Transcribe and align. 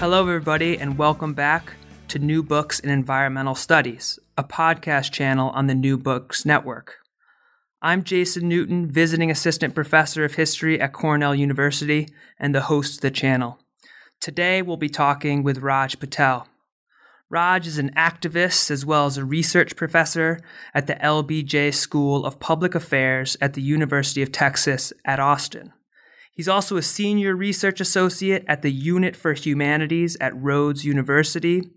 Hello, 0.00 0.20
everybody, 0.20 0.78
and 0.78 0.96
welcome 0.96 1.34
back 1.34 1.72
to 2.06 2.20
New 2.20 2.40
Books 2.40 2.78
in 2.78 2.88
Environmental 2.88 3.56
Studies, 3.56 4.16
a 4.36 4.44
podcast 4.44 5.10
channel 5.10 5.50
on 5.50 5.66
the 5.66 5.74
New 5.74 5.98
Books 5.98 6.46
Network. 6.46 6.98
I'm 7.82 8.04
Jason 8.04 8.48
Newton, 8.48 8.88
visiting 8.88 9.28
assistant 9.28 9.74
professor 9.74 10.24
of 10.24 10.36
history 10.36 10.80
at 10.80 10.92
Cornell 10.92 11.34
University 11.34 12.06
and 12.38 12.54
the 12.54 12.60
host 12.60 12.94
of 12.94 13.00
the 13.00 13.10
channel. 13.10 13.58
Today, 14.20 14.62
we'll 14.62 14.76
be 14.76 14.88
talking 14.88 15.42
with 15.42 15.58
Raj 15.58 15.98
Patel. 15.98 16.46
Raj 17.28 17.66
is 17.66 17.78
an 17.78 17.90
activist 17.96 18.70
as 18.70 18.86
well 18.86 19.06
as 19.06 19.16
a 19.16 19.24
research 19.24 19.74
professor 19.74 20.40
at 20.72 20.86
the 20.86 20.94
LBJ 20.94 21.74
School 21.74 22.24
of 22.24 22.38
Public 22.38 22.76
Affairs 22.76 23.36
at 23.40 23.54
the 23.54 23.62
University 23.62 24.22
of 24.22 24.30
Texas 24.30 24.92
at 25.04 25.18
Austin. 25.18 25.72
He's 26.38 26.46
also 26.46 26.76
a 26.76 26.82
senior 26.82 27.34
research 27.34 27.80
associate 27.80 28.44
at 28.46 28.62
the 28.62 28.70
Unit 28.70 29.16
for 29.16 29.32
Humanities 29.32 30.16
at 30.20 30.40
Rhodes 30.40 30.84
University. 30.84 31.68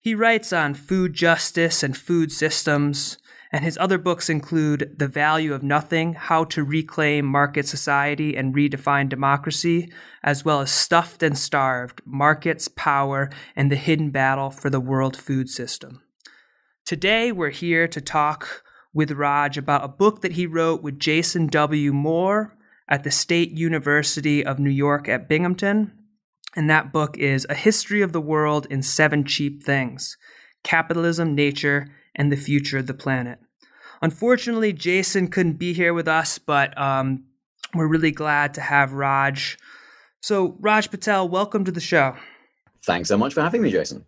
He 0.00 0.16
writes 0.16 0.52
on 0.52 0.74
food 0.74 1.14
justice 1.14 1.84
and 1.84 1.96
food 1.96 2.32
systems, 2.32 3.18
and 3.52 3.62
his 3.62 3.78
other 3.78 3.96
books 3.98 4.28
include 4.28 4.96
The 4.98 5.06
Value 5.06 5.54
of 5.54 5.62
Nothing 5.62 6.14
How 6.14 6.42
to 6.42 6.64
Reclaim 6.64 7.24
Market 7.24 7.68
Society 7.68 8.36
and 8.36 8.52
Redefine 8.52 9.08
Democracy, 9.08 9.92
as 10.24 10.44
well 10.44 10.60
as 10.60 10.72
Stuffed 10.72 11.22
and 11.22 11.38
Starved 11.38 12.02
Markets, 12.04 12.66
Power, 12.66 13.30
and 13.54 13.70
the 13.70 13.76
Hidden 13.76 14.10
Battle 14.10 14.50
for 14.50 14.70
the 14.70 14.80
World 14.80 15.16
Food 15.16 15.48
System. 15.48 16.02
Today, 16.84 17.30
we're 17.30 17.50
here 17.50 17.86
to 17.86 18.00
talk 18.00 18.64
with 18.92 19.12
Raj 19.12 19.56
about 19.56 19.84
a 19.84 19.88
book 19.88 20.20
that 20.22 20.32
he 20.32 20.46
wrote 20.46 20.82
with 20.82 20.98
Jason 20.98 21.46
W. 21.46 21.92
Moore 21.92 22.56
at 22.88 23.04
the 23.04 23.10
State 23.10 23.52
University 23.52 24.44
of 24.44 24.58
New 24.58 24.70
York 24.70 25.08
at 25.08 25.28
Binghamton. 25.28 25.92
And 26.56 26.70
that 26.70 26.92
book 26.92 27.18
is 27.18 27.46
A 27.48 27.54
History 27.54 28.02
of 28.02 28.12
the 28.12 28.20
World 28.20 28.66
in 28.70 28.82
Seven 28.82 29.24
Cheap 29.24 29.62
Things 29.62 30.16
Capitalism, 30.62 31.34
Nature, 31.34 31.88
and 32.14 32.30
the 32.30 32.36
Future 32.36 32.78
of 32.78 32.86
the 32.86 32.94
Planet. 32.94 33.38
Unfortunately, 34.00 34.72
Jason 34.72 35.28
couldn't 35.28 35.54
be 35.58 35.72
here 35.72 35.94
with 35.94 36.08
us, 36.08 36.38
but 36.38 36.76
um, 36.80 37.24
we're 37.74 37.88
really 37.88 38.12
glad 38.12 38.54
to 38.54 38.60
have 38.60 38.92
Raj. 38.92 39.58
So, 40.20 40.56
Raj 40.60 40.90
Patel, 40.90 41.28
welcome 41.28 41.64
to 41.64 41.72
the 41.72 41.80
show. 41.80 42.16
Thanks 42.84 43.08
so 43.08 43.16
much 43.16 43.34
for 43.34 43.42
having 43.42 43.62
me, 43.62 43.70
Jason. 43.70 44.04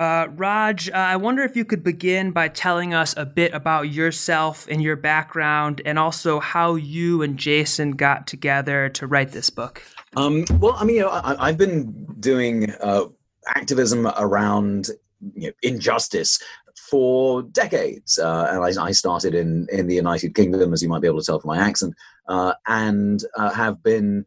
Uh, 0.00 0.28
Raj, 0.30 0.88
uh, 0.88 0.94
I 0.94 1.16
wonder 1.16 1.42
if 1.42 1.54
you 1.54 1.66
could 1.66 1.84
begin 1.84 2.30
by 2.30 2.48
telling 2.48 2.94
us 2.94 3.14
a 3.18 3.26
bit 3.26 3.52
about 3.52 3.92
yourself 3.92 4.66
and 4.70 4.82
your 4.82 4.96
background, 4.96 5.82
and 5.84 5.98
also 5.98 6.40
how 6.40 6.74
you 6.76 7.20
and 7.20 7.36
Jason 7.36 7.90
got 7.90 8.26
together 8.26 8.88
to 8.88 9.06
write 9.06 9.32
this 9.32 9.50
book. 9.50 9.82
Um, 10.16 10.46
well, 10.58 10.74
I 10.78 10.84
mean, 10.84 10.96
you 10.96 11.02
know, 11.02 11.10
I, 11.10 11.48
have 11.48 11.58
been 11.58 12.06
doing 12.18 12.70
uh, 12.80 13.08
activism 13.54 14.06
around 14.06 14.88
you 15.34 15.48
know, 15.48 15.52
injustice 15.62 16.42
for 16.78 17.42
decades, 17.42 18.18
uh, 18.18 18.48
and 18.52 18.78
I, 18.78 18.82
I, 18.82 18.92
started 18.92 19.34
in 19.34 19.66
in 19.70 19.86
the 19.86 19.96
United 19.96 20.34
Kingdom, 20.34 20.72
as 20.72 20.82
you 20.82 20.88
might 20.88 21.02
be 21.02 21.08
able 21.08 21.20
to 21.20 21.26
tell 21.26 21.40
from 21.40 21.48
my 21.48 21.58
accent, 21.58 21.94
uh, 22.26 22.54
and 22.66 23.22
uh, 23.36 23.50
have 23.50 23.82
been 23.82 24.24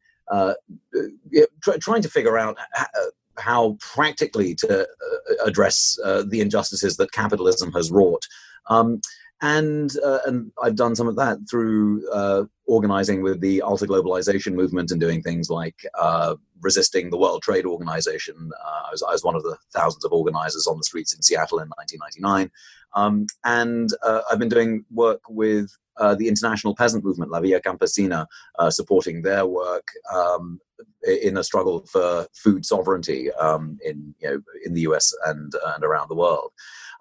tr- 1.62 1.80
trying 1.80 2.04
to 2.04 2.10
figure 2.10 2.38
out 2.38 2.60
how 3.38 3.78
practically 3.80 4.56
to 4.56 4.82
uh, 4.82 4.86
address 5.46 5.98
uh, 6.04 6.24
the 6.28 6.42
injustices 6.42 6.98
that 6.98 7.12
capitalism 7.12 7.72
has 7.74 7.92
wrought. 7.92 8.26
Um, 8.70 9.02
and 9.42 9.92
uh, 10.06 10.20
and 10.26 10.52
I've 10.62 10.78
done 10.78 10.96
some 10.96 11.08
of 11.08 11.18
that 11.18 11.38
through 11.50 12.10
uh, 12.12 12.44
organizing 12.66 13.22
with 13.22 13.42
the 13.42 13.62
alter 13.62 13.86
globalization 13.86 14.54
movement 14.54 14.90
and 14.92 15.02
doing 15.02 15.22
things 15.22 15.50
like 15.50 15.76
uh, 16.00 16.36
resisting 16.62 17.10
the 17.10 17.18
World 17.18 17.42
Trade 17.42 17.66
Organization. 17.66 18.52
Uh, 18.64 18.82
I 18.88 18.92
was, 18.92 19.04
I, 19.04 19.12
was, 19.12 19.24
one 19.24 19.36
of 19.36 19.44
the 19.44 19.58
thousands 19.74 20.06
of 20.06 20.14
organizers 20.14 20.66
on 20.66 20.78
the 20.78 20.84
streets 20.84 21.14
in 21.14 21.22
Seattle 21.22 21.60
in 21.60 21.68
1999, 21.68 22.52
um, 22.96 23.26
and 23.44 23.90
I've 24.32 24.40
been 24.40 24.48
doing 24.48 24.86
work 24.90 25.22
with 25.28 25.70
uh, 25.98 26.16
the 26.16 26.28
international 26.28 26.76
peasant 26.76 27.04
movement, 27.04 27.32
La 27.32 27.40
Via 27.40 27.60
Campesina, 27.62 28.26
uh, 28.60 28.70
supporting 28.70 29.22
their 29.22 29.46
work 29.46 29.88
um, 30.14 30.60
in 31.04 31.38
a 31.38 31.44
struggle 31.44 31.86
for 31.92 32.28
food 32.34 32.66
sovereignty 32.66 33.32
um, 33.34 33.78
in 33.84 34.14
you 34.20 34.30
know 34.30 34.42
in 34.66 34.74
the 34.74 34.82
U.S. 34.82 35.14
and 35.26 35.54
and 35.76 35.84
around 35.84 36.10
the 36.10 36.16
world. 36.16 36.52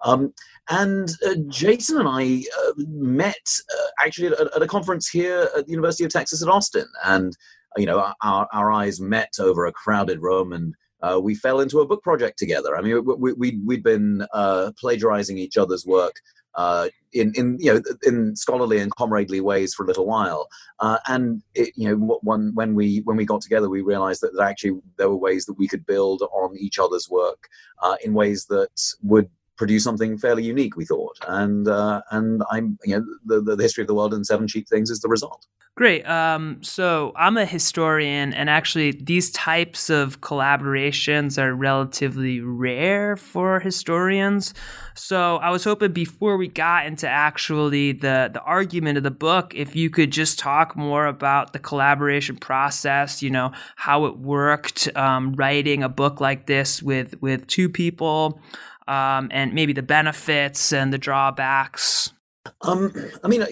Um, 0.03 0.33
and 0.69 1.09
uh, 1.25 1.35
Jason 1.47 1.97
and 1.97 2.07
I 2.07 2.43
uh, 2.59 2.73
met 2.87 3.47
uh, 3.71 4.05
actually 4.05 4.27
at, 4.27 4.39
at, 4.39 4.61
a 4.61 4.67
conference 4.67 5.09
here 5.09 5.49
at 5.57 5.65
the 5.65 5.71
University 5.71 6.03
of 6.03 6.11
Texas 6.11 6.41
at 6.41 6.49
Austin, 6.49 6.87
and 7.03 7.35
you 7.77 7.85
know 7.85 8.13
our 8.21 8.47
our 8.51 8.71
eyes 8.71 8.99
met 8.99 9.33
over 9.39 9.65
a 9.65 9.71
crowded 9.71 10.21
room 10.21 10.53
and. 10.53 10.75
Uh, 11.01 11.19
we 11.19 11.35
fell 11.35 11.59
into 11.59 11.81
a 11.81 11.85
book 11.85 12.01
project 12.01 12.39
together. 12.39 12.77
I 12.77 12.81
mean, 12.81 13.03
we, 13.03 13.33
we, 13.33 13.59
we'd 13.65 13.83
been 13.83 14.25
uh, 14.33 14.71
plagiarizing 14.79 15.37
each 15.37 15.57
other's 15.57 15.85
work 15.85 16.15
uh, 16.55 16.89
in 17.13 17.33
in 17.35 17.57
you 17.59 17.73
know 17.73 17.81
in 18.03 18.35
scholarly 18.35 18.79
and 18.79 18.93
comradely 18.95 19.41
ways 19.41 19.73
for 19.73 19.83
a 19.83 19.87
little 19.87 20.05
while. 20.05 20.47
Uh, 20.79 20.97
and 21.07 21.41
it, 21.55 21.73
you 21.75 21.89
know 21.89 22.19
when 22.23 22.53
when 22.55 22.75
we 22.75 22.99
when 23.01 23.17
we 23.17 23.25
got 23.25 23.41
together, 23.41 23.69
we 23.69 23.81
realized 23.81 24.21
that, 24.21 24.33
that 24.33 24.47
actually 24.47 24.79
there 24.97 25.09
were 25.09 25.15
ways 25.15 25.45
that 25.45 25.53
we 25.53 25.67
could 25.67 25.85
build 25.85 26.21
on 26.33 26.55
each 26.57 26.79
other's 26.79 27.09
work 27.09 27.47
uh, 27.81 27.95
in 28.03 28.13
ways 28.13 28.45
that 28.45 28.69
would 29.01 29.29
produce 29.63 29.83
something 29.85 30.17
fairly 30.17 30.43
unique. 30.43 30.75
We 30.75 30.83
thought, 30.83 31.17
and 31.25 31.69
uh, 31.69 32.01
and 32.11 32.43
I'm 32.51 32.77
you 32.83 32.97
know 32.97 33.05
the, 33.25 33.55
the 33.55 33.63
history 33.63 33.81
of 33.83 33.87
the 33.87 33.93
world 33.93 34.13
in 34.13 34.25
seven 34.25 34.45
cheap 34.45 34.67
things 34.67 34.89
is 34.89 34.99
the 34.99 35.07
result. 35.07 35.47
Great. 35.75 36.05
Um, 36.05 36.61
so 36.61 37.13
I'm 37.15 37.35
a 37.35 37.45
historian, 37.45 38.31
and 38.33 38.47
actually, 38.47 38.91
these 38.91 39.31
types 39.31 39.89
of 39.89 40.21
collaborations 40.21 41.41
are 41.41 41.55
relatively 41.55 42.41
rare 42.41 43.15
for 43.15 43.59
historians. 43.59 44.53
So 44.95 45.37
I 45.37 45.49
was 45.49 45.63
hoping 45.63 45.91
before 45.93 46.37
we 46.37 46.47
got 46.47 46.85
into 46.85 47.07
actually 47.07 47.93
the 47.93 48.29
the 48.31 48.41
argument 48.41 48.97
of 48.97 49.03
the 49.03 49.11
book, 49.11 49.53
if 49.55 49.75
you 49.75 49.89
could 49.89 50.11
just 50.11 50.37
talk 50.37 50.75
more 50.75 51.07
about 51.07 51.53
the 51.53 51.59
collaboration 51.59 52.35
process. 52.35 53.23
You 53.23 53.31
know 53.31 53.53
how 53.75 54.05
it 54.05 54.17
worked 54.17 54.95
um, 54.95 55.33
writing 55.33 55.81
a 55.81 55.89
book 55.89 56.21
like 56.21 56.45
this 56.45 56.83
with 56.83 57.19
with 57.19 57.47
two 57.47 57.67
people, 57.67 58.39
um, 58.87 59.29
and 59.31 59.53
maybe 59.53 59.73
the 59.73 59.83
benefits 59.83 60.73
and 60.73 60.93
the 60.93 60.97
drawbacks. 60.97 62.13
Um, 62.61 62.93
I 63.23 63.27
mean, 63.27 63.45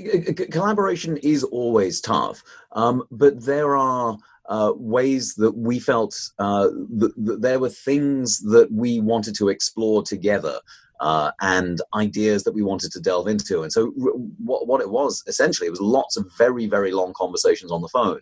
collaboration 0.52 1.18
is 1.18 1.44
always 1.44 2.02
tough, 2.02 2.44
um, 2.74 3.03
but 3.12 3.46
there 3.46 3.78
are 3.78 4.18
uh, 4.50 4.74
ways 4.75 5.36
that 5.36 5.56
we 5.56 5.80
felt 5.80 6.14
uh, 6.40 6.68
that, 6.97 7.14
there 7.41 7.59
were 7.59 7.70
things 7.70 8.40
that 8.40 8.70
we 8.72 9.00
wanted 9.00 9.36
to 9.36 9.50
explore 9.50 10.03
together. 10.03 10.59
Uh, 11.00 11.31
and 11.41 11.81
ideas 11.96 12.44
that 12.44 12.52
we 12.52 12.62
wanted 12.62 12.91
to 12.91 13.00
delve 13.00 13.28
into. 13.28 13.64
And 13.64 13.74
so, 13.74 13.88
what, 14.38 14.68
what 14.68 14.81
it 14.81 14.91
was 14.91 15.24
essentially, 15.25 15.66
it 15.66 15.72
was 15.72 15.81
lots 15.81 16.16
of 16.16 16.30
very, 16.38 16.68
very 16.68 16.91
long 16.91 17.12
conversations 17.18 17.72
on 17.72 17.81
the 17.81 17.88
phone, 17.88 18.22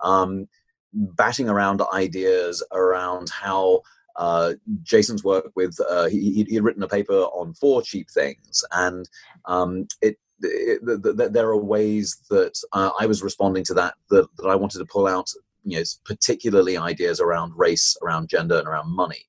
um, 0.00 0.46
batting 0.92 1.48
around 1.48 1.80
ideas 1.90 2.62
around 2.70 3.30
how 3.30 3.80
uh, 4.18 4.54
Jason's 4.82 5.24
work 5.24 5.50
with 5.54 5.78
uh, 5.88 6.06
he 6.06 6.44
he 6.48 6.54
had 6.56 6.64
written 6.64 6.82
a 6.82 6.88
paper 6.88 7.14
on 7.14 7.54
four 7.54 7.80
cheap 7.82 8.10
things, 8.10 8.64
and 8.72 9.08
um, 9.46 9.86
it, 10.02 10.16
it 10.42 10.84
the, 10.84 10.96
the, 11.16 11.28
there 11.28 11.48
are 11.48 11.56
ways 11.56 12.18
that 12.28 12.58
uh, 12.72 12.90
I 13.00 13.06
was 13.06 13.22
responding 13.22 13.64
to 13.64 13.74
that, 13.74 13.94
that 14.10 14.26
that 14.36 14.48
I 14.48 14.56
wanted 14.56 14.78
to 14.78 14.86
pull 14.86 15.06
out, 15.06 15.30
you 15.64 15.78
know, 15.78 15.84
particularly 16.04 16.76
ideas 16.76 17.20
around 17.20 17.52
race, 17.56 17.96
around 18.02 18.28
gender, 18.28 18.58
and 18.58 18.66
around 18.66 18.90
money 18.90 19.24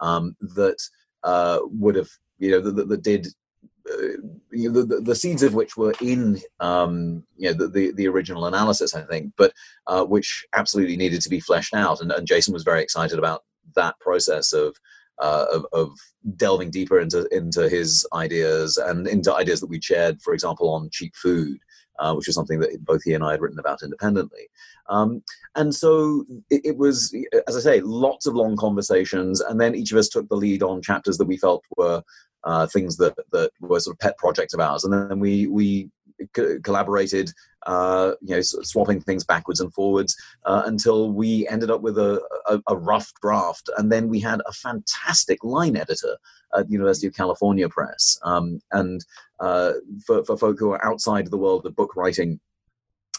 um, 0.00 0.36
that 0.40 0.78
uh, 1.22 1.60
would 1.62 1.96
have 1.96 2.10
you 2.38 2.50
know 2.50 2.60
that, 2.60 2.88
that 2.88 3.02
did 3.02 3.28
uh, 3.90 4.16
you 4.50 4.70
know, 4.70 4.82
the, 4.82 5.00
the, 5.00 5.14
seeds 5.14 5.42
of 5.42 5.54
which 5.54 5.76
were 5.76 5.94
in 6.00 6.40
um, 6.60 7.22
you 7.36 7.50
know 7.50 7.54
the, 7.54 7.68
the, 7.68 7.92
the, 7.92 8.08
original 8.08 8.46
analysis, 8.46 8.94
I 8.94 9.02
think, 9.02 9.32
but 9.36 9.52
uh, 9.86 10.04
which 10.04 10.46
absolutely 10.54 10.96
needed 10.96 11.20
to 11.22 11.28
be 11.28 11.40
fleshed 11.40 11.74
out. 11.74 12.00
And, 12.00 12.10
and, 12.10 12.26
Jason 12.26 12.54
was 12.54 12.62
very 12.62 12.82
excited 12.82 13.18
about 13.18 13.42
that 13.74 13.98
process 14.00 14.52
of, 14.52 14.76
uh, 15.18 15.46
of, 15.52 15.66
of 15.72 15.90
delving 16.36 16.70
deeper 16.70 16.98
into 16.98 17.26
into 17.30 17.68
his 17.68 18.06
ideas 18.12 18.76
and 18.76 19.06
into 19.06 19.34
ideas 19.34 19.60
that 19.60 19.68
we 19.68 19.80
shared, 19.80 20.20
for 20.22 20.34
example, 20.34 20.68
on 20.70 20.90
cheap 20.90 21.14
food, 21.14 21.58
uh, 21.98 22.14
which 22.14 22.26
was 22.26 22.34
something 22.34 22.60
that 22.60 22.84
both 22.84 23.02
he 23.04 23.14
and 23.14 23.24
I 23.24 23.32
had 23.32 23.40
written 23.40 23.58
about 23.58 23.82
independently. 23.82 24.48
Um, 24.88 25.22
and 25.54 25.74
so 25.74 26.24
it, 26.50 26.62
it, 26.64 26.76
was, 26.76 27.14
as 27.46 27.56
I 27.56 27.60
say, 27.60 27.80
lots 27.80 28.26
of 28.26 28.34
long 28.34 28.56
conversations, 28.56 29.40
and 29.40 29.60
then 29.60 29.74
each 29.74 29.92
of 29.92 29.98
us 29.98 30.08
took 30.08 30.28
the 30.28 30.36
lead 30.36 30.62
on 30.62 30.82
chapters 30.82 31.16
that 31.18 31.26
we 31.26 31.36
felt 31.36 31.62
were 31.76 32.02
uh, 32.44 32.66
things 32.66 32.96
that 32.98 33.14
that 33.32 33.50
were 33.60 33.80
sort 33.80 33.94
of 33.94 34.00
pet 34.00 34.18
projects 34.18 34.54
of 34.54 34.60
ours, 34.60 34.84
and 34.84 34.92
then 34.92 35.18
we 35.18 35.46
we 35.46 35.90
co- 36.32 36.58
collaborated 36.62 37.30
uh, 37.66 38.12
you 38.20 38.34
know, 38.34 38.42
swapping 38.42 39.00
things 39.00 39.24
backwards 39.24 39.60
and 39.60 39.72
forwards 39.72 40.16
uh, 40.44 40.62
until 40.66 41.12
we 41.12 41.48
ended 41.48 41.70
up 41.70 41.80
with 41.80 41.98
a, 41.98 42.20
a, 42.46 42.60
a, 42.68 42.76
rough 42.76 43.10
draft. 43.22 43.70
And 43.78 43.90
then 43.90 44.08
we 44.08 44.20
had 44.20 44.42
a 44.46 44.52
fantastic 44.52 45.42
line 45.42 45.76
editor 45.76 46.16
at 46.56 46.66
the 46.66 46.72
University 46.72 47.06
of 47.06 47.14
California 47.14 47.68
Press. 47.68 48.18
Um, 48.22 48.60
and 48.72 49.04
uh, 49.40 49.72
for, 50.06 50.24
for 50.24 50.36
folk 50.36 50.58
who 50.58 50.72
are 50.72 50.84
outside 50.84 51.30
the 51.30 51.38
world 51.38 51.64
of 51.66 51.74
book 51.74 51.96
writing, 51.96 52.38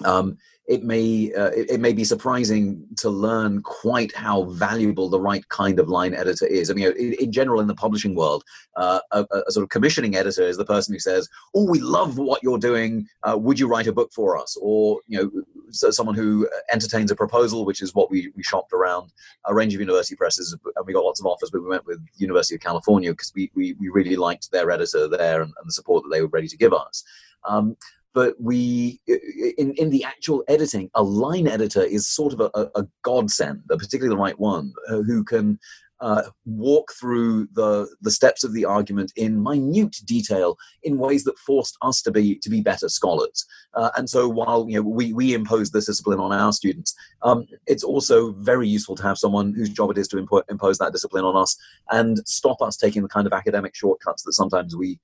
um, 0.04 0.38
it 0.68 0.84
may 0.84 1.32
uh, 1.34 1.52
it, 1.52 1.70
it, 1.72 1.80
may 1.80 1.94
be 1.94 2.04
surprising 2.04 2.84
to 2.98 3.10
learn 3.10 3.62
quite 3.62 4.14
how 4.16 4.46
valuable 4.46 5.10
the 5.10 5.20
right 5.20 5.48
kind 5.50 5.80
of 5.80 5.90
line 5.90 6.16
editor 6.16 6.48
is. 6.48 6.72
I 6.72 6.74
mean, 6.74 6.92
in, 6.98 7.14
in 7.14 7.32
general, 7.32 7.62
in 7.62 7.68
the 7.68 7.76
publishing 7.76 8.16
world, 8.16 8.44
uh, 8.76 9.00
a, 9.12 9.28
a, 9.48 9.52
sort 9.52 9.64
of 9.64 9.70
commissioning 9.70 10.16
editor 10.16 10.42
is 10.42 10.58
the 10.58 10.66
person 10.66 10.94
who 10.94 11.00
says, 11.00 11.30
"Oh, 11.54 11.70
we 11.70 11.80
love 11.80 12.18
what 12.18 12.42
you're 12.42 12.58
doing. 12.58 13.08
Uh, 13.22 13.38
would 13.38 13.60
you 13.60 13.68
write 13.68 13.86
a 13.86 13.94
book 13.94 14.12
for 14.12 14.38
us?" 14.38 14.58
Or 14.60 15.02
you 15.08 15.20
know, 15.20 15.44
so 15.70 15.92
someone 15.92 16.16
who 16.16 16.50
entertains 16.72 17.12
a 17.12 17.16
proposal, 17.16 17.64
which 17.64 17.84
is 17.84 17.94
what 17.94 18.10
we 18.10 18.32
we 18.36 18.42
shopped 18.42 18.74
around 18.74 19.14
a 19.46 19.54
range 19.54 19.76
of 19.76 19.82
university 19.82 20.16
presses, 20.16 20.52
and 20.52 20.86
we 20.88 20.94
got 20.94 21.06
lots 21.06 21.20
of 21.20 21.28
offers. 21.28 21.52
But 21.52 21.62
we 21.62 21.70
went 21.70 21.86
with 21.86 22.04
University 22.16 22.56
of 22.56 22.62
California 22.62 23.12
because 23.12 23.32
we, 23.36 23.52
we 23.54 23.74
we 23.74 23.90
really 23.90 24.16
liked 24.16 24.50
their 24.52 24.72
editor 24.72 25.08
there 25.08 25.44
and, 25.44 25.54
and 25.60 25.68
the 25.68 25.74
support 25.74 26.04
that 26.04 26.10
they 26.10 26.24
were 26.24 26.28
ready 26.30 26.48
to 26.48 26.58
give 26.58 26.74
us. 26.74 27.04
Um, 27.44 27.78
but 28.16 28.34
we 28.42 29.00
in, 29.06 29.74
in 29.74 29.92
the 29.92 30.04
actual 30.04 30.44
editing 30.48 30.90
a 30.96 31.04
line 31.04 31.48
editor 31.48 31.84
is 31.84 32.08
sort 32.08 32.34
of 32.34 32.40
a, 32.40 32.70
a 32.74 32.88
godsend 33.04 33.62
particularly 33.68 34.10
the 34.10 34.20
right 34.20 34.40
one 34.40 34.74
uh, 34.90 35.02
who 35.02 35.24
can 35.24 35.60
uh, 36.02 36.24
walk 36.46 36.92
through 37.00 37.48
the 37.54 37.88
the 38.02 38.12
steps 38.12 38.44
of 38.44 38.54
the 38.54 38.66
argument 38.66 39.12
in 39.16 39.42
minute 39.42 39.96
detail 40.06 40.58
in 40.84 40.98
ways 40.98 41.24
that 41.24 41.38
forced 41.40 41.78
us 41.82 42.02
to 42.02 42.12
be 42.12 42.36
to 42.40 42.50
be 42.50 42.62
better 42.62 42.90
scholars. 42.90 43.46
Uh, 43.74 43.90
and 43.98 44.10
so 44.10 44.28
while 44.28 44.66
you 44.70 44.76
know 44.76 44.88
we 44.88 45.14
we 45.14 45.34
impose 45.34 45.72
this 45.72 45.86
discipline 45.86 46.20
on 46.20 46.34
our 46.34 46.52
students, 46.52 46.94
um, 47.22 47.46
it's 47.66 47.84
also 47.84 48.34
very 48.34 48.68
useful 48.68 48.96
to 48.96 49.04
have 49.04 49.18
someone 49.18 49.54
whose 49.54 49.70
job 49.70 49.90
it 49.90 49.98
is 49.98 50.08
to 50.08 50.18
impo- 50.18 50.44
impose 50.50 50.78
that 50.78 50.92
discipline 50.92 51.24
on 51.24 51.36
us 51.36 51.56
and 51.92 52.20
stop 52.28 52.62
us 52.62 52.76
taking 52.76 53.02
the 53.02 53.10
kind 53.10 53.26
of 53.26 53.34
academic 53.34 53.74
shortcuts 53.74 54.24
that 54.24 54.34
sometimes 54.34 54.76
we 54.76 55.00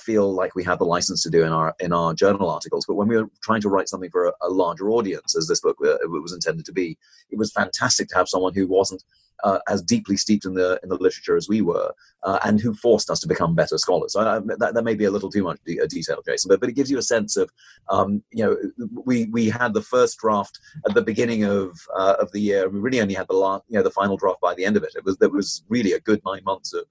feel 0.00 0.32
like 0.32 0.54
we 0.54 0.64
have 0.64 0.78
the 0.78 0.84
license 0.84 1.22
to 1.22 1.30
do 1.30 1.44
in 1.44 1.52
our 1.52 1.74
in 1.80 1.92
our 1.92 2.14
journal 2.14 2.50
articles. 2.50 2.84
But 2.86 2.94
when 2.94 3.08
we 3.08 3.16
were 3.16 3.28
trying 3.42 3.60
to 3.62 3.68
write 3.68 3.88
something 3.88 4.10
for 4.10 4.26
a, 4.26 4.32
a 4.42 4.48
larger 4.48 4.90
audience, 4.90 5.36
as 5.36 5.48
this 5.48 5.60
book 5.60 5.76
uh, 5.84 5.96
was 6.08 6.32
intended 6.32 6.64
to 6.66 6.72
be, 6.72 6.96
it 7.30 7.38
was 7.38 7.52
fantastic 7.52 8.08
to 8.08 8.16
have 8.16 8.28
someone 8.28 8.54
who 8.54 8.66
wasn't 8.66 9.02
uh, 9.42 9.58
as 9.68 9.82
deeply 9.82 10.16
steeped 10.16 10.44
in 10.44 10.54
the 10.54 10.78
in 10.82 10.88
the 10.88 10.96
literature 10.96 11.36
as 11.36 11.48
we 11.48 11.60
were, 11.60 11.92
uh, 12.22 12.38
and 12.44 12.60
who 12.60 12.72
forced 12.74 13.10
us 13.10 13.20
to 13.20 13.28
become 13.28 13.54
better 13.54 13.76
scholars. 13.78 14.12
So 14.12 14.20
uh, 14.20 14.40
that, 14.58 14.74
that 14.74 14.84
may 14.84 14.94
be 14.94 15.04
a 15.04 15.10
little 15.10 15.30
too 15.30 15.42
much 15.42 15.58
de- 15.66 15.86
detail, 15.88 16.22
Jason, 16.24 16.48
but 16.48 16.60
but 16.60 16.68
it 16.68 16.74
gives 16.74 16.90
you 16.90 16.98
a 16.98 17.02
sense 17.02 17.36
of, 17.36 17.50
um, 17.90 18.22
you 18.30 18.44
know, 18.44 18.56
we 19.04 19.26
we 19.26 19.48
had 19.48 19.74
the 19.74 19.82
first 19.82 20.18
draft 20.18 20.58
at 20.86 20.94
the 20.94 21.02
beginning 21.02 21.44
of 21.44 21.76
uh, 21.96 22.16
of 22.20 22.30
the 22.32 22.40
year. 22.40 22.68
We 22.68 22.78
really 22.78 23.00
only 23.00 23.14
had 23.14 23.28
the 23.28 23.34
last, 23.36 23.64
you 23.68 23.76
know, 23.76 23.82
the 23.82 23.90
final 23.90 24.16
draft 24.16 24.40
by 24.40 24.54
the 24.54 24.64
end 24.64 24.76
of 24.76 24.84
it. 24.84 24.94
It 24.96 25.04
was 25.04 25.16
there 25.18 25.28
was 25.30 25.64
really 25.68 25.92
a 25.92 26.00
good 26.00 26.22
nine 26.24 26.44
months 26.44 26.72
of 26.72 26.84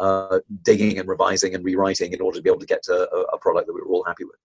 uh, 0.00 0.40
digging 0.62 0.98
and 0.98 1.06
revising 1.08 1.54
and 1.54 1.62
rewriting 1.62 2.12
in 2.12 2.20
order 2.20 2.38
to 2.38 2.42
be 2.42 2.48
able 2.48 2.58
to 2.58 2.66
get 2.66 2.82
to 2.82 3.06
a, 3.12 3.20
a, 3.34 3.38
product 3.38 3.66
that 3.66 3.74
we 3.74 3.82
were 3.82 3.88
all 3.88 4.02
happy 4.04 4.24
with. 4.24 4.36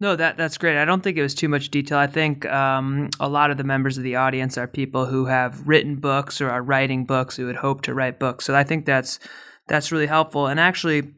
No, 0.00 0.16
that 0.16 0.36
that's 0.38 0.56
great. 0.58 0.76
I 0.80 0.84
don't 0.86 1.02
think 1.02 1.18
it 1.18 1.22
was 1.22 1.34
too 1.34 1.48
much 1.48 1.70
detail. 1.70 1.98
I 1.98 2.06
think 2.06 2.46
um, 2.46 3.10
a 3.20 3.28
lot 3.28 3.50
of 3.50 3.58
the 3.58 3.64
members 3.64 3.98
of 3.98 4.02
the 4.02 4.16
audience 4.16 4.58
are 4.58 4.66
people 4.66 5.06
who 5.06 5.26
have 5.26 5.68
written 5.68 5.96
books 5.96 6.40
or 6.40 6.50
are 6.50 6.62
writing 6.62 7.04
books 7.04 7.36
who 7.36 7.46
would 7.46 7.56
hope 7.56 7.82
to 7.82 7.94
write 7.94 8.18
books. 8.18 8.46
So 8.46 8.54
I 8.54 8.64
think 8.64 8.86
that's 8.86 9.18
that's 9.68 9.92
really 9.92 10.06
helpful. 10.06 10.46
And 10.46 10.58
actually, 10.58 11.12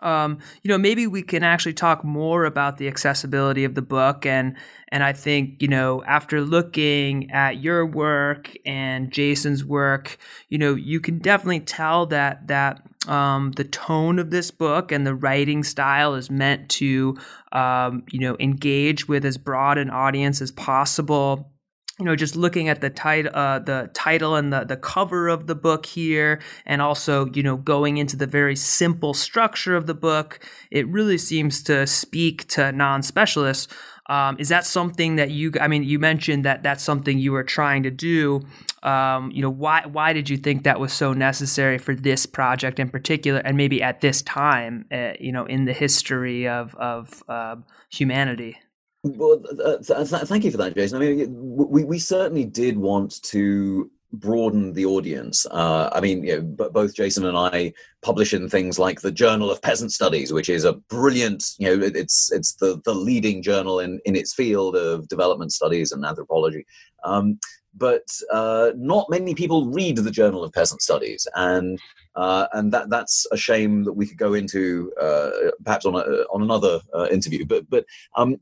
um, 0.00 0.38
you 0.62 0.68
know, 0.68 0.78
maybe 0.78 1.06
we 1.06 1.22
can 1.22 1.42
actually 1.42 1.74
talk 1.74 2.02
more 2.04 2.44
about 2.44 2.78
the 2.78 2.88
accessibility 2.88 3.64
of 3.64 3.74
the 3.74 3.82
book. 3.82 4.24
And 4.24 4.56
and 4.88 5.04
I 5.04 5.12
think 5.12 5.60
you 5.60 5.68
know, 5.68 6.02
after 6.04 6.40
looking 6.40 7.30
at 7.30 7.62
your 7.62 7.84
work 7.84 8.56
and 8.64 9.12
Jason's 9.12 9.64
work, 9.66 10.16
you 10.48 10.56
know, 10.56 10.74
you 10.74 10.98
can 10.98 11.18
definitely 11.18 11.60
tell 11.60 12.06
that 12.06 12.48
that 12.48 12.82
um, 13.08 13.52
the 13.52 13.64
tone 13.64 14.18
of 14.18 14.30
this 14.30 14.50
book 14.50 14.92
and 14.92 15.06
the 15.06 15.14
writing 15.14 15.64
style 15.64 16.14
is 16.14 16.30
meant 16.30 16.68
to, 16.70 17.16
um, 17.52 18.04
you 18.10 18.20
know, 18.20 18.36
engage 18.38 19.08
with 19.08 19.24
as 19.24 19.38
broad 19.38 19.78
an 19.78 19.90
audience 19.90 20.40
as 20.40 20.52
possible 20.52 21.52
you 21.98 22.04
know, 22.04 22.14
just 22.14 22.36
looking 22.36 22.68
at 22.68 22.80
the 22.80 22.90
title, 22.90 23.32
uh, 23.34 23.58
the 23.58 23.90
title 23.92 24.36
and 24.36 24.52
the, 24.52 24.64
the 24.64 24.76
cover 24.76 25.26
of 25.26 25.48
the 25.48 25.54
book 25.56 25.84
here, 25.84 26.40
and 26.64 26.80
also, 26.80 27.26
you 27.32 27.42
know, 27.42 27.56
going 27.56 27.96
into 27.96 28.16
the 28.16 28.26
very 28.26 28.54
simple 28.54 29.14
structure 29.14 29.74
of 29.74 29.86
the 29.86 29.94
book, 29.94 30.38
it 30.70 30.86
really 30.86 31.18
seems 31.18 31.62
to 31.64 31.86
speak 31.86 32.46
to 32.48 32.70
non-specialists. 32.70 33.66
Um, 34.08 34.36
is 34.38 34.48
that 34.48 34.64
something 34.64 35.16
that 35.16 35.30
you? 35.30 35.52
I 35.60 35.68
mean, 35.68 35.82
you 35.82 35.98
mentioned 35.98 36.44
that 36.44 36.62
that's 36.62 36.82
something 36.82 37.18
you 37.18 37.32
were 37.32 37.44
trying 37.44 37.82
to 37.82 37.90
do. 37.90 38.40
Um, 38.82 39.30
you 39.32 39.42
know, 39.42 39.50
why 39.50 39.84
why 39.86 40.12
did 40.12 40.30
you 40.30 40.38
think 40.38 40.64
that 40.64 40.80
was 40.80 40.92
so 40.92 41.12
necessary 41.12 41.78
for 41.78 41.94
this 41.94 42.24
project 42.24 42.78
in 42.78 42.88
particular, 42.88 43.40
and 43.40 43.56
maybe 43.56 43.82
at 43.82 44.00
this 44.00 44.22
time, 44.22 44.86
uh, 44.90 45.12
you 45.20 45.32
know, 45.32 45.44
in 45.44 45.66
the 45.66 45.72
history 45.72 46.48
of 46.48 46.74
of 46.76 47.22
uh, 47.28 47.56
humanity? 47.90 48.56
Well, 49.04 49.42
uh, 49.62 49.78
th- 49.78 50.08
thank 50.26 50.44
you 50.44 50.50
for 50.50 50.56
that, 50.56 50.74
Jason. 50.74 50.96
I 50.96 51.00
mean, 51.00 51.34
we 51.36 51.84
we 51.84 51.98
certainly 51.98 52.44
did 52.44 52.78
want 52.78 53.22
to 53.24 53.90
broaden 54.12 54.72
the 54.72 54.86
audience. 54.86 55.46
Uh, 55.46 55.90
I 55.92 56.00
mean, 56.00 56.24
you 56.24 56.36
know, 56.36 56.68
both 56.70 56.94
Jason 56.94 57.26
and 57.26 57.36
I 57.36 57.72
publish 58.02 58.32
in 58.32 58.48
things 58.48 58.78
like 58.78 59.00
the 59.00 59.12
Journal 59.12 59.50
of 59.50 59.60
Peasant 59.60 59.92
Studies, 59.92 60.32
which 60.32 60.48
is 60.48 60.64
a 60.64 60.72
brilliant, 60.72 61.44
you 61.58 61.68
know, 61.76 61.84
it's 61.84 62.32
it's 62.32 62.54
the 62.54 62.80
the 62.84 62.94
leading 62.94 63.42
journal 63.42 63.80
in 63.80 64.00
in 64.04 64.16
its 64.16 64.34
field 64.34 64.76
of 64.76 65.08
development 65.08 65.52
studies 65.52 65.92
and 65.92 66.04
anthropology. 66.04 66.64
Um, 67.04 67.38
but 67.74 68.08
uh, 68.32 68.72
not 68.76 69.08
many 69.08 69.34
people 69.34 69.70
read 69.70 69.96
the 69.98 70.10
Journal 70.10 70.42
of 70.42 70.52
Peasant 70.52 70.82
Studies, 70.82 71.26
and 71.34 71.78
uh, 72.16 72.46
and 72.52 72.72
that 72.72 72.90
that's 72.90 73.26
a 73.30 73.36
shame 73.36 73.84
that 73.84 73.92
we 73.92 74.06
could 74.06 74.18
go 74.18 74.34
into 74.34 74.92
uh, 75.00 75.30
perhaps 75.64 75.86
on 75.86 75.94
a, 75.94 76.24
on 76.32 76.42
another 76.42 76.80
uh, 76.94 77.06
interview. 77.10 77.44
But 77.44 77.68
but 77.70 77.84
um, 78.16 78.38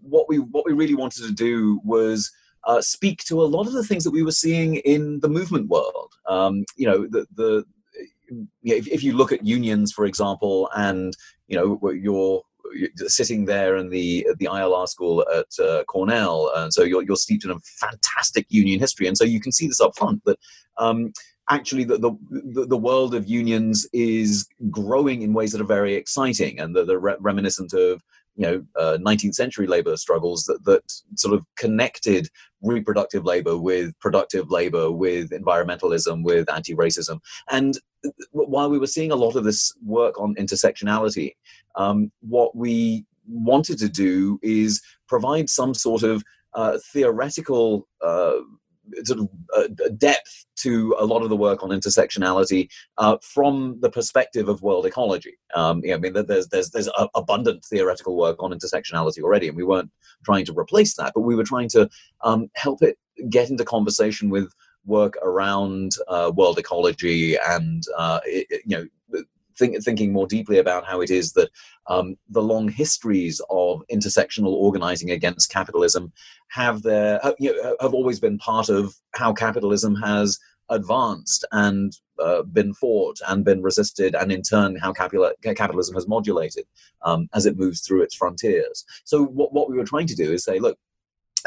what 0.00 0.28
we 0.28 0.38
what 0.38 0.66
we 0.66 0.72
really 0.72 0.94
wanted 0.94 1.24
to 1.24 1.32
do 1.32 1.80
was. 1.84 2.30
Uh, 2.66 2.80
speak 2.80 3.22
to 3.24 3.40
a 3.40 3.46
lot 3.46 3.66
of 3.66 3.72
the 3.72 3.84
things 3.84 4.02
that 4.02 4.10
we 4.10 4.24
were 4.24 4.32
seeing 4.32 4.76
in 4.76 5.20
the 5.20 5.28
movement 5.28 5.68
world. 5.68 6.12
Um, 6.28 6.64
you 6.76 6.86
know, 6.86 7.06
the, 7.06 7.24
the 7.36 7.64
if, 8.64 8.88
if, 8.88 9.04
you 9.04 9.12
look 9.12 9.30
at 9.30 9.46
unions, 9.46 9.92
for 9.92 10.04
example, 10.04 10.68
and 10.74 11.16
you 11.46 11.56
know 11.56 11.90
you're 11.92 12.42
sitting 13.06 13.44
there 13.44 13.76
in 13.76 13.88
the 13.88 14.26
the 14.38 14.46
ILR 14.46 14.88
school 14.88 15.24
at 15.32 15.64
uh, 15.64 15.84
Cornell, 15.84 16.50
and 16.56 16.72
so 16.72 16.82
you're 16.82 17.02
you're 17.02 17.16
steeped 17.16 17.44
in 17.44 17.52
a 17.52 17.58
fantastic 17.60 18.46
union 18.48 18.80
history, 18.80 19.06
and 19.06 19.16
so 19.16 19.24
you 19.24 19.40
can 19.40 19.52
see 19.52 19.66
this 19.66 19.80
up 19.80 19.96
front 19.96 20.24
that. 20.24 20.38
Um, 20.78 21.12
actually, 21.48 21.84
the, 21.84 21.96
the, 21.96 22.66
the 22.66 22.76
world 22.76 23.14
of 23.14 23.28
unions 23.28 23.86
is 23.92 24.48
growing 24.68 25.22
in 25.22 25.32
ways 25.32 25.52
that 25.52 25.60
are 25.60 25.64
very 25.64 25.94
exciting, 25.94 26.58
and 26.58 26.74
they're, 26.74 26.98
re- 26.98 27.16
reminiscent 27.20 27.72
of 27.72 28.02
you 28.36 28.46
know 28.46 28.64
uh, 28.78 28.98
19th 29.00 29.34
century 29.34 29.66
labor 29.66 29.96
struggles 29.96 30.44
that 30.44 30.64
that 30.64 30.82
sort 31.16 31.34
of 31.34 31.44
connected 31.56 32.28
reproductive 32.62 33.24
labor 33.24 33.56
with 33.56 33.98
productive 34.00 34.50
labor 34.50 34.90
with 34.90 35.30
environmentalism 35.30 36.22
with 36.22 36.50
anti-racism. 36.50 37.20
And 37.50 37.78
while 38.32 38.70
we 38.70 38.78
were 38.78 38.86
seeing 38.86 39.12
a 39.12 39.16
lot 39.16 39.36
of 39.36 39.44
this 39.44 39.72
work 39.84 40.20
on 40.20 40.34
intersectionality 40.36 41.32
um, 41.76 42.10
what 42.20 42.56
we 42.56 43.04
wanted 43.28 43.78
to 43.78 43.88
do 43.88 44.38
is 44.42 44.80
provide 45.08 45.48
some 45.48 45.74
sort 45.74 46.02
of 46.02 46.22
uh, 46.54 46.78
theoretical 46.92 47.86
uh, 48.02 48.36
sort 49.04 49.20
of 49.20 49.28
uh, 49.56 49.68
depth 49.96 50.46
to 50.56 50.96
a 50.98 51.04
lot 51.04 51.22
of 51.22 51.28
the 51.28 51.36
work 51.36 51.62
on 51.62 51.70
intersectionality 51.70 52.68
uh, 52.98 53.16
from 53.22 53.78
the 53.80 53.90
perspective 53.90 54.48
of 54.48 54.62
world 54.62 54.86
ecology. 54.86 55.38
Um, 55.54 55.82
know, 55.84 55.94
I 55.96 55.98
mean, 55.98 56.12
there's 56.12 56.48
there's 56.48 56.70
there's 56.70 56.88
abundant 57.14 57.64
theoretical 57.64 58.16
work 58.16 58.42
on 58.42 58.52
intersectionality 58.52 59.22
already, 59.22 59.48
and 59.48 59.56
we 59.56 59.64
weren't 59.64 59.90
trying 60.24 60.44
to 60.46 60.58
replace 60.58 60.94
that, 60.96 61.12
but 61.14 61.22
we 61.22 61.36
were 61.36 61.44
trying 61.44 61.68
to 61.70 61.88
um, 62.22 62.50
help 62.54 62.82
it 62.82 62.98
get 63.28 63.50
into 63.50 63.64
conversation 63.64 64.30
with 64.30 64.52
work 64.84 65.16
around 65.22 65.92
uh, 66.08 66.30
world 66.34 66.58
ecology 66.58 67.36
and 67.36 67.82
uh, 67.96 68.20
it, 68.24 68.62
you 68.64 68.76
know 68.76 68.86
think, 69.58 69.82
thinking 69.82 70.12
more 70.12 70.26
deeply 70.26 70.58
about 70.58 70.86
how 70.86 71.00
it 71.00 71.10
is 71.10 71.32
that 71.32 71.50
um, 71.88 72.16
the 72.28 72.42
long 72.42 72.68
histories 72.68 73.40
of 73.50 73.82
intersectional 73.92 74.52
organizing 74.52 75.10
against 75.10 75.50
capitalism 75.50 76.12
have 76.48 76.82
their 76.82 77.20
you 77.38 77.54
know, 77.54 77.76
have 77.80 77.94
always 77.94 78.20
been 78.20 78.38
part 78.38 78.68
of 78.68 78.94
how 79.14 79.32
capitalism 79.32 79.94
has 79.96 80.38
advanced 80.68 81.44
and 81.52 81.96
uh, 82.18 82.42
been 82.42 82.74
fought 82.74 83.18
and 83.28 83.44
been 83.44 83.62
resisted, 83.62 84.14
and 84.14 84.32
in 84.32 84.42
turn, 84.42 84.76
how 84.76 84.92
capitalism 84.92 85.94
has 85.94 86.08
modulated 86.08 86.64
um, 87.02 87.28
as 87.34 87.46
it 87.46 87.58
moves 87.58 87.80
through 87.80 88.02
its 88.02 88.14
frontiers. 88.14 88.84
So, 89.04 89.24
what, 89.24 89.52
what 89.52 89.70
we 89.70 89.76
were 89.76 89.84
trying 89.84 90.06
to 90.08 90.16
do 90.16 90.32
is 90.32 90.44
say, 90.44 90.58
look, 90.58 90.78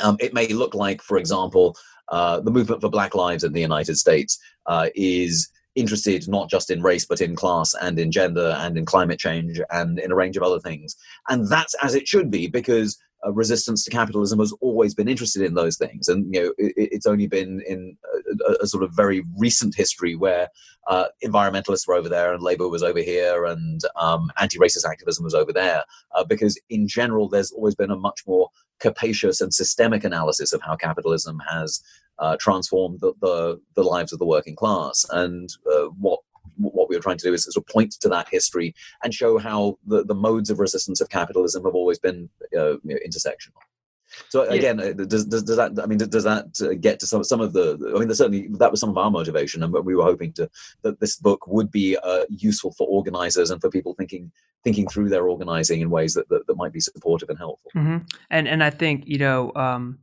um, 0.02 0.18
it 0.20 0.34
may 0.34 0.48
look 0.48 0.74
like, 0.74 1.02
for 1.02 1.18
example, 1.18 1.76
uh, 2.10 2.40
the 2.40 2.52
movement 2.52 2.82
for 2.82 2.90
Black 2.90 3.16
Lives 3.16 3.44
in 3.44 3.54
the 3.54 3.62
United 3.62 3.98
States 3.98 4.40
uh, 4.66 4.90
is 4.96 5.50
interested 5.80 6.28
not 6.28 6.50
just 6.50 6.70
in 6.70 6.82
race 6.82 7.06
but 7.06 7.22
in 7.22 7.36
class 7.36 7.74
and 7.82 7.98
in 8.00 8.12
gender 8.12 8.56
and 8.60 8.78
in 8.78 8.86
climate 8.86 9.20
change 9.20 9.60
and 9.72 10.00
in 10.00 10.12
a 10.12 10.16
range 10.16 10.38
of 10.38 10.44
other 10.44 10.60
things. 10.60 10.96
And 11.30 11.48
that's 11.48 11.76
as 11.84 11.96
it 11.96 12.08
should 12.08 12.30
be 12.30 12.48
because 12.48 12.98
uh, 13.26 13.34
resistance 13.34 13.84
to 13.84 13.92
capitalism 13.92 14.40
has 14.40 14.54
always 14.62 14.96
been 14.96 15.10
interested 15.10 15.42
in 15.42 15.54
those 15.54 15.78
things. 15.78 16.08
And 16.08 16.34
you 16.34 16.42
know 16.42 16.54
it, 16.58 16.74
it's 16.78 17.06
only 17.06 17.28
been 17.28 17.62
in 17.68 17.98
a, 18.48 18.64
a, 18.64 18.68
sort 18.68 18.84
of 18.84 18.92
very 18.96 19.24
recent 19.38 19.76
history 19.76 20.16
where 20.16 20.48
uh, 20.88 21.06
environmentalists 21.24 21.88
were 21.88 21.96
over 21.96 22.08
there 22.08 22.34
and 22.34 22.42
labor 22.42 22.70
was 22.70 22.84
over 22.84 23.00
here 23.00 23.46
and 23.46 23.82
um, 23.96 24.32
anti-racist 24.40 24.90
activism 24.90 25.24
was 25.24 25.36
over 25.36 25.52
there 25.52 25.84
uh, 26.16 26.24
because 26.24 26.60
in 26.70 26.88
general 26.88 27.28
there's 27.28 27.52
always 27.52 27.76
been 27.76 27.92
a 27.92 27.96
much 27.96 28.22
more 28.26 28.50
capacious 28.80 29.42
and 29.42 29.54
systemic 29.54 30.04
analysis 30.04 30.54
of 30.54 30.62
how 30.62 30.76
capitalism 30.76 31.40
has 31.50 31.82
uh, 32.20 32.36
transformed 32.40 33.00
the, 33.00 33.14
the, 33.22 33.60
the, 33.76 33.84
lives 33.84 34.12
of 34.12 34.20
the 34.20 34.26
working 34.26 34.56
class 34.56 35.06
and 35.12 35.50
uh, 35.72 35.86
what 36.00 36.20
what 36.58 36.90
we 36.90 36.96
were 36.96 37.02
trying 37.02 37.18
to 37.18 37.26
do 37.26 37.34
is 37.34 37.44
sort 37.46 37.56
of 37.56 37.68
point 37.68 37.94
to 37.94 38.10
that 38.10 38.28
history 38.30 38.76
and 39.04 39.14
show 39.14 39.38
how 39.38 39.78
the, 39.88 40.04
the 40.04 40.16
modes 40.16 40.50
of 40.50 40.60
resistance 40.60 41.00
of 41.00 41.10
capitalism 41.10 41.64
have 41.64 41.76
always 41.76 42.00
been 42.00 42.30
uh, 42.58 42.72
you 42.72 42.80
know, 42.84 42.98
intersectional. 43.08 43.62
So 44.30 44.42
again, 44.44 44.80
yeah. 44.80 44.86
Uh, 44.86 44.94
does, 44.94 45.26
does, 45.26 45.44
does 45.44 45.58
that 45.58 45.80
I 45.82 45.86
mean 45.86 46.00
does 46.00 46.24
that 46.24 46.48
uh, 46.62 46.74
get 46.74 47.00
to 47.00 47.08
some 47.08 47.24
some 47.24 47.42
of 47.42 47.54
the 47.54 47.94
I 47.96 48.00
mean 48.00 48.14
certainly 48.14 48.48
that 48.54 48.72
was 48.72 48.80
some 48.80 48.90
of 48.90 48.98
our 48.98 49.12
motivation, 49.12 49.62
and 49.62 49.72
we 49.72 49.96
were 49.96 50.04
hoping 50.04 50.34
to 50.34 50.50
that 50.82 51.00
this 51.00 51.16
book 51.18 51.46
would 51.48 51.72
be 51.72 51.96
uh, 51.98 52.26
useful 52.30 52.74
for 52.74 52.88
organizers 52.88 53.52
and 53.52 53.62
for 53.62 53.70
people 53.70 53.94
thinking 53.94 54.32
thinking 54.64 54.88
through 54.88 55.10
their 55.10 55.30
organizing 55.30 55.82
in 55.82 55.90
ways 55.90 56.16
that 56.16 56.28
that, 56.30 56.48
that 56.48 56.58
might 56.58 56.74
be 56.74 56.80
supportive 56.80 57.30
and 57.30 57.38
helpful. 57.38 57.72
Mm-hmm. 57.76 57.98
And 58.32 58.48
and 58.48 58.64
I 58.64 58.70
think 58.70 59.04
you 59.06 59.20
know. 59.20 59.52
Um, 59.56 60.00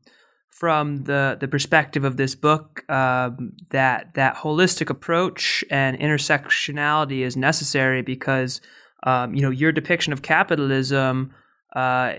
from 0.58 1.04
the, 1.04 1.36
the 1.38 1.46
perspective 1.46 2.02
of 2.02 2.16
this 2.16 2.34
book, 2.34 2.82
um, 2.90 3.52
that 3.68 4.14
that 4.14 4.36
holistic 4.36 4.88
approach 4.88 5.62
and 5.70 5.98
intersectionality 5.98 7.20
is 7.20 7.36
necessary 7.36 8.00
because 8.00 8.62
um, 9.02 9.34
you 9.34 9.42
know 9.42 9.50
your 9.50 9.70
depiction 9.70 10.14
of 10.14 10.22
capitalism 10.22 11.34
uh, 11.74 12.14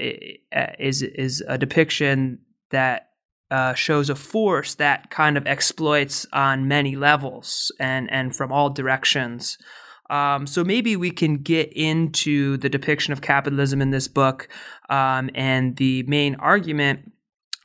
is 0.77 1.01
is 1.01 1.44
a 1.48 1.58
depiction 1.58 2.38
that 2.70 3.10
uh, 3.50 3.74
shows 3.74 4.08
a 4.08 4.15
force 4.15 4.75
that 4.75 5.10
kind 5.10 5.36
of 5.36 5.48
exploits 5.48 6.27
on 6.32 6.67
many 6.67 6.96
levels 6.96 7.72
and 7.79 8.08
and 8.12 8.36
from 8.36 8.51
all 8.51 8.70
directions. 8.70 9.58
Um, 10.12 10.46
so 10.46 10.63
maybe 10.63 10.96
we 10.96 11.10
can 11.10 11.38
get 11.38 11.74
into 11.74 12.58
the 12.58 12.70
depiction 12.70 13.13
of 13.13 13.22
capitalism 13.22 13.82
in 13.82 13.89
this 13.89 14.08
book 14.08 14.48
um, 14.89 15.32
and 15.34 15.75
the 15.77 16.03
main 16.03 16.36
argument 16.36 17.12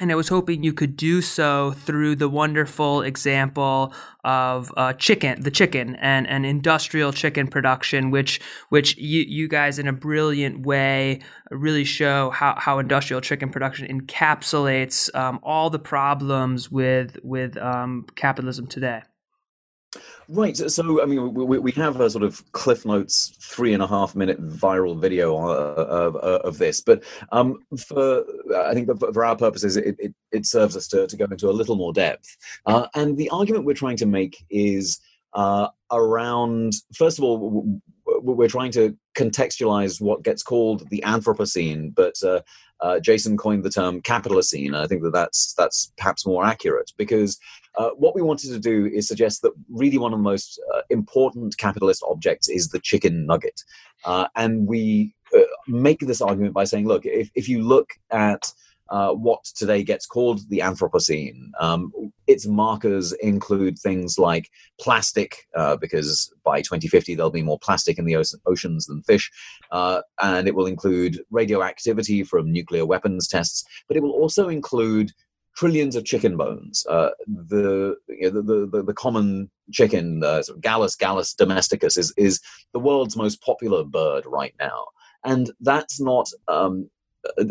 and 0.02 0.11
I 0.11 0.16
was 0.16 0.26
hoping 0.26 0.64
you 0.64 0.73
could 0.73 0.97
do 0.97 1.23
so 1.23 1.71
through 1.71 2.16
the 2.16 2.28
wonderful 2.28 3.02
example 3.02 3.94
of 4.25 4.73
uh, 4.76 4.94
chicken, 4.94 5.40
the 5.40 5.50
chicken, 5.52 5.94
and, 5.94 6.26
and 6.26 6.44
industrial 6.44 7.12
chicken 7.12 7.47
production, 7.47 8.11
which 8.11 8.40
which 8.68 8.99
you, 8.99 9.25
you 9.28 9.47
guys 9.47 9.78
in 9.78 9.87
a 9.87 9.92
brilliant 9.92 10.66
way 10.66 11.21
really 11.52 11.85
show 11.85 12.30
how, 12.30 12.56
how 12.59 12.80
industrial 12.80 13.21
chicken 13.21 13.50
production 13.50 13.87
encapsulates 13.87 15.14
um, 15.14 15.38
all 15.44 15.71
the 15.71 15.78
problems 15.78 16.68
with 16.68 17.16
with 17.23 17.56
um, 17.56 18.04
capitalism 18.16 18.66
today. 18.66 19.02
Right. 20.28 20.56
So, 20.56 21.02
I 21.02 21.06
mean, 21.06 21.34
we, 21.34 21.58
we 21.58 21.72
have 21.72 22.00
a 22.00 22.08
sort 22.08 22.25
of 22.25 22.50
Cliff 22.52 22.87
Notes 22.87 23.37
three 23.40 23.75
and 23.75 23.82
a 23.82 23.87
half 23.87 24.14
minute 24.14 24.42
viral 24.42 24.99
video 24.99 25.37
uh, 25.37 25.75
of, 25.75 26.16
uh, 26.16 26.40
of 26.44 26.58
this, 26.58 26.80
but 26.80 27.02
um, 27.32 27.58
for 27.76 28.25
I 28.56 28.72
think 28.72 28.88
for 28.99 29.25
our 29.25 29.37
purposes, 29.37 29.76
it, 29.76 29.96
it, 29.99 30.14
it, 30.30 30.46
serves 30.46 30.76
us 30.76 30.88
to, 30.88 31.06
to 31.06 31.16
go 31.16 31.25
into 31.25 31.50
a 31.50 31.52
little 31.52 31.76
more 31.76 31.92
depth. 31.92 32.37
Uh, 32.64 32.87
and 32.94 33.18
the 33.18 33.28
argument 33.30 33.66
we're 33.66 33.75
trying 33.75 33.99
to 33.99 34.06
make 34.06 34.44
is 34.49 34.99
uh, 35.34 35.68
around, 35.90 36.75
first 36.94 37.18
of 37.18 37.25
all, 37.25 37.80
we're 38.06 38.49
trying 38.49 38.72
to 38.72 38.96
contextualize 39.14 40.00
what 40.00 40.22
gets 40.22 40.42
called 40.42 40.88
the 40.90 41.02
Anthropocene, 41.06 41.94
but 41.94 42.22
uh, 42.22 42.40
uh, 42.83 42.99
Jason 43.01 43.37
coined 43.37 43.65
the 43.65 43.71
term 43.71 44.03
Capitalocene. 44.03 44.75
I 44.75 44.87
think 44.87 45.03
that 45.03 45.12
that's 45.12 45.55
that's 45.55 45.93
perhaps 45.97 46.27
more 46.27 46.45
accurate 46.45 46.93
because 46.99 47.39
uh, 47.77 47.91
what 47.91 48.15
we 48.15 48.23
wanted 48.23 48.51
to 48.51 48.59
do 48.59 48.87
is 48.87 49.09
suggest 49.09 49.43
that 49.43 49.53
really 49.71 49.99
one 49.99 50.12
of 50.12 50.19
the 50.19 50.25
most 50.25 50.61
uh, 50.75 50.83
important 50.91 51.57
capitalist 51.57 52.03
objects 52.07 52.49
is 52.49 52.69
the 52.69 52.81
chicken 52.81 53.25
nugget, 53.25 53.62
uh, 54.05 54.27
and 54.37 54.67
we 54.67 55.15
uh, 55.35 55.41
make 55.69 56.01
this 56.01 56.21
argument 56.21 56.55
by 56.55 56.65
saying, 56.65 56.87
look, 56.87 57.07
if 57.07 57.31
if 57.35 57.49
you 57.49 57.62
look 57.62 57.91
at 58.11 58.53
uh, 58.92 59.11
what 59.14 59.42
today 59.56 59.82
gets 59.82 60.04
called 60.04 60.40
the 60.50 60.58
Anthropocene. 60.58 61.50
Um, 61.58 61.90
its 62.26 62.46
markers 62.46 63.12
include 63.14 63.78
things 63.78 64.18
like 64.18 64.50
plastic, 64.78 65.49
uh, 65.56 65.76
because 65.76 66.30
by 66.44 66.61
2050 66.61 67.14
there'll 67.14 67.30
be 67.30 67.42
more 67.42 67.58
plastic 67.58 67.99
in 67.99 68.04
the 68.04 68.22
oceans 68.46 68.87
than 68.87 69.02
fish, 69.04 69.30
uh, 69.70 70.02
and 70.20 70.46
it 70.46 70.54
will 70.54 70.66
include 70.66 71.25
radioactivity 71.30 72.22
from 72.22 72.52
nuclear 72.52 72.84
weapons 72.84 73.26
tests, 73.26 73.64
but 73.88 73.96
it 73.96 74.02
will 74.02 74.12
also 74.12 74.50
include 74.50 75.11
trillions 75.56 75.96
of 75.96 76.04
chicken 76.04 76.37
bones. 76.37 76.84
Uh, 76.87 77.11
the, 77.26 77.96
you 78.08 78.30
know, 78.30 78.42
the, 78.42 78.68
the, 78.70 78.82
the 78.82 78.94
common 78.94 79.50
chicken, 79.72 80.22
uh, 80.22 80.42
sort 80.42 80.58
of 80.58 80.62
Gallus 80.62 80.96
gallus 80.96 81.34
domesticus, 81.34 81.96
is 81.96 82.12
is 82.18 82.40
the 82.75 82.78
world's 82.78 83.16
most 83.16 83.40
popular 83.40 83.84
bird 83.84 84.26
right 84.26 84.54
now, 84.61 84.84
and 85.25 85.50
that's 85.61 85.99
not 85.99 86.28
um, 86.49 86.90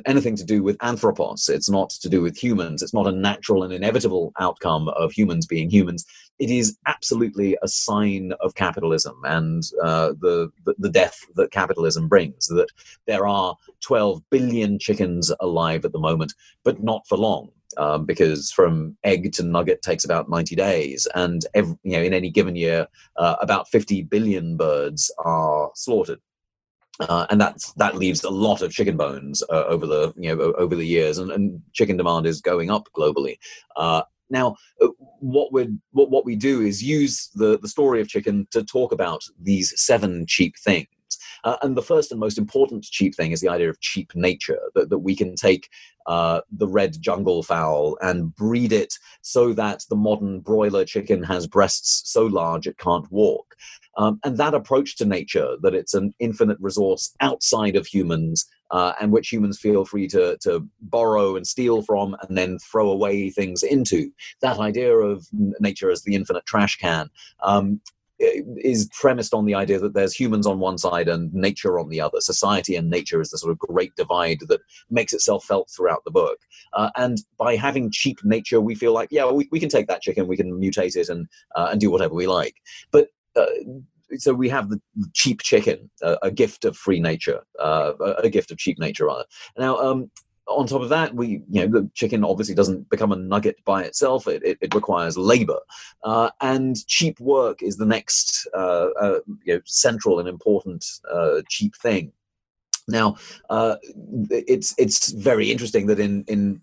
anything 0.06 0.36
to 0.36 0.44
do 0.44 0.64
with 0.64 0.78
anthropos. 0.82 1.50
It's 1.50 1.70
not 1.70 1.90
to 1.92 2.10
do 2.10 2.22
with 2.22 2.38
humans. 2.38 2.82
It's 2.82 2.94
not 2.94 3.08
a 3.08 3.12
natural 3.12 3.64
and 3.64 3.74
inevitable 3.74 4.34
outcome 4.40 4.90
of 4.90 5.12
humans 5.12 5.46
being 5.46 5.70
humans. 5.70 6.06
It 6.40 6.50
is 6.50 6.78
absolutely 6.88 7.58
a 7.62 7.68
sign 7.68 8.34
of 8.42 8.56
capitalism 8.56 9.16
and 9.24 9.64
uh, 9.84 10.14
the, 10.20 10.52
the, 10.66 10.76
the 10.80 10.90
death 10.90 11.18
that 11.36 11.52
capitalism 11.52 12.08
brings. 12.08 12.48
That 12.48 12.70
there 13.08 13.28
are 13.28 13.56
12 13.82 14.22
billion 14.30 14.80
chickens 14.80 15.32
alive 15.40 15.86
at 15.86 15.92
the 15.92 16.00
moment, 16.00 16.34
but 16.64 16.84
not 16.84 17.08
for 17.08 17.18
long. 17.18 17.50
Um, 17.78 18.06
because 18.06 18.52
from 18.52 18.98
egg 19.06 19.32
to 19.32 19.44
nugget 19.44 19.82
takes 19.82 20.04
about 20.04 20.30
90 20.30 20.58
days, 20.58 21.08
and 21.16 21.46
every, 21.54 21.78
you 21.84 21.94
know 21.94 22.04
in 22.04 22.14
any 22.14 22.30
given 22.30 22.58
year, 22.58 22.86
uh, 23.16 23.38
about 23.40 23.70
50 23.70 24.04
billion 24.04 24.58
birds 24.58 25.10
are 25.20 25.72
slaughtered. 25.74 26.20
Uh, 27.00 27.26
and 27.30 27.40
that's 27.40 27.74
that 27.74 27.96
leaves 27.96 28.24
a 28.24 28.30
lot 28.30 28.62
of 28.62 28.72
chicken 28.72 28.98
bones 28.98 29.42
uh, 29.50 29.64
over 29.66 29.88
the 29.88 30.14
you 30.18 30.36
know 30.36 30.54
over 30.54 30.76
the 30.76 30.86
years, 30.86 31.18
and, 31.18 31.32
and 31.32 31.62
chicken 31.74 31.98
demand 31.98 32.26
is 32.26 32.42
going 32.42 32.70
up 32.70 32.88
globally. 32.96 33.38
Uh, 33.76 34.04
now, 34.30 34.56
uh, 34.82 34.88
what 35.20 35.52
we 35.52 35.68
what, 35.92 36.12
what 36.12 36.26
we 36.26 36.36
do 36.36 36.62
is 36.62 36.84
use 36.84 37.30
the 37.36 37.58
the 37.60 37.68
story 37.68 38.02
of 38.02 38.08
chicken 38.08 38.48
to 38.52 38.64
talk 38.64 38.92
about 38.92 39.24
these 39.42 39.74
seven 39.82 40.26
cheap 40.28 40.56
things. 40.58 40.88
Uh, 41.44 41.58
and 41.62 41.76
the 41.76 41.82
first 41.82 42.12
and 42.12 42.20
most 42.20 42.38
important 42.38 42.84
cheap 42.84 43.16
thing 43.16 43.32
is 43.32 43.42
the 43.42 43.50
idea 43.50 43.70
of 43.70 43.80
cheap 43.82 44.12
nature 44.16 44.60
that, 44.76 44.90
that 44.90 45.00
we 45.00 45.16
can 45.16 45.36
take 45.36 45.70
uh, 46.08 46.42
the 46.52 46.68
red 46.68 47.00
jungle 47.00 47.44
fowl 47.44 47.98
and 48.02 48.36
breed 48.36 48.72
it 48.72 48.94
so 49.22 49.54
that 49.54 49.84
the 49.90 49.96
modern 49.96 50.40
broiler 50.40 50.84
chicken 50.84 51.24
has 51.24 51.48
breasts 51.48 52.02
so 52.06 52.26
large 52.26 52.68
it 52.68 52.78
can't 52.78 53.12
walk. 53.12 53.56
Um, 53.98 54.20
and 54.24 54.38
that 54.38 54.54
approach 54.54 54.96
to 54.98 55.06
nature, 55.06 55.58
that 55.62 55.76
it's 55.76 55.94
an 55.94 56.14
infinite 56.20 56.58
resource 56.60 57.14
outside 57.20 57.76
of 57.76 57.86
humans, 57.86 58.48
uh, 58.72 58.94
and 59.02 59.12
which 59.12 59.30
humans 59.30 59.60
feel 59.60 59.84
free 59.84 60.08
to, 60.08 60.38
to 60.42 60.66
borrow 60.80 61.36
and 61.36 61.46
steal 61.46 61.82
from 61.82 62.16
and 62.22 62.38
then 62.38 62.58
throw 62.60 62.90
away 62.90 63.30
things 63.30 63.64
into, 63.64 64.10
that 64.42 64.60
idea 64.60 64.96
of 64.96 65.28
nature 65.60 65.92
as 65.92 66.04
the 66.04 66.16
infinite 66.16 66.46
trash 66.46 66.78
can. 66.78 67.10
Um, 67.44 67.82
is 68.22 68.90
premised 68.94 69.34
on 69.34 69.46
the 69.46 69.56
idea 69.56 69.80
that 69.80 69.94
there's 69.94 70.14
humans 70.14 70.46
on 70.46 70.60
one 70.60 70.78
side 70.78 71.08
and 71.08 71.34
nature 71.34 71.80
on 71.80 71.90
the 71.90 72.00
other. 72.00 72.20
Society 72.20 72.76
and 72.76 72.90
nature 72.90 73.22
is 73.22 73.30
the 73.30 73.38
sort 73.38 73.52
of 73.52 73.60
great 73.60 73.96
divide 73.96 74.40
that 74.48 74.62
makes 74.90 75.14
itself 75.14 75.44
felt 75.44 75.70
throughout 75.70 76.04
the 76.06 76.12
book. 76.12 76.38
Uh, 76.74 76.90
and 76.96 77.24
by 77.38 77.56
having 77.56 77.92
cheap 77.92 78.20
nature, 78.24 78.62
we 78.62 78.76
feel 78.76 78.94
like, 78.94 79.10
yeah, 79.12 79.30
we, 79.30 79.48
we 79.52 79.60
can 79.60 79.70
take 79.70 79.88
that 79.88 80.02
chicken, 80.02 80.28
we 80.28 80.38
can 80.38 80.52
mutate 80.52 80.96
it 80.96 81.10
and 81.10 81.28
uh, 81.56 81.70
and 81.72 81.82
do 81.82 81.90
whatever 81.90 82.14
we 82.14 82.28
like. 82.28 82.56
But 82.92 83.08
uh, 83.36 83.46
so 84.18 84.34
we 84.34 84.50
have 84.50 84.70
the 84.70 84.80
cheap 85.14 85.42
chicken, 85.42 85.90
uh, 86.04 86.18
a 86.22 86.32
gift 86.32 86.66
of 86.66 86.76
free 86.76 87.00
nature, 87.00 87.42
uh, 87.60 87.94
a 88.24 88.30
gift 88.30 88.52
of 88.52 88.58
cheap 88.58 88.78
nature, 88.78 89.06
rather. 89.06 89.26
Now, 89.58 89.78
um, 89.78 90.12
on 90.52 90.68
top 90.68 90.82
of 90.82 90.90
that, 90.90 91.14
we 91.14 91.42
you 91.50 91.66
know 91.66 91.68
the 91.68 91.90
chicken 91.94 92.24
obviously 92.24 92.56
doesn't 92.56 92.90
become 92.90 93.12
a 93.12 93.16
nugget 93.16 93.64
by 93.66 93.84
itself. 93.84 94.28
It 94.28 94.44
it, 94.44 94.58
it 94.62 94.76
requires 94.76 95.18
labor, 95.18 95.60
uh, 96.04 96.30
and 96.42 96.76
cheap 96.88 97.20
work 97.20 97.62
is 97.62 97.78
the 97.78 97.86
next 97.86 98.48
uh, 98.54 98.88
uh, 99.00 99.20
you 99.44 99.56
know, 99.56 99.62
central 99.66 100.20
and 100.20 100.28
important 100.28 100.86
uh, 101.12 101.42
cheap 101.50 101.76
thing. 101.76 102.12
Now, 102.88 103.16
it's 104.30 104.74
it's 104.78 105.12
very 105.12 105.52
interesting 105.52 105.88
that 105.88 106.00
in 106.00 106.24
in 106.28 106.62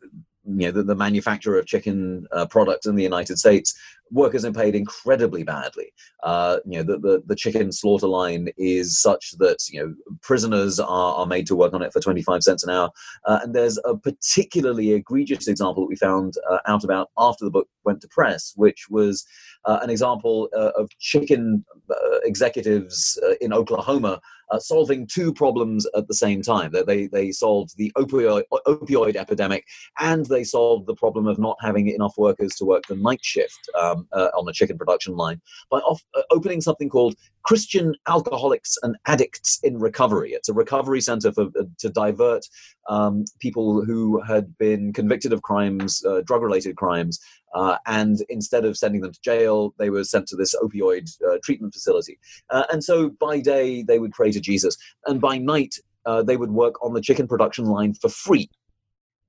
you 0.49 0.66
know 0.66 0.71
the, 0.71 0.83
the 0.83 0.95
manufacture 0.95 1.59
of 1.59 1.66
chicken 1.66 2.26
uh, 2.33 2.47
products 2.47 2.87
in 2.87 2.97
the 2.97 3.02
United 3.02 3.38
States, 3.38 3.75
workers 4.11 4.45
are 4.45 4.53
paid 4.53 4.75
incredibly 4.75 5.43
badly. 5.43 5.93
Uh, 6.23 6.59
you 6.65 6.79
know 6.79 6.83
the, 6.83 6.99
the, 6.99 7.23
the 7.27 7.37
chicken 7.37 7.73
slaughter 7.73 8.07
line 8.07 8.49
is 8.57 9.00
such 9.00 9.33
that 9.38 9.59
you 9.71 9.81
know 9.81 9.95
prisoners 10.23 10.81
are, 10.81 11.15
are 11.15 11.27
made 11.27 11.47
to 11.47 11.57
work 11.57 11.75
on 11.75 11.83
it 11.83 11.93
for 11.93 12.00
25 12.00 12.43
cents 12.43 12.65
an 12.65 12.71
hour. 12.71 12.91
Uh, 13.25 13.41
and 13.43 13.55
there's 13.55 13.79
a 13.85 13.97
particularly 13.97 14.93
egregious 14.93 15.49
example 15.49 15.85
that 15.85 15.88
we 15.88 15.97
found 15.97 16.35
uh, 16.50 16.59
out 16.67 16.85
about 16.85 17.11
after 17.19 17.45
the 17.45 17.50
book 17.50 17.69
went 17.85 18.00
to 18.00 18.09
press, 18.09 18.53
which 18.57 18.87
was 18.91 19.25
uh, 19.65 19.79
an 19.83 19.91
example 19.91 20.49
uh, 20.57 20.71
of 20.77 20.91
chicken 20.99 21.65
executives 22.25 23.19
in 23.41 23.53
Oklahoma 23.53 24.21
uh, 24.50 24.59
solving 24.59 25.07
two 25.07 25.33
problems 25.33 25.87
at 25.97 26.07
the 26.09 26.15
same 26.15 26.43
time. 26.43 26.73
They 26.87 27.07
they 27.07 27.33
solved 27.33 27.77
the 27.77 27.93
opioid 27.97 28.45
opioid 28.67 29.17
epidemic, 29.17 29.65
and 29.99 30.27
they 30.27 30.45
solved 30.45 30.87
the 30.87 30.95
problem 30.95 31.27
of 31.27 31.38
not 31.38 31.57
having 31.61 31.88
enough 31.88 32.15
workers 32.17 32.55
to 32.57 32.65
work 32.65 32.85
the 32.88 32.97
night 32.97 33.21
shift. 33.23 33.69
Um, 33.79 33.98
um, 33.99 34.09
uh, 34.12 34.28
on 34.37 34.45
the 34.45 34.52
chicken 34.52 34.78
production 34.78 35.17
line 35.17 35.40
by 35.71 35.78
off, 35.78 36.02
uh, 36.17 36.23
opening 36.31 36.61
something 36.61 36.88
called 36.88 37.14
Christian 37.43 37.95
Alcoholics 38.07 38.76
and 38.83 38.97
Addicts 39.07 39.59
in 39.62 39.78
Recovery. 39.78 40.33
It's 40.33 40.49
a 40.49 40.52
recovery 40.52 41.00
center 41.00 41.33
for 41.33 41.45
uh, 41.59 41.64
to 41.78 41.88
divert 41.90 42.47
um, 42.88 43.25
people 43.40 43.85
who 43.85 44.21
had 44.23 44.57
been 44.59 44.93
convicted 44.93 45.33
of 45.33 45.43
crimes, 45.43 46.05
uh, 46.05 46.23
drug-related 46.25 46.76
crimes, 46.76 47.19
uh, 47.55 47.78
and 47.87 48.19
instead 48.28 48.64
of 48.64 48.76
sending 48.76 49.00
them 49.00 49.12
to 49.12 49.21
jail, 49.21 49.75
they 49.78 49.90
were 49.90 50.05
sent 50.05 50.26
to 50.28 50.37
this 50.37 50.55
opioid 50.62 51.11
uh, 51.26 51.38
treatment 51.43 51.73
facility. 51.73 52.19
And 52.50 52.85
so 52.85 53.09
by 53.09 53.40
day, 53.40 53.83
they 53.83 53.99
would 53.99 54.12
pray 54.12 54.31
to 54.33 54.40
Jesus. 54.40 54.76
And 55.07 55.21
by 55.21 55.38
night, 55.38 55.76
they 56.25 56.37
would 56.37 56.50
work 56.50 56.83
on 56.83 56.93
the 56.93 57.00
chicken 57.00 57.26
production 57.26 57.67
line 57.67 57.95
for 57.95 58.11
free. 58.11 58.50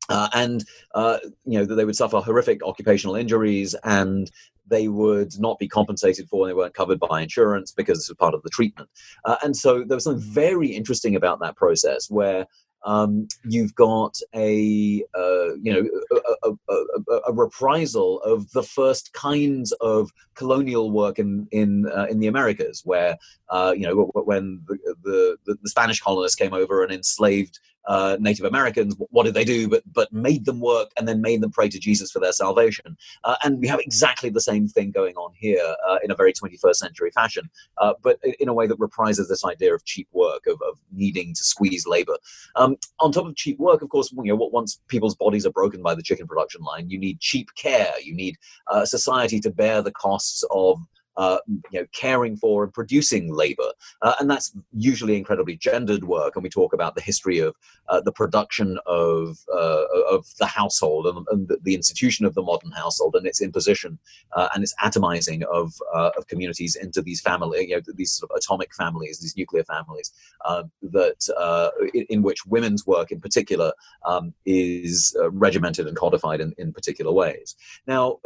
Uh, 0.09 0.27
and 0.33 0.65
uh, 0.95 1.19
you 1.45 1.59
know 1.59 1.65
they 1.65 1.85
would 1.85 1.95
suffer 1.95 2.19
horrific 2.19 2.63
occupational 2.63 3.15
injuries 3.15 3.75
and 3.83 4.31
they 4.69 4.87
would 4.87 5.31
not 5.39 5.59
be 5.59 5.67
compensated 5.67 6.27
for 6.29 6.45
and 6.45 6.49
they 6.51 6.57
weren't 6.57 6.73
covered 6.73 6.99
by 6.99 7.21
insurance 7.21 7.71
because 7.71 7.97
this 7.99 8.09
was 8.09 8.17
part 8.17 8.33
of 8.33 8.43
the 8.43 8.49
treatment. 8.49 8.89
Uh, 9.25 9.37
and 9.43 9.55
so 9.55 9.83
there 9.83 9.95
was 9.95 10.03
something 10.03 10.31
very 10.31 10.69
interesting 10.69 11.15
about 11.15 11.39
that 11.39 11.55
process 11.55 12.09
where 12.09 12.45
um, 12.85 13.27
you've 13.43 13.75
got 13.75 14.17
a 14.33 15.03
uh, 15.13 15.55
you 15.61 15.73
know 15.73 15.89
a, 16.11 16.49
a, 16.49 16.73
a, 16.73 17.19
a, 17.27 17.33
reprisal 17.33 18.21
of 18.21 18.49
the 18.51 18.63
first 18.63 19.11
kinds 19.13 19.73
of 19.81 20.09
colonial 20.35 20.89
work 20.91 21.19
in 21.19 21.47
in 21.51 21.87
uh, 21.93 22.05
in 22.09 22.19
the 22.19 22.27
Americas, 22.27 22.81
where 22.85 23.17
uh, 23.49 23.73
you 23.75 23.85
know 23.85 24.09
when 24.13 24.61
the, 24.67 25.37
the, 25.45 25.57
the 25.61 25.69
Spanish 25.69 25.99
colonists 25.99 26.35
came 26.35 26.53
over 26.53 26.83
and 26.83 26.93
enslaved 26.93 27.59
uh, 27.87 28.17
Native 28.19 28.45
Americans, 28.45 28.95
what 29.11 29.23
did 29.23 29.33
they 29.33 29.43
do? 29.43 29.67
But 29.67 29.83
but 29.91 30.11
made 30.11 30.45
them 30.45 30.59
work 30.59 30.91
and 30.97 31.07
then 31.07 31.21
made 31.21 31.41
them 31.41 31.51
pray 31.51 31.69
to 31.69 31.79
Jesus 31.79 32.11
for 32.11 32.19
their 32.19 32.31
salvation. 32.31 32.97
Uh, 33.23 33.35
and 33.43 33.59
we 33.59 33.67
have 33.67 33.79
exactly 33.79 34.29
the 34.29 34.41
same 34.41 34.67
thing 34.67 34.91
going 34.91 35.15
on 35.15 35.31
here 35.35 35.75
uh, 35.87 35.97
in 36.03 36.11
a 36.11 36.15
very 36.15 36.33
21st 36.33 36.75
century 36.75 37.11
fashion, 37.11 37.49
uh, 37.77 37.93
but 38.01 38.19
in 38.39 38.49
a 38.49 38.53
way 38.53 38.67
that 38.67 38.79
reprises 38.79 39.27
this 39.27 39.43
idea 39.45 39.73
of 39.73 39.83
cheap 39.85 40.07
work, 40.11 40.45
of, 40.47 40.61
of 40.67 40.77
needing 40.91 41.33
to 41.33 41.43
squeeze 41.43 41.87
labor. 41.87 42.17
Um, 42.55 42.77
on 42.99 43.11
top 43.11 43.25
of 43.25 43.35
cheap 43.35 43.57
work, 43.59 43.81
of 43.81 43.89
course, 43.89 44.11
you 44.11 44.23
know, 44.23 44.35
what 44.35 44.53
once 44.53 44.79
people's 44.87 45.15
bodies 45.15 45.45
are 45.45 45.51
broken 45.51 45.81
by 45.81 45.95
the 45.95 46.03
chicken 46.03 46.27
production 46.27 46.61
line, 46.61 46.89
you 46.89 46.99
need 46.99 47.19
cheap 47.19 47.49
care. 47.55 47.93
You 48.03 48.13
need 48.13 48.37
uh, 48.67 48.85
society 48.85 49.39
to 49.41 49.49
bear 49.49 49.81
the 49.81 49.91
costs 49.91 50.43
of 50.51 50.79
uh, 51.19 51.37
you 51.69 51.81
know, 51.81 51.85
caring 51.91 52.37
for 52.37 52.63
and 52.63 52.73
producing 52.73 53.33
labor. 53.33 53.71
Uh, 54.01 54.13
and 54.21 54.31
that's 54.31 54.55
usually 54.71 55.17
incredibly 55.17 55.57
gendered 55.57 56.05
work. 56.05 56.33
And 56.35 56.43
we 56.43 56.49
talk 56.49 56.71
about 56.71 56.95
the 56.95 57.01
history 57.01 57.39
of 57.39 57.57
uh, 57.89 57.99
the 57.99 58.13
production 58.13 58.79
of, 58.85 59.37
uh, 59.53 59.83
of 60.09 60.25
the 60.39 60.45
household 60.45 61.07
and, 61.07 61.27
and 61.29 61.51
the, 61.61 61.75
institution 61.75 62.25
of 62.25 62.35
the 62.35 62.41
modern 62.41 62.71
household 62.71 63.15
and 63.15 63.27
its 63.27 63.41
imposition 63.41 63.99
uh, 64.33 64.47
and 64.53 64.63
its 64.63 64.73
atomizing 64.81 65.43
of, 65.43 65.73
uh, 65.93 66.11
of 66.17 66.25
communities 66.27 66.77
into 66.77 67.01
these 67.01 67.19
family, 67.19 67.67
you 67.67 67.75
know, 67.75 67.81
these 67.95 68.13
sort 68.13 68.31
of 68.31 68.37
atomic 68.37 68.73
families, 68.73 69.19
these 69.19 69.35
nuclear 69.35 69.63
families, 69.65 70.13
that 70.81 71.69
in, 71.93 72.05
in, 72.09 72.21
which 72.21 72.45
women's 72.45 72.87
work 72.87 73.11
in 73.11 73.19
particular 73.19 73.73
um, 74.05 74.33
is 74.45 75.15
regimented 75.31 75.85
and 75.85 75.97
codified 75.97 76.39
in, 76.39 76.53
in 76.57 76.71
particular 76.71 77.11
ways. 77.11 77.55
Now, 77.87 78.19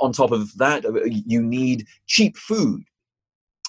on 0.00 0.12
top 0.12 0.32
of 0.32 0.56
that, 0.58 0.84
uh, 0.84 1.04
you 1.04 1.42
need 1.42 1.86
cheap 2.06 2.36
food. 2.36 2.82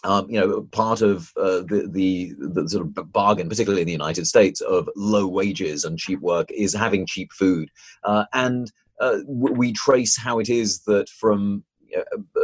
Um, 0.06 0.30
you 0.30 0.40
know, 0.40 0.62
part 0.72 1.02
of 1.02 1.30
uh, 1.36 1.60
the, 1.62 1.90
the, 1.92 2.34
the 2.40 2.70
sort 2.70 2.86
of 2.86 3.12
bargain, 3.12 3.50
particularly 3.50 3.82
in 3.82 3.86
the 3.86 3.92
United 3.92 4.28
States, 4.28 4.62
of 4.62 4.88
low 4.96 5.28
wages 5.28 5.84
and 5.84 6.00
cheap 6.00 6.22
work 6.22 6.50
is 6.52 6.74
having 6.74 7.06
cheap 7.06 7.34
food. 7.34 7.70
Uh, 8.06 8.24
and 8.34 8.72
uh, 9.02 9.18
we 9.28 9.74
trace 9.74 10.18
how 10.18 10.40
it 10.40 10.50
is 10.50 10.82
that 10.84 11.10
from 11.10 11.64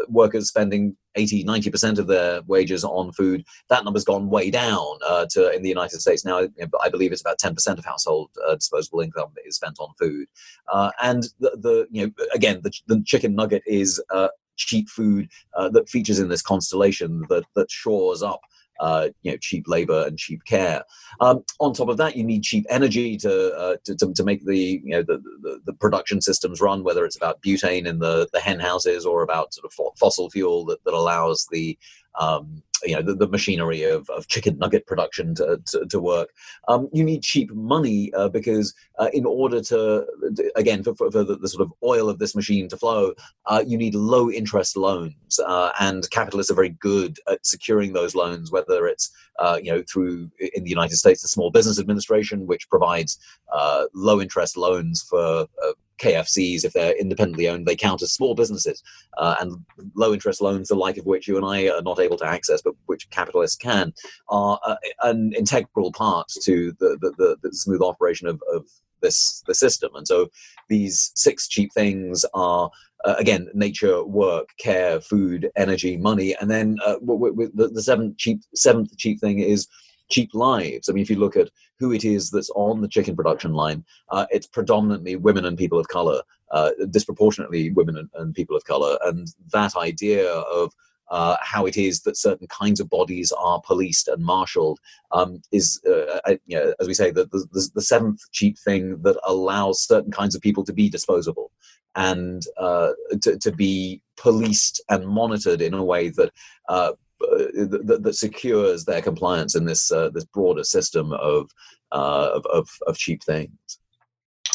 workers 0.08 0.48
spending 0.48 0.96
80 1.16 1.46
90% 1.46 2.00
of 2.00 2.08
their 2.08 2.42
wages 2.44 2.84
on 2.84 3.12
food 3.12 3.46
that 3.70 3.84
number's 3.84 4.04
gone 4.04 4.30
way 4.30 4.50
down 4.52 4.86
uh, 5.06 5.25
to 5.32 5.52
in 5.52 5.62
the 5.62 5.70
united 5.70 6.02
states 6.02 6.25
now. 6.25 6.48
I 6.84 6.90
believe 6.90 7.12
it's 7.12 7.22
about 7.22 7.40
10% 7.40 7.78
of 7.78 7.86
household 7.86 8.30
uh, 8.48 8.56
disposable 8.56 9.02
income 9.02 9.32
is 9.46 9.56
spent 9.56 9.78
on 9.80 9.90
food. 10.00 10.28
Uh, 10.72 10.92
and 11.02 11.24
the, 11.40 11.52
the, 11.62 11.88
you 11.92 12.06
know 12.06 12.12
again 12.34 12.62
the, 12.64 12.72
the 12.88 13.01
chicken 13.05 13.36
nugget 13.36 13.64
is 13.66 14.01
uh, 14.10 14.29
cheap 14.58 14.90
food 14.90 15.29
uh, 15.55 15.70
that 15.70 15.90
features 15.90 16.20
in 16.20 16.29
this 16.29 16.42
constellation 16.42 17.24
that 17.29 17.46
that 17.55 17.70
shores 17.72 18.22
up 18.22 18.42
uh, 18.79 19.09
you 19.24 19.31
know, 19.31 19.38
cheap 19.38 19.68
labor 19.68 20.05
and 20.05 20.18
cheap 20.18 20.44
care. 20.46 20.83
Um, 21.22 21.44
on 21.59 21.74
top 21.74 21.90
of 21.90 21.98
that, 21.98 22.16
you 22.16 22.24
need 22.24 22.44
cheap 22.44 22.66
energy 22.70 23.18
to, 23.18 23.53
uh, 23.55 23.75
to, 23.85 23.96
to, 23.96 24.14
to, 24.14 24.24
make 24.24 24.46
the, 24.46 24.81
you 24.83 24.92
know, 24.92 25.03
the, 25.03 25.18
the, 25.42 25.61
the, 25.66 25.74
production 25.74 26.22
systems 26.22 26.61
run, 26.61 26.83
whether 26.83 27.05
it's 27.05 27.16
about 27.16 27.42
butane 27.42 27.85
in 27.85 28.00
the, 28.00 28.27
the 28.33 28.40
hen 28.40 28.59
houses 28.59 29.05
or 29.05 29.22
about 29.24 29.53
sort 29.53 29.66
of 29.66 29.98
fossil 29.98 30.29
fuel 30.29 30.66
that, 30.66 30.83
that 30.83 30.94
allows 30.94 31.48
the, 31.51 31.77
um, 32.20 32.64
you 32.84 32.96
know 32.96 33.01
the, 33.01 33.16
the 33.16 33.28
machinery 33.28 33.84
of, 33.84 34.10
of 34.10 34.28
chicken 34.28 34.58
nugget 34.58 34.86
production 34.86 35.36
to, 35.36 35.62
to, 35.68 35.86
to 35.86 36.00
work. 36.00 36.30
Um, 36.68 36.90
you 36.94 37.04
need 37.04 37.24
cheap 37.24 37.51
money 37.54 38.14
uh, 38.14 38.30
because 38.30 38.74
uh, 39.00 39.10
in 39.14 39.25
order 39.25 39.62
to 39.62 40.06
again 40.56 40.84
for, 40.84 40.96
for, 40.96 41.10
the, 41.10 41.38
the, 41.38 41.48
sort 41.48 41.62
of 41.62 41.74
oil 41.84 42.10
of 42.10 42.20
this 42.20 42.36
machine 42.36 42.68
to 42.70 42.78
flow 42.78 43.14
uh, 43.46 43.64
you 43.66 43.78
need 43.78 43.96
low 43.96 44.30
interest 44.30 44.78
loans 44.78 45.40
uh, 45.46 45.72
and 45.80 46.10
capitalists 46.12 46.51
are 46.51 46.56
very 46.56 46.70
good 46.70 47.18
at 47.30 47.46
securing 47.46 47.94
those 47.94 48.16
loans 48.16 48.51
whether 48.51 48.88
it's 48.88 49.12
uh, 49.40 49.60
you 49.62 49.72
know 49.72 49.84
through 49.92 50.30
in 50.54 50.64
the 50.64 50.70
united 50.70 50.96
states 50.96 51.22
the 51.22 51.28
small 51.28 51.51
business 51.51 51.80
administration 51.80 52.48
which 52.48 52.70
provides 52.70 53.20
uh, 53.54 53.86
low 53.94 54.22
interest 54.22 54.58
loans 54.58 55.06
for 55.10 55.48
KFCs, 56.00 56.66
if 56.66 56.74
they're 56.74 56.98
independently 56.98 57.48
owned, 57.48 57.66
they 57.66 57.75
count 57.75 58.01
as 58.01 58.12
small 58.12 58.36
businesses. 58.36 58.84
Uh, 59.18 59.36
and 59.40 59.66
low 59.96 60.14
interest 60.14 60.42
loans, 60.42 60.68
the 60.68 60.75
like 60.75 60.98
of 60.98 61.05
which 61.05 61.27
you 61.27 61.38
and 61.38 61.46
I 61.46 61.70
are 61.70 61.81
not 61.81 62.00
able 62.00 62.18
to 62.18 62.27
access, 62.27 62.62
but 62.62 62.75
which 62.86 63.10
capitalists 63.10 63.58
can, 63.58 63.94
are 64.29 64.60
uh, 64.66 64.75
an 65.03 65.34
integral 65.34 65.92
part 65.92 66.27
to 66.42 66.74
the, 66.79 66.98
the, 67.01 67.14
the, 67.18 67.38
the 67.44 67.53
smooth 67.53 67.81
operation 67.81 68.27
of, 68.27 68.42
of 68.53 68.66
this 69.01 69.44
the 69.48 69.55
system. 69.55 69.92
And 69.96 70.08
so 70.08 70.29
these 70.70 71.12
six 71.16 71.48
cheap 71.48 71.72
things 71.74 72.25
are 72.34 72.70
uh, 73.05 73.16
again 73.18 73.50
nature, 73.53 74.03
work, 74.03 74.50
care, 74.58 75.00
food, 75.00 75.50
energy, 75.55 75.96
money, 75.98 76.36
and 76.40 76.50
then 76.50 76.77
uh, 76.86 76.96
w- 76.96 77.29
w- 77.29 77.51
the, 77.53 77.68
the 77.68 77.81
seventh 77.81 78.18
cheap 78.18 78.42
seventh 78.55 78.98
cheap 78.98 79.20
thing 79.20 79.40
is 79.40 79.68
cheap 80.09 80.33
lives. 80.33 80.89
I 80.89 80.94
mean, 80.94 81.01
if 81.01 81.09
you 81.09 81.18
look 81.18 81.35
at 81.35 81.50
who 81.79 81.91
it 81.91 82.05
is 82.05 82.29
that's 82.29 82.50
on 82.51 82.81
the 82.81 82.87
chicken 82.87 83.15
production 83.15 83.53
line, 83.53 83.83
uh, 84.09 84.25
it's 84.31 84.48
predominantly 84.48 85.15
women 85.15 85.46
and 85.46 85.57
people 85.57 85.79
of 85.79 85.87
color, 85.87 86.22
uh, 86.51 86.72
disproportionately 86.89 87.72
women 87.72 87.98
and, 87.98 88.09
and, 88.15 88.35
people 88.35 88.55
of 88.55 88.63
color. 88.65 88.98
And 89.03 89.27
that 89.51 89.75
idea 89.75 90.31
of 90.31 90.72
uh, 91.09 91.37
how 91.41 91.65
it 91.65 91.77
is 91.77 92.01
that 92.01 92.18
certain 92.18 92.48
kinds 92.48 92.79
of 92.79 92.89
bodies 92.89 93.31
are 93.37 93.61
policed 93.61 94.07
and 94.07 94.24
marshaled 94.24 94.79
um, 95.11 95.41
is, 95.51 95.81
uh, 95.85 96.20
you 96.46 96.57
know, 96.57 96.74
as 96.79 96.87
we 96.87 96.94
say, 96.94 97.11
the, 97.11 97.25
the, 97.25 97.70
the, 97.75 97.81
seventh 97.81 98.22
cheap 98.31 98.57
thing 98.57 99.00
that 99.03 99.18
allows 99.24 99.85
certain 99.85 100.11
kinds 100.11 100.33
of 100.33 100.41
people 100.41 100.63
to 100.63 100.74
be 100.74 100.89
disposable 100.89 101.51
and 101.96 102.44
uh, 102.57 102.91
to, 103.22 103.37
to 103.37 103.51
be 103.51 104.01
policed 104.18 104.81
and 104.89 105.07
monitored 105.07 105.61
in 105.61 105.74
a 105.74 105.83
way 105.83 106.09
that 106.09 106.31
uh, 106.70 106.74
uh, 106.74 106.94
that, 107.20 108.00
that, 108.04 108.14
secures 108.14 108.86
their 108.86 109.01
compliance 109.01 109.56
in 109.56 109.66
this 109.66 109.92
uh, 109.92 110.10
this 110.10 110.25
broader 110.25 110.64
system 110.64 111.12
of, 111.14 111.50
uh, 111.92 112.30
of, 112.34 112.46
of 112.48 112.70
of 112.88 112.98
cheap 112.98 113.24
things. 113.24 113.51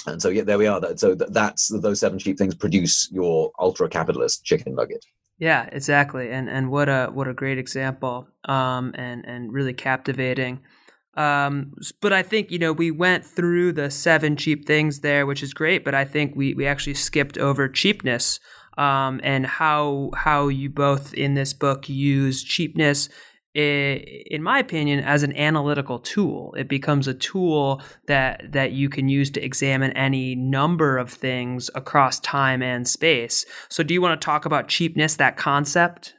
And 0.07 0.21
so 0.21 0.29
yeah, 0.29 0.43
there 0.43 0.59
we 0.59 0.67
are. 0.67 0.81
So 0.97 1.15
that's 1.15 1.69
those 1.81 2.01
seven 2.01 2.19
cheap 2.19 2.39
things 2.39 2.55
produce 2.55 3.11
your 3.13 3.51
ultra 3.59 3.89
capitalist 3.89 4.45
chicken 4.45 4.75
nugget. 4.75 5.05
Yeah, 5.39 5.69
exactly. 5.73 6.31
And 6.31 6.49
and 6.49 6.71
what 6.71 6.89
a 6.89 7.09
what 7.13 7.29
a 7.29 7.35
great 7.35 7.59
example. 7.59 8.29
Um, 8.45 8.93
and 8.95 9.25
and 9.27 9.53
really 9.53 9.75
captivating. 9.75 10.61
Um, 11.15 11.73
but 12.01 12.13
I 12.13 12.23
think 12.23 12.51
you 12.51 12.59
know 12.59 12.73
we 12.73 12.91
went 12.91 13.25
through 13.25 13.73
the 13.73 13.91
seven 13.91 14.37
cheap 14.37 14.67
things 14.67 15.01
there, 15.01 15.27
which 15.27 15.43
is 15.43 15.53
great. 15.53 15.85
But 15.85 15.95
I 15.95 16.05
think 16.05 16.35
we 16.37 16.55
we 16.55 16.67
actually 16.67 16.95
skipped 16.95 17.39
over 17.39 17.69
cheapness 17.69 18.39
um, 18.79 19.21
and 19.23 19.47
how 19.47 20.11
how 20.17 20.49
you 20.49 20.71
both 20.71 21.15
in 21.15 21.35
this 21.35 21.53
book 21.53 21.89
use 21.89 22.43
cheapness 22.43 23.09
in 23.53 24.43
my 24.45 24.61
opinion 24.61 25.01
as 25.01 25.25
an 25.25 25.37
analytical 25.37 25.99
tool 25.99 26.55
it 26.57 26.69
becomes 26.69 27.09
a 27.09 27.15
tool 27.15 27.83
that 28.07 28.41
that 28.53 28.71
you 28.71 28.89
can 28.89 29.09
use 29.09 29.29
to 29.29 29.45
examine 29.45 29.91
any 29.93 30.37
number 30.37 30.97
of 30.97 31.11
things 31.11 31.69
across 31.75 32.21
time 32.21 32.63
and 32.63 32.87
space 32.87 33.45
so 33.69 33.83
do 33.83 33.93
you 33.93 34.01
want 34.01 34.21
to 34.21 34.25
talk 34.25 34.45
about 34.45 34.69
cheapness 34.69 35.17
that 35.17 35.37
concept 35.37 36.15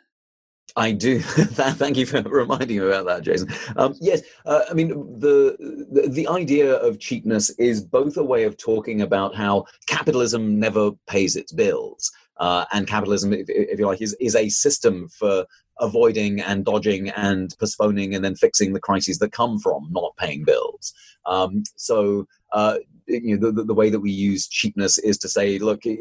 I 0.76 0.92
do. 0.92 1.20
Thank 1.22 1.98
you 1.98 2.06
for 2.06 2.22
reminding 2.26 2.80
me 2.80 2.86
about 2.86 3.06
that, 3.06 3.24
Jason. 3.24 3.50
Um, 3.76 3.96
yes, 4.00 4.22
uh, 4.46 4.62
I 4.70 4.74
mean 4.74 4.90
the, 5.20 5.58
the, 5.92 6.08
the 6.08 6.28
idea 6.28 6.76
of 6.76 7.00
cheapness 7.00 7.50
is 7.52 7.82
both 7.82 8.18
a 8.18 8.24
way 8.24 8.44
of 8.44 8.58
talking 8.58 9.02
about 9.02 9.36
how 9.36 9.66
capitalism 9.88 10.60
never 10.60 10.92
pays 11.08 11.36
its 11.36 11.52
bills, 11.52 12.12
uh, 12.42 12.66
and 12.74 12.88
capitalism, 12.88 13.32
if, 13.32 13.46
if, 13.48 13.80
you 13.80 13.86
like, 13.86 14.02
is, 14.02 14.16
is 14.20 14.36
a 14.36 14.50
system 14.50 15.08
for 15.08 15.46
avoiding 15.80 16.42
and 16.42 16.66
dodging 16.66 17.10
and 17.10 17.56
postponing 17.60 18.16
and 18.16 18.26
then 18.26 18.36
fixing 18.36 18.74
the 18.74 18.80
crises 18.80 19.20
that 19.20 19.32
come 19.32 19.60
from 19.60 19.88
not 19.92 20.16
paying 20.18 20.44
bills. 20.44 20.92
Um, 21.28 21.62
so 21.76 22.28
uh, 22.52 22.78
you 23.06 23.38
know, 23.38 23.52
the, 23.52 23.64
the 23.64 23.76
way 23.76 23.92
that 23.92 24.00
we 24.00 24.10
use 24.10 24.48
cheapness 24.48 24.98
is 24.98 25.20
to 25.20 25.30
say, 25.30 25.60
look, 25.60 25.84
the, 25.84 25.96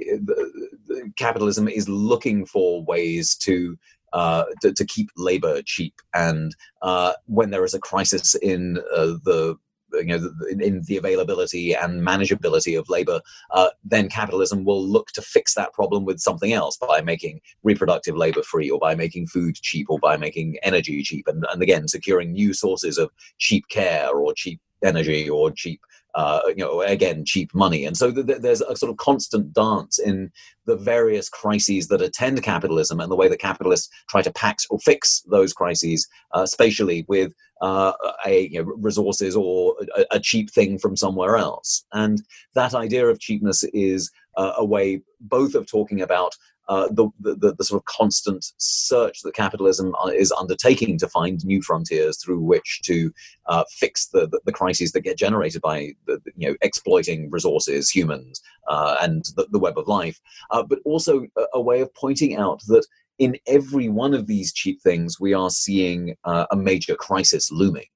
the 0.86 1.12
capitalism 1.16 1.68
is 1.68 1.88
looking 1.88 2.46
for 2.46 2.82
ways 2.84 3.34
to 3.36 3.78
uh, 4.12 4.44
to, 4.60 4.72
to, 4.72 4.84
keep 4.86 5.08
labor 5.16 5.62
cheap. 5.62 5.94
And 6.14 6.56
uh, 6.82 7.12
when 7.26 7.50
there 7.50 7.64
is 7.64 7.74
a 7.74 7.78
crisis 7.78 8.34
in 8.34 8.78
uh, 8.92 9.14
the 9.24 9.56
you 10.08 10.18
know, 10.18 10.30
in, 10.50 10.60
in, 10.60 10.82
the 10.82 10.96
availability 10.96 11.74
and 11.74 12.06
manageability 12.06 12.78
of 12.78 12.88
labor, 12.88 13.20
uh, 13.52 13.68
then 13.84 14.08
capitalism 14.08 14.64
will 14.64 14.86
look 14.86 15.08
to 15.12 15.22
fix 15.22 15.54
that 15.54 15.72
problem 15.72 16.04
with 16.04 16.20
something 16.20 16.52
else 16.52 16.76
by 16.76 17.00
making 17.00 17.40
reproductive 17.62 18.16
labor 18.16 18.42
free, 18.42 18.70
or 18.70 18.78
by 18.78 18.94
making 18.94 19.26
food 19.26 19.54
cheap, 19.56 19.86
or 19.90 19.98
by 19.98 20.16
making 20.16 20.56
energy 20.62 21.02
cheap, 21.02 21.26
and, 21.28 21.44
and 21.52 21.62
again 21.62 21.88
securing 21.88 22.32
new 22.32 22.52
sources 22.52 22.98
of 22.98 23.10
cheap 23.38 23.68
care 23.68 24.10
or 24.10 24.32
cheap 24.34 24.60
energy 24.82 25.28
or 25.28 25.50
cheap 25.50 25.80
uh, 26.14 26.40
you 26.48 26.56
know, 26.56 26.80
again, 26.82 27.24
cheap 27.24 27.54
money. 27.54 27.84
And 27.84 27.96
so 27.96 28.10
th- 28.10 28.26
th- 28.26 28.40
there's 28.40 28.60
a 28.60 28.76
sort 28.76 28.90
of 28.90 28.96
constant 28.96 29.52
dance 29.52 29.98
in 29.98 30.30
the 30.66 30.76
various 30.76 31.28
crises 31.28 31.88
that 31.88 32.02
attend 32.02 32.42
capitalism 32.42 33.00
and 33.00 33.10
the 33.10 33.16
way 33.16 33.28
that 33.28 33.38
capitalists 33.38 33.88
try 34.08 34.22
to 34.22 34.32
pack 34.32 34.58
or 34.70 34.78
fix 34.80 35.22
those 35.30 35.52
crises 35.52 36.08
uh, 36.32 36.46
spatially 36.46 37.04
with 37.08 37.32
uh, 37.60 37.92
a 38.26 38.48
you 38.48 38.62
know, 38.62 38.72
resources 38.76 39.36
or 39.36 39.74
a, 39.96 40.06
a, 40.12 40.20
cheap 40.20 40.50
thing 40.50 40.78
from 40.78 40.96
somewhere 40.96 41.36
else. 41.36 41.84
And 41.92 42.22
that 42.54 42.74
idea 42.74 43.06
of 43.06 43.20
cheapness 43.20 43.64
is 43.74 44.10
uh, 44.36 44.54
a 44.56 44.64
way 44.64 45.02
both 45.20 45.54
of 45.54 45.66
talking 45.66 46.00
about 46.00 46.34
uh, 46.70 46.86
the, 46.92 47.08
the, 47.18 47.52
the, 47.58 47.64
sort 47.64 47.80
of 47.80 47.84
constant 47.86 48.52
search 48.58 49.22
that 49.22 49.34
capitalism 49.34 49.92
uh, 49.96 50.06
is 50.06 50.30
undertaking 50.30 50.96
to 50.96 51.08
find 51.08 51.44
new 51.44 51.60
frontiers 51.60 52.22
through 52.22 52.38
which 52.38 52.80
to 52.84 53.12
uh, 53.46 53.64
fix 53.70 54.06
the, 54.06 54.28
the, 54.28 54.40
the, 54.44 54.52
crises 54.52 54.92
that 54.92 55.00
get 55.00 55.18
generated 55.18 55.60
by 55.62 55.90
the, 56.06 56.20
you 56.36 56.48
know 56.48 56.54
exploiting 56.62 57.28
resources, 57.28 57.90
humans, 57.90 58.40
uh, 58.68 58.96
and 59.02 59.24
the, 59.34 59.48
the, 59.50 59.58
web 59.58 59.76
of 59.76 59.88
life, 59.88 60.20
uh, 60.52 60.62
but 60.62 60.78
also 60.84 61.26
a, 61.36 61.44
a, 61.54 61.60
way 61.60 61.80
of 61.80 61.92
pointing 61.94 62.36
out 62.36 62.60
that 62.68 62.86
in 63.18 63.36
every 63.48 63.88
one 63.88 64.14
of 64.14 64.28
these 64.28 64.52
cheap 64.52 64.80
things 64.80 65.18
we 65.18 65.34
are 65.34 65.50
seeing 65.50 66.14
a 66.24 66.56
major 66.56 66.94
crisis 66.94 67.50
looming. 67.50 67.86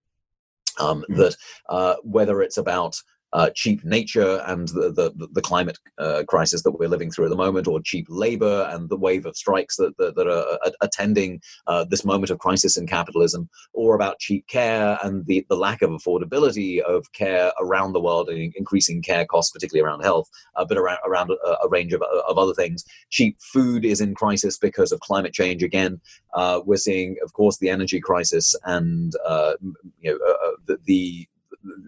Um, 0.81 1.05
mm. 1.09 1.17
That 1.17 1.99
whether 2.03 2.43
it's 2.43 2.59
about 2.59 3.01
uh, 3.35 3.51
cheap 3.51 3.85
nature 3.85 4.40
and 4.47 4.68
the, 4.68 4.92
the, 4.92 5.29
the 5.33 5.42
climate 5.42 5.79
uh, 5.99 6.23
crisis 6.29 6.62
that 6.62 6.70
we're 6.70 6.88
living 6.88 7.11
through 7.11 7.25
at 7.25 7.31
the 7.31 7.37
moment, 7.37 7.66
or 7.66 7.81
cheap 7.81 8.07
labor 8.09 8.68
and 8.70 8.88
the 8.88 8.97
wave 8.97 9.27
of 9.27 9.37
strikes 9.37 9.77
that, 9.77 9.97
that, 9.99 10.14
that 10.14 10.29
are 10.29 10.59
uh, 10.64 10.70
attending 10.81 11.40
uh, 11.66 11.85
this 11.85 12.05
moment 12.05 12.31
of 12.31 12.38
crisis 12.38 12.77
in 12.77 12.87
capitalism, 12.87 13.49
or 13.73 13.94
about 13.94 14.20
cheap 14.20 14.47
care 14.47 14.97
and 15.03 15.27
the, 15.27 15.44
the 15.49 15.57
lack 15.57 15.83
of 15.83 15.90
affordability 15.90 16.81
of 16.81 17.12
care 17.12 17.53
around 17.61 17.92
the 17.92 18.01
world 18.01 18.29
and 18.29 18.55
increasing 18.57 19.03
care 19.03 19.27
costs, 19.27 19.51
particularly 19.51 19.85
around 19.85 20.03
health, 20.03 20.29
uh, 20.55 20.64
but 20.64 20.79
around, 20.79 20.99
around 21.05 21.31
a, 21.31 21.49
a, 21.64 21.68
range 21.68 21.92
of, 21.92 22.03
of 22.03 22.38
other 22.38 22.55
things. 22.55 22.85
Cheap 23.11 23.37
food 23.40 23.85
is 23.85 24.01
in 24.01 24.14
crisis 24.14 24.57
because 24.59 24.92
of 24.92 25.01
climate 25.01 25.33
change 25.33 25.64
again. 25.64 26.01
Uh, 26.35 26.61
we're 26.64 26.77
seeing, 26.77 27.16
of 27.25 27.33
course, 27.33 27.59
the 27.59 27.68
energy 27.68 28.01
crisis 28.01 28.55
and 28.64 29.14
you 30.01 30.12
know, 30.12 30.18
the, 30.66 30.79
the 30.85 31.27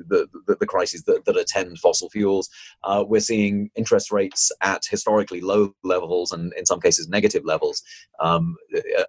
the, 0.08 0.28
the, 0.46 0.56
the 0.56 0.66
crises 0.66 1.02
that, 1.04 1.24
that 1.24 1.36
attend 1.36 1.78
fossil 1.78 2.08
fuels. 2.10 2.48
Uh, 2.84 3.04
we're 3.06 3.20
seeing 3.20 3.70
interest 3.76 4.10
rates 4.10 4.50
at 4.62 4.84
historically 4.88 5.40
low 5.40 5.74
levels 5.84 6.32
and 6.32 6.52
in 6.54 6.66
some 6.66 6.80
cases 6.80 7.08
negative 7.08 7.44
levels 7.44 7.82
um, 8.20 8.56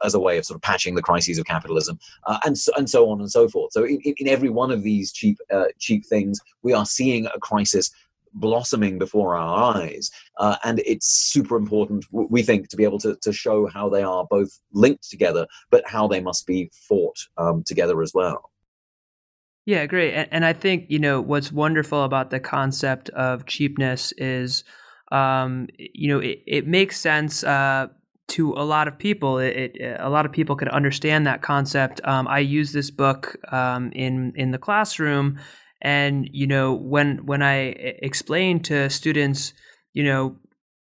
as 0.03 0.13
a 0.13 0.19
way 0.19 0.37
of 0.37 0.45
sort 0.45 0.55
of 0.55 0.61
patching 0.61 0.95
the 0.95 1.01
crises 1.01 1.37
of 1.37 1.45
capitalism 1.45 1.97
uh, 2.25 2.39
and, 2.45 2.57
so, 2.57 2.71
and 2.77 2.89
so 2.89 3.09
on 3.09 3.19
and 3.19 3.31
so 3.31 3.47
forth. 3.47 3.71
So 3.71 3.83
in, 3.83 3.99
in 4.03 4.27
every 4.27 4.49
one 4.49 4.71
of 4.71 4.83
these 4.83 5.11
cheap, 5.11 5.37
uh, 5.51 5.65
cheap 5.79 6.05
things, 6.05 6.39
we 6.63 6.73
are 6.73 6.85
seeing 6.85 7.25
a 7.27 7.39
crisis 7.39 7.91
blossoming 8.33 8.97
before 8.97 9.35
our 9.35 9.75
eyes. 9.75 10.11
Uh, 10.37 10.57
and 10.63 10.79
it's 10.85 11.07
super 11.07 11.57
important, 11.57 12.05
we 12.11 12.43
think, 12.43 12.69
to 12.69 12.77
be 12.77 12.83
able 12.83 12.99
to, 12.99 13.15
to 13.21 13.33
show 13.33 13.67
how 13.67 13.89
they 13.89 14.03
are 14.03 14.25
both 14.29 14.59
linked 14.73 15.09
together, 15.09 15.47
but 15.71 15.83
how 15.87 16.07
they 16.07 16.19
must 16.19 16.45
be 16.45 16.69
fought 16.73 17.17
um, 17.37 17.63
together 17.63 18.01
as 18.01 18.13
well. 18.13 18.51
Yeah, 19.67 19.85
great. 19.85 20.13
And, 20.13 20.29
and, 20.31 20.45
I 20.45 20.53
think, 20.53 20.85
you 20.87 20.97
know, 20.97 21.19
what's 21.19 21.51
wonderful 21.51 22.05
about 22.05 22.29
the 22.29 22.39
concept 22.39 23.09
of 23.09 23.45
cheapness 23.45 24.13
is, 24.13 24.63
um, 25.11 25.67
you 25.77 26.07
know, 26.07 26.19
it, 26.19 26.41
it 26.47 26.65
makes 26.65 26.97
sense 26.97 27.43
uh, 27.43 27.87
to 28.29 28.53
a 28.53 28.63
lot 28.63 28.87
of 28.87 28.97
people. 28.97 29.39
It, 29.39 29.75
it, 29.75 29.97
a 29.99 30.09
lot 30.09 30.25
of 30.25 30.31
people 30.31 30.55
can 30.55 30.69
understand 30.69 31.27
that 31.27 31.41
concept. 31.41 31.99
Um, 32.05 32.29
I 32.29 32.39
use 32.39 32.71
this 32.71 32.89
book 32.91 33.35
um, 33.51 33.91
in 33.91 34.31
in 34.37 34.51
the 34.51 34.57
classroom, 34.57 35.37
and 35.81 36.29
you 36.31 36.47
know, 36.47 36.73
when 36.73 37.25
when 37.25 37.41
I 37.41 37.57
explain 38.01 38.61
to 38.63 38.89
students, 38.89 39.51
you 39.91 40.05
know, 40.05 40.37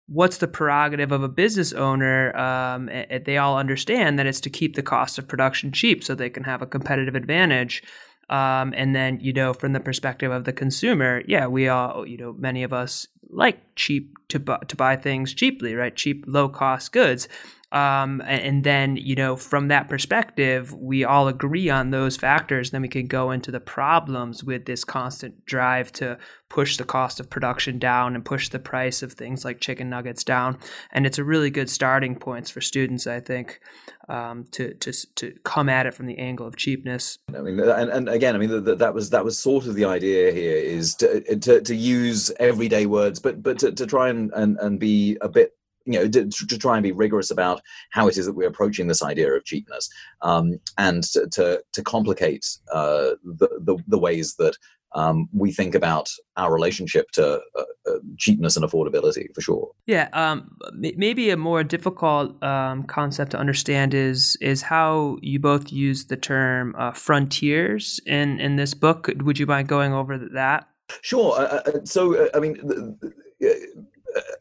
what's 0.07 0.37
the 0.37 0.47
prerogative 0.47 1.11
of 1.11 1.21
a 1.21 1.27
business 1.27 1.73
owner? 1.73 2.33
Um, 2.37 2.89
they 3.25 3.37
all 3.37 3.57
understand 3.57 4.17
that 4.19 4.25
it's 4.25 4.39
to 4.41 4.49
keep 4.49 4.77
the 4.77 4.83
cost 4.83 5.19
of 5.19 5.27
production 5.27 5.73
cheap, 5.73 6.01
so 6.01 6.15
they 6.15 6.29
can 6.29 6.45
have 6.45 6.61
a 6.61 6.65
competitive 6.65 7.15
advantage. 7.15 7.83
Um, 8.29 8.73
and 8.77 8.95
then, 8.95 9.19
you 9.19 9.33
know, 9.33 9.53
from 9.53 9.73
the 9.73 9.79
perspective 9.79 10.31
of 10.31 10.43
the 10.43 10.53
consumer, 10.53 11.23
yeah, 11.27 11.47
we 11.47 11.67
all, 11.67 12.05
you 12.05 12.17
know, 12.17 12.33
many 12.33 12.63
of 12.63 12.73
us 12.73 13.07
like 13.29 13.59
cheap 13.75 14.15
to, 14.29 14.39
bu- 14.39 14.65
to 14.67 14.75
buy 14.75 14.95
things 14.95 15.33
cheaply, 15.33 15.75
right? 15.75 15.95
Cheap, 15.95 16.25
low 16.27 16.49
cost 16.49 16.91
goods. 16.91 17.27
Um, 17.71 18.21
and 18.25 18.63
then, 18.63 18.97
you 18.97 19.15
know, 19.15 19.35
from 19.35 19.67
that 19.67 19.87
perspective, 19.87 20.73
we 20.73 21.03
all 21.03 21.27
agree 21.27 21.69
on 21.69 21.91
those 21.91 22.17
factors. 22.17 22.71
Then 22.71 22.81
we 22.81 22.87
can 22.87 23.05
go 23.05 23.29
into 23.29 23.51
the 23.51 23.59
problems 23.59 24.43
with 24.43 24.65
this 24.65 24.83
constant 24.83 25.45
drive 25.45 25.91
to 25.93 26.17
push 26.49 26.77
the 26.77 26.83
cost 26.83 27.19
of 27.19 27.29
production 27.29 27.77
down 27.77 28.15
and 28.15 28.25
push 28.25 28.49
the 28.49 28.57
price 28.57 29.03
of 29.03 29.13
things 29.13 29.45
like 29.45 29.59
chicken 29.59 29.87
nuggets 29.87 30.23
down. 30.23 30.57
And 30.91 31.05
it's 31.05 31.19
a 31.19 31.23
really 31.23 31.51
good 31.51 31.69
starting 31.69 32.15
points 32.15 32.49
for 32.49 32.59
students, 32.59 33.05
I 33.05 33.19
think, 33.19 33.59
um, 34.07 34.45
to, 34.53 34.73
to, 34.73 34.91
to 35.17 35.35
come 35.43 35.69
at 35.69 35.85
it 35.85 35.93
from 35.93 36.07
the 36.07 36.17
angle 36.17 36.47
of 36.47 36.55
cheapness. 36.55 37.19
I 37.35 37.41
mean, 37.41 37.59
and, 37.59 37.91
and 37.91 38.09
again, 38.09 38.33
I 38.33 38.39
mean, 38.39 38.63
that, 38.63 38.79
that 38.79 38.95
was, 38.95 39.11
that 39.11 39.23
was 39.23 39.37
sort 39.37 39.67
of 39.67 39.75
the 39.75 39.85
idea 39.85 40.31
here 40.31 40.57
is 40.57 40.95
to, 40.95 41.35
to, 41.37 41.61
to 41.61 41.75
use 41.75 42.31
everyday 42.39 42.87
words, 42.87 43.19
but, 43.19 43.43
but 43.43 43.59
to, 43.59 43.71
to 43.73 43.85
try 43.85 44.09
and, 44.09 44.31
and, 44.33 44.57
and 44.57 44.79
be 44.79 45.19
a 45.21 45.29
bit 45.29 45.53
you 45.89 45.99
know 45.99 46.07
to, 46.07 46.29
to, 46.29 46.57
try 46.57 46.77
and 46.77 46.83
be 46.83 46.91
rigorous 46.91 47.31
about 47.31 47.61
how 47.89 48.07
it 48.07 48.17
is 48.17 48.25
that 48.25 48.33
we're 48.33 48.47
approaching 48.47 48.87
this 48.87 49.01
idea 49.01 49.31
of 49.31 49.43
cheapness 49.43 49.89
um, 50.21 50.59
and 50.77 51.03
to, 51.03 51.27
to, 51.27 51.61
to 51.73 51.81
complicate 51.83 52.45
uh, 52.71 53.15
the, 53.23 53.49
the, 53.61 53.77
the 53.87 53.97
ways 53.97 54.35
that 54.35 54.55
um, 54.93 55.29
we 55.33 55.51
think 55.51 55.75
about 55.75 56.09
our 56.37 56.51
relationship 56.51 57.11
to 57.11 57.41
uh, 57.55 57.63
uh, 57.87 57.99
cheapness 58.17 58.55
and 58.55 58.65
affordability 58.65 59.27
for 59.35 59.41
sure. 59.41 59.71
Yeah, 59.85 60.09
um, 60.13 60.57
maybe 60.73 61.29
a 61.29 61.37
more 61.37 61.63
difficult 61.63 62.41
um, 62.43 62.83
concept 62.83 63.31
to 63.31 63.37
understand 63.37 63.93
is 63.93 64.35
is 64.41 64.63
how 64.63 65.17
you 65.21 65.39
both 65.39 65.71
use 65.71 66.05
the 66.05 66.17
term 66.17 66.75
uh, 66.77 66.91
frontiers 66.91 67.99
in 68.05 68.39
in 68.39 68.55
this 68.55 68.73
book. 68.73 69.09
Would 69.21 69.37
you 69.37 69.45
mind 69.45 69.67
going 69.67 69.93
over 69.93 70.17
that? 70.17 70.67
Sure. 71.01 71.35
Uh, 71.39 71.61
uh 71.67 71.85
so, 71.85 72.15
uh, 72.15 72.29
I 72.33 72.39
mean, 72.39 72.53
the 72.53 73.13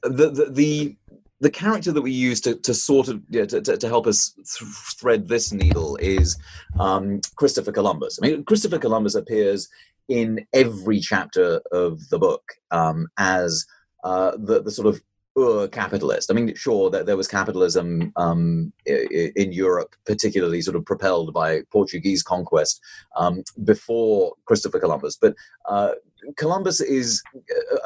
the, 0.02 0.30
the, 0.30 0.50
the 0.50 0.96
the 1.40 1.50
character 1.50 1.92
that 1.92 2.02
we 2.02 2.10
use 2.10 2.40
to, 2.42 2.54
to 2.56 2.74
sort 2.74 3.08
of 3.08 3.22
yeah, 3.30 3.44
to, 3.46 3.60
to, 3.60 3.88
help 3.88 4.06
us 4.06 4.32
th- 4.32 4.70
thread 4.98 5.28
this 5.28 5.52
needle 5.52 5.96
is 5.96 6.36
um, 6.80 7.20
Christopher 7.36 7.72
Columbus. 7.72 8.18
I 8.20 8.26
mean, 8.26 8.44
Christopher 8.44 8.78
Columbus 8.78 9.14
appears 9.14 9.68
in 10.08 10.46
every 10.52 11.00
chapter 11.00 11.60
of 11.70 12.08
the 12.08 12.18
book 12.18 12.42
um, 12.70 13.08
as 13.18 13.66
uh, 14.04 14.32
the, 14.36 14.62
the 14.62 14.70
sort 14.70 14.88
of 14.88 15.00
uh, 15.38 15.68
capitalist. 15.68 16.30
I 16.30 16.34
mean, 16.34 16.52
sure, 16.56 16.90
that 16.90 17.06
there 17.06 17.16
was 17.16 17.28
capitalism 17.28 18.12
um, 18.16 18.72
in 18.86 19.52
Europe, 19.52 19.94
particularly 20.06 20.60
sort 20.62 20.76
of 20.76 20.84
propelled 20.84 21.32
by 21.32 21.62
Portuguese 21.70 22.22
conquest 22.22 22.80
um, 23.16 23.44
before 23.62 24.34
Christopher 24.46 24.80
Columbus. 24.80 25.16
But 25.20 25.34
uh, 25.68 25.92
Columbus 26.36 26.80
is 26.80 27.22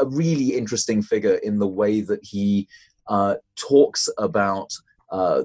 a 0.01 0.07
really 0.07 0.57
interesting 0.57 1.03
figure 1.03 1.35
in 1.35 1.59
the 1.59 1.67
way 1.67 2.01
that 2.01 2.21
he 2.23 2.69
uh, 3.09 3.35
talks 3.57 4.09
about 4.19 4.73
uh, 5.13 5.43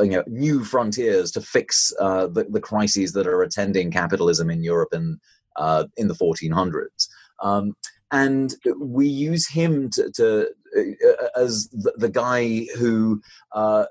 you 0.00 0.10
know, 0.10 0.24
new 0.26 0.64
frontiers 0.64 1.30
to 1.30 1.40
fix 1.40 1.92
uh, 2.00 2.26
the, 2.26 2.44
the, 2.50 2.60
crises 2.60 3.12
that 3.12 3.28
are 3.28 3.42
attending 3.42 3.92
capitalism 3.92 4.50
in 4.50 4.60
Europe 4.60 4.88
in, 4.92 5.20
uh, 5.54 5.84
in 5.96 6.08
the 6.08 6.14
1400s. 6.14 7.08
Um, 7.40 7.76
and 8.10 8.56
we 8.76 9.06
use 9.06 9.48
him 9.48 9.88
to, 9.90 10.10
to 10.16 10.48
uh, 10.76 11.28
as 11.36 11.68
the, 11.68 11.92
the, 11.96 12.08
guy 12.08 12.66
who 12.76 13.22
uh, 13.52 13.84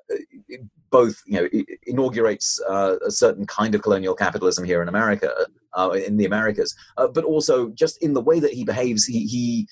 both 0.89 1.21
you 1.25 1.39
know 1.39 1.47
inaugurates 1.85 2.59
uh, 2.69 2.97
a 3.05 3.11
certain 3.11 3.45
kind 3.45 3.75
of 3.75 3.81
colonial 3.81 4.13
capitalism 4.13 4.65
here 4.65 4.81
in 4.81 4.89
America, 4.89 5.31
in 6.05 6.17
the 6.17 6.25
Americas, 6.25 6.75
but 6.97 7.23
also 7.23 7.69
just 7.69 8.01
in 8.03 8.13
the 8.13 8.21
way 8.21 8.39
that 8.39 8.53
he 8.53 8.65
behaves, 8.65 9.05
he, 9.05 9.25
he 9.25 9.67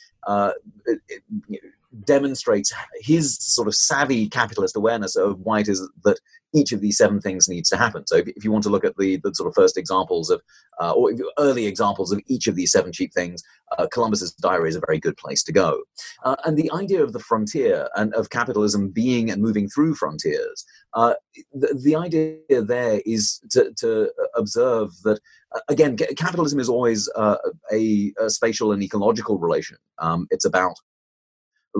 demonstrates 2.03 2.73
his 2.99 3.37
sort 3.39 3.67
of 3.67 3.75
savvy 3.75 4.27
capitalist 4.27 4.75
awareness 4.75 5.15
of 5.15 5.39
why 5.39 5.59
it 5.59 5.67
is 5.67 5.87
that 6.03 6.19
each 6.55 6.71
of 6.71 6.81
these 6.81 6.97
seven 6.97 7.19
things 7.19 7.49
needs 7.49 7.69
to 7.69 7.77
happen. 7.77 8.07
So 8.07 8.17
if, 8.17 8.43
you 8.43 8.51
want 8.51 8.63
to 8.63 8.69
look 8.69 8.85
at 8.85 8.95
the, 8.97 9.17
the 9.17 9.33
sort 9.33 9.47
of 9.47 9.55
first 9.55 9.77
examples 9.77 10.29
of, 10.29 10.41
uh, 10.79 10.93
or 10.93 11.11
early 11.37 11.65
examples 11.65 12.11
of 12.11 12.21
each 12.27 12.47
of 12.47 12.55
these 12.55 12.71
seven 12.71 12.93
cheap 12.93 13.13
things, 13.13 13.43
uh, 13.77 13.87
Columbus's 13.91 14.33
diary 14.33 14.69
is 14.69 14.75
a 14.75 14.81
very 14.85 14.99
good 14.99 15.17
place 15.17 15.43
to 15.43 15.51
go. 15.51 15.81
Uh, 16.23 16.35
and 16.45 16.57
the 16.57 16.71
idea 16.71 17.03
of 17.03 17.11
the 17.13 17.19
frontier 17.19 17.89
and 17.95 18.13
of 18.15 18.29
capitalism 18.29 18.89
being 18.89 19.29
and 19.29 19.41
moving 19.41 19.67
through 19.67 19.95
frontiers, 19.95 20.65
uh, 20.93 21.13
the, 21.53 21.77
the, 21.83 21.95
idea 21.95 22.61
there 22.61 23.01
is 23.05 23.39
to, 23.49 23.73
to 23.73 24.09
observe 24.35 24.91
that, 25.03 25.19
uh, 25.53 25.59
again, 25.67 25.97
capitalism 26.17 26.59
is 26.59 26.69
always 26.69 27.09
uh, 27.15 27.37
a, 27.71 28.13
a, 28.19 28.29
spatial 28.29 28.71
and 28.71 28.81
ecological 28.81 29.37
relation. 29.37 29.77
Um, 29.99 30.27
it's 30.29 30.45
about 30.45 30.75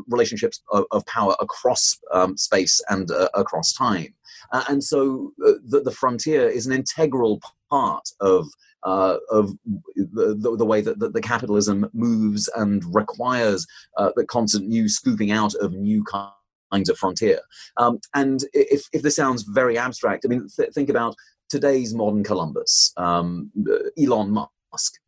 relationships 0.07 0.61
of, 0.71 0.85
of 0.91 1.05
power 1.05 1.35
across 1.39 1.97
um, 2.11 2.37
space 2.37 2.81
and 2.89 3.11
uh, 3.11 3.29
across 3.33 3.73
time. 3.73 4.13
Uh, 4.51 4.63
and 4.69 4.83
so 4.83 5.31
uh, 5.45 5.53
the, 5.67 5.81
the, 5.81 5.91
frontier 5.91 6.47
is 6.47 6.67
an 6.67 6.73
integral 6.73 7.41
part 7.69 8.07
of 8.19 8.47
uh, 8.83 9.17
of 9.31 9.51
the, 9.95 10.35
the, 10.39 10.55
the, 10.57 10.65
way 10.65 10.79
that, 10.79 10.99
that 10.99 11.13
the 11.13 11.21
capitalism 11.21 11.89
moves 11.93 12.47
and 12.55 12.83
requires 12.93 13.65
uh, 13.97 14.11
the 14.15 14.25
constant 14.25 14.67
new 14.67 14.87
scooping 14.87 15.31
out 15.31 15.55
of 15.55 15.73
new 15.73 16.03
kinds 16.03 16.89
of 16.89 16.97
frontier. 16.97 17.39
Um, 17.77 17.99
and 18.13 18.43
if, 18.53 18.87
if 18.93 19.01
this 19.01 19.15
sounds 19.15 19.41
very 19.41 19.75
abstract, 19.75 20.23
I 20.23 20.27
mean, 20.27 20.47
th- 20.55 20.71
think 20.71 20.89
about 20.89 21.15
today's 21.49 21.95
modern 21.95 22.23
Columbus, 22.23 22.93
um, 22.97 23.51
Elon 23.99 24.29
Musk. 24.29 24.99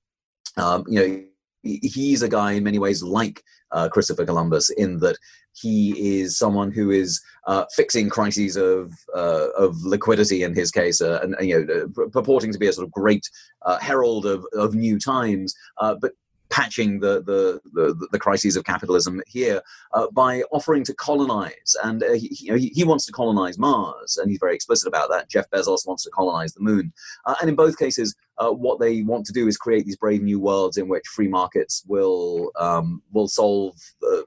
Um, 0.56 0.84
you 0.88 1.00
know, 1.00 1.24
he's 1.68 2.22
a 2.22 2.30
guy 2.30 2.54
in 2.54 2.64
many 2.64 2.80
ways 2.80 3.04
like 3.04 3.44
uh, 3.72 3.90
Christopher 3.90 4.26
Columbus 4.26 4.70
in 4.72 5.00
that 5.00 5.18
he 5.54 6.20
is 6.20 6.38
someone 6.38 6.72
who 6.72 6.92
is 6.92 7.22
uh, 7.48 7.66
fixing 7.76 8.10
crises 8.10 8.56
of 8.56 8.94
uh, 9.16 9.48
of 9.58 9.76
liquidity 9.84 10.44
in 10.44 10.54
his 10.54 10.72
case, 10.72 11.02
uh, 11.02 11.20
and 11.24 11.36
you 11.42 11.66
know, 11.66 11.84
uh, 11.84 12.08
purporting 12.10 12.52
to 12.52 12.60
be 12.60 12.68
a 12.68 12.74
sort 12.74 12.86
of 12.86 12.92
great 12.92 13.28
uh, 13.64 13.80
herald 13.80 14.26
of, 14.26 14.46
of 14.54 14.76
new 14.76 15.00
times, 15.00 15.56
but 15.80 16.12
patching 16.58 17.00
the, 17.00 17.22
the, 17.22 17.62
the, 17.74 18.08
the, 18.12 18.18
crises 18.18 18.56
of 18.56 18.64
capitalism 18.64 19.22
here 19.28 19.62
uh, 19.94 20.08
by 20.12 20.42
offering 20.52 20.84
to 20.84 20.92
colonize. 20.96 21.76
And 21.84 22.02
uh, 22.02 22.14
he, 22.14 22.36
you 22.40 22.52
know, 22.52 22.58
he, 22.58 22.70
he, 22.70 22.84
wants 22.84 23.06
to 23.06 23.12
colonize 23.12 23.60
Mars, 23.60 24.18
and 24.18 24.32
he's 24.32 24.40
very 24.40 24.56
explicit 24.56 24.88
about 24.88 25.12
that. 25.12 25.30
Jeff 25.30 25.48
Bezos 25.52 25.86
wants 25.86 26.04
to 26.06 26.10
colonize 26.10 26.56
the 26.56 26.62
moon. 26.62 26.92
Uh, 27.26 27.36
and 27.40 27.48
in 27.48 27.56
both 27.56 27.78
cases, 27.78 28.16
uh, 28.40 28.50
what 28.50 28.80
they 28.80 29.04
want 29.04 29.24
to 29.28 29.34
do 29.34 29.48
is 29.48 29.56
create 29.56 29.86
these 29.86 29.98
brave 29.98 30.24
new 30.24 30.40
worlds 30.40 30.78
in 30.78 30.88
which 30.88 31.06
free 31.06 31.28
markets 31.28 31.84
will 31.86 32.52
um, 32.60 33.04
will 33.12 33.28
solve 33.28 33.76
the 34.02 34.26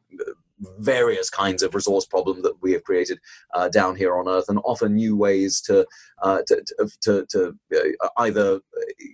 various 0.78 1.30
kinds 1.30 1.62
of 1.62 1.74
resource 1.74 2.06
problems 2.06 2.42
that 2.42 2.60
we 2.62 2.72
have 2.72 2.84
created 2.84 3.18
uh, 3.54 3.68
down 3.68 3.96
here 3.96 4.16
on 4.16 4.28
Earth, 4.28 4.48
and 4.48 4.58
offer 4.64 4.88
new 4.88 5.16
ways 5.16 5.60
to 5.62 5.86
uh, 6.22 6.42
to, 6.46 6.64
to, 7.02 7.26
to 7.26 7.56
uh, 7.74 8.08
either 8.18 8.60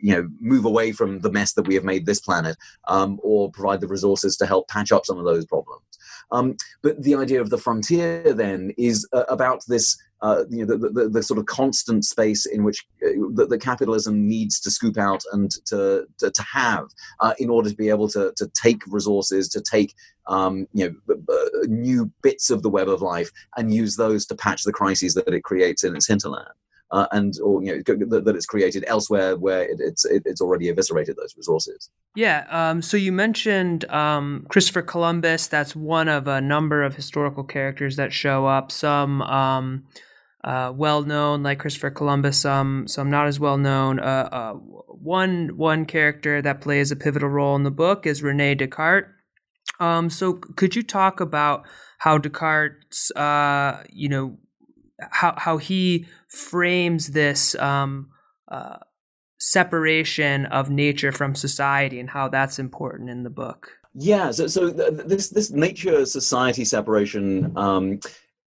you 0.02 0.14
know 0.14 0.28
move 0.40 0.64
away 0.64 0.92
from 0.92 1.20
the 1.20 1.30
mess 1.30 1.52
that 1.54 1.66
we 1.66 1.74
have 1.74 1.84
made 1.84 2.06
this 2.06 2.20
planet, 2.20 2.56
um, 2.88 3.18
or 3.22 3.50
provide 3.50 3.80
the 3.80 3.88
resources 3.88 4.36
to 4.36 4.46
help 4.46 4.68
patch 4.68 4.92
up 4.92 5.06
some 5.06 5.18
of 5.18 5.24
those 5.24 5.44
problems. 5.44 5.82
Um, 6.32 6.56
but 6.82 7.02
the 7.02 7.14
idea 7.14 7.40
of 7.40 7.50
the 7.50 7.58
frontier 7.58 8.32
then 8.32 8.72
is 8.76 9.08
uh, 9.12 9.24
about 9.28 9.62
this 9.68 9.96
uh, 10.22 10.44
you 10.48 10.64
know, 10.64 10.76
the, 10.76 10.88
the, 10.88 11.08
the, 11.08 11.22
sort 11.22 11.38
of 11.38 11.46
constant 11.46 12.04
space 12.04 12.46
in 12.46 12.64
which 12.64 12.86
uh, 13.04 13.10
the, 13.34 13.46
the, 13.46 13.58
capitalism 13.58 14.26
needs 14.26 14.58
to 14.60 14.70
scoop 14.70 14.96
out 14.96 15.22
and 15.32 15.50
to, 15.66 16.06
to, 16.18 16.30
to 16.30 16.42
have 16.42 16.86
uh, 17.20 17.34
in 17.38 17.50
order 17.50 17.68
to 17.68 17.76
be 17.76 17.90
able 17.90 18.08
to, 18.08 18.32
to 18.36 18.50
take 18.60 18.80
resources, 18.86 19.48
to 19.48 19.60
take 19.60 19.94
um, 20.26 20.66
you 20.72 20.88
know, 20.88 21.16
new 21.66 22.10
bits 22.22 22.50
of 22.50 22.62
the 22.62 22.70
web 22.70 22.88
of 22.88 23.02
life 23.02 23.30
and 23.56 23.74
use 23.74 23.96
those 23.96 24.24
to 24.26 24.34
patch 24.34 24.62
the 24.62 24.72
crises 24.72 25.14
that 25.14 25.28
it 25.28 25.44
creates 25.44 25.84
in 25.84 25.94
its 25.94 26.08
hinterland. 26.08 26.48
Uh, 26.92 27.06
and 27.10 27.34
or 27.42 27.62
you 27.64 27.74
know 27.74 27.82
that, 28.06 28.24
that, 28.24 28.36
it's 28.36 28.46
created 28.46 28.84
elsewhere 28.86 29.36
where 29.36 29.62
it, 29.62 29.78
it's 29.80 30.04
it, 30.04 30.22
it's 30.24 30.40
already 30.40 30.68
eviscerated 30.68 31.16
those 31.16 31.34
resources. 31.36 31.90
Yeah. 32.14 32.46
Um, 32.48 32.80
so 32.80 32.96
you 32.96 33.10
mentioned 33.10 33.84
um, 33.90 34.46
Christopher 34.50 34.82
Columbus. 34.82 35.48
That's 35.48 35.74
one 35.74 36.08
of 36.08 36.28
a 36.28 36.40
number 36.40 36.84
of 36.84 36.94
historical 36.94 37.42
characters 37.42 37.96
that 37.96 38.12
show 38.12 38.46
up. 38.46 38.70
Some 38.70 39.20
um, 39.22 39.84
uh, 40.44 40.72
well 40.74 41.02
known, 41.02 41.42
like 41.42 41.58
Christopher 41.58 41.90
Columbus. 41.90 42.38
Some 42.38 42.86
some 42.86 43.10
not 43.10 43.26
as 43.26 43.40
well 43.40 43.58
known. 43.58 43.98
Uh, 43.98 44.28
uh, 44.30 44.52
one 44.52 45.56
one 45.56 45.86
character 45.86 46.40
that 46.40 46.60
plays 46.60 46.92
a 46.92 46.96
pivotal 46.96 47.28
role 47.28 47.56
in 47.56 47.64
the 47.64 47.70
book 47.72 48.06
is 48.06 48.22
Rene 48.22 48.54
Descartes. 48.54 49.08
Um, 49.80 50.08
so 50.08 50.34
could 50.34 50.76
you 50.76 50.82
talk 50.82 51.20
about 51.20 51.66
how 51.98 52.18
Descartes, 52.18 53.10
uh, 53.16 53.82
you 53.90 54.08
know, 54.08 54.38
how 54.98 55.34
how 55.36 55.58
he 55.58 56.06
frames 56.28 57.08
this 57.08 57.54
um, 57.56 58.10
uh, 58.48 58.76
separation 59.38 60.46
of 60.46 60.70
nature 60.70 61.12
from 61.12 61.34
society 61.34 62.00
and 62.00 62.10
how 62.10 62.28
that's 62.28 62.58
important 62.58 63.10
in 63.10 63.22
the 63.22 63.30
book? 63.30 63.72
Yeah, 63.94 64.30
so, 64.30 64.46
so 64.46 64.68
this 64.68 65.30
this 65.30 65.50
nature 65.50 66.04
society 66.04 66.64
separation 66.64 67.56
um, 67.56 68.00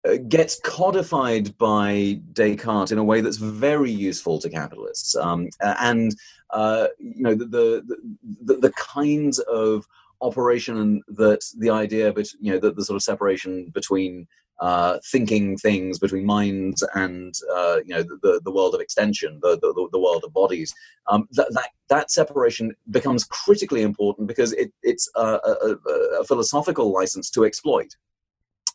uh, 0.08 0.15
gets 0.27 0.60
codified 0.62 1.58
by 1.58 2.19
Descartes 2.32 2.91
in 2.91 2.97
a 2.97 3.03
way 3.03 3.21
that's 3.21 3.38
very 3.38 3.91
useful 3.91 4.39
to 4.39 4.49
capitalists, 4.49 5.15
um, 5.15 5.49
and 5.60 6.15
uh, 6.51 6.88
you 6.97 7.23
know 7.23 7.36
the, 7.36 7.45
the 7.45 7.97
the, 8.43 8.58
the 8.58 8.71
kinds 8.71 9.39
of 9.39 9.86
operation 10.21 11.01
that 11.10 11.43
the 11.58 11.69
idea, 11.69 12.13
but 12.13 12.27
you 12.39 12.53
know 12.53 12.60
the, 12.60 12.71
the 12.71 12.86
sort 12.86 12.95
of 12.95 13.03
separation 13.03 13.69
between 13.73 14.25
uh, 14.60 15.00
thinking 15.12 15.58
things 15.58 16.00
between 16.00 16.26
minds 16.26 16.84
and 16.96 17.34
uh, 17.54 17.78
you 17.86 17.96
know 17.96 18.04
the, 18.04 18.39
the 18.44 18.52
world 18.52 18.76
of 18.76 18.82
extension, 18.82 19.39
the, 19.42 19.58
the, 19.60 19.89
the 19.92 20.00
world 20.00 20.24
of 20.24 20.34
bodies. 20.34 20.74
Um, 21.08 21.28
that, 21.32 21.48
that 21.54 21.70
that 21.89 22.12
separation 22.12 22.72
becomes 22.92 23.24
critically 23.26 23.82
important 23.82 24.28
because 24.28 24.54
it, 24.54 24.72
it's 24.84 25.10
a, 25.16 25.22
a, 25.22 25.76
a, 26.20 26.24
philosophical 26.24 26.94
license 26.94 27.30
to 27.32 27.46
exploit. 27.46 27.96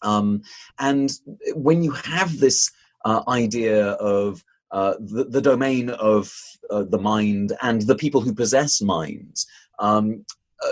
Um, 0.03 0.43
and 0.79 1.11
when 1.55 1.83
you 1.83 1.91
have 1.91 2.39
this 2.39 2.71
uh, 3.05 3.23
idea 3.29 3.93
of 3.93 4.45
uh, 4.71 4.95
the, 5.01 5.25
the, 5.25 5.41
domain 5.41 5.91
of 5.91 6.33
uh, 6.71 6.85
the 6.85 6.99
mind 6.99 7.57
and 7.63 7.83
the 7.83 7.97
people 7.97 8.21
who 8.21 8.35
possess 8.35 8.83
minds, 8.83 9.47
um, 9.79 10.25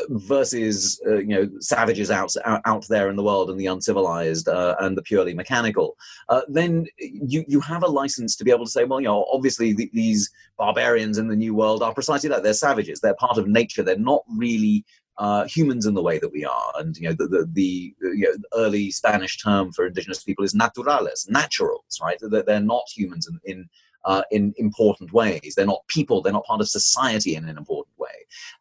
versus 0.09 1.01
uh, 1.07 1.18
you 1.18 1.29
know 1.29 1.49
savages 1.61 2.11
out, 2.11 2.33
out 2.44 2.87
there 2.88 3.09
in 3.09 3.16
the 3.16 3.22
world 3.22 3.51
and 3.51 3.59
the 3.59 3.66
uncivilized 3.66 4.49
uh, 4.49 4.75
and 4.81 4.96
the 4.96 5.03
purely 5.03 5.35
mechanical, 5.35 5.96
uh, 6.29 6.42
then 6.49 6.87
you 6.99 7.44
you 7.46 7.61
have 7.61 7.83
a 7.83 7.88
license 7.88 8.37
to 8.37 8.44
be 8.44 8.51
able 8.51 8.64
to 8.64 8.70
say, 8.70 8.85
well, 8.85 9.01
you 9.01 9.07
know, 9.07 9.27
obviously 9.33 9.72
the, 9.72 9.90
these 9.92 10.31
barbarians 10.59 11.18
in 11.18 11.29
the 11.29 11.37
new 11.37 11.55
world 11.55 11.83
are 11.83 11.94
precisely 11.94 12.29
that. 12.29 12.42
They're 12.42 12.55
savages. 12.55 13.01
They're 13.01 13.14
part 13.14 13.38
of 13.38 13.46
nature. 13.46 13.83
They're 13.83 13.99
not 13.99 14.22
really 14.37 14.85
uh, 15.18 15.44
humans 15.46 15.87
in 15.87 15.94
the 15.94 16.03
way 16.03 16.18
that 16.18 16.33
we 16.33 16.44
are. 16.44 16.72
And 16.77 16.96
you 16.96 17.09
know, 17.09 17.14
the 17.14 17.29
the, 17.29 17.51
the 17.53 17.94
you 18.01 18.22
know, 18.22 18.37
early 18.55 18.90
Spanish 18.90 19.42
term 19.42 19.72
for 19.72 19.87
indigenous 19.87 20.22
people 20.22 20.44
is 20.44 20.55
naturales, 20.55 21.29
naturals, 21.29 21.99
right? 22.03 22.18
They're, 22.20 22.42
they're 22.42 22.61
not 22.61 22.85
humans 22.94 23.29
in, 23.29 23.40
in 23.51 23.68
uh, 24.07 24.22
in 24.31 24.55
important 24.57 25.12
ways. 25.12 25.55
They're 25.57 25.66
not 25.66 25.87
people. 25.88 26.22
They're 26.22 26.33
not 26.33 26.44
part 26.44 26.61
of 26.61 26.68
society 26.68 27.35
in 27.35 27.49
an 27.49 27.59
important. 27.59 27.95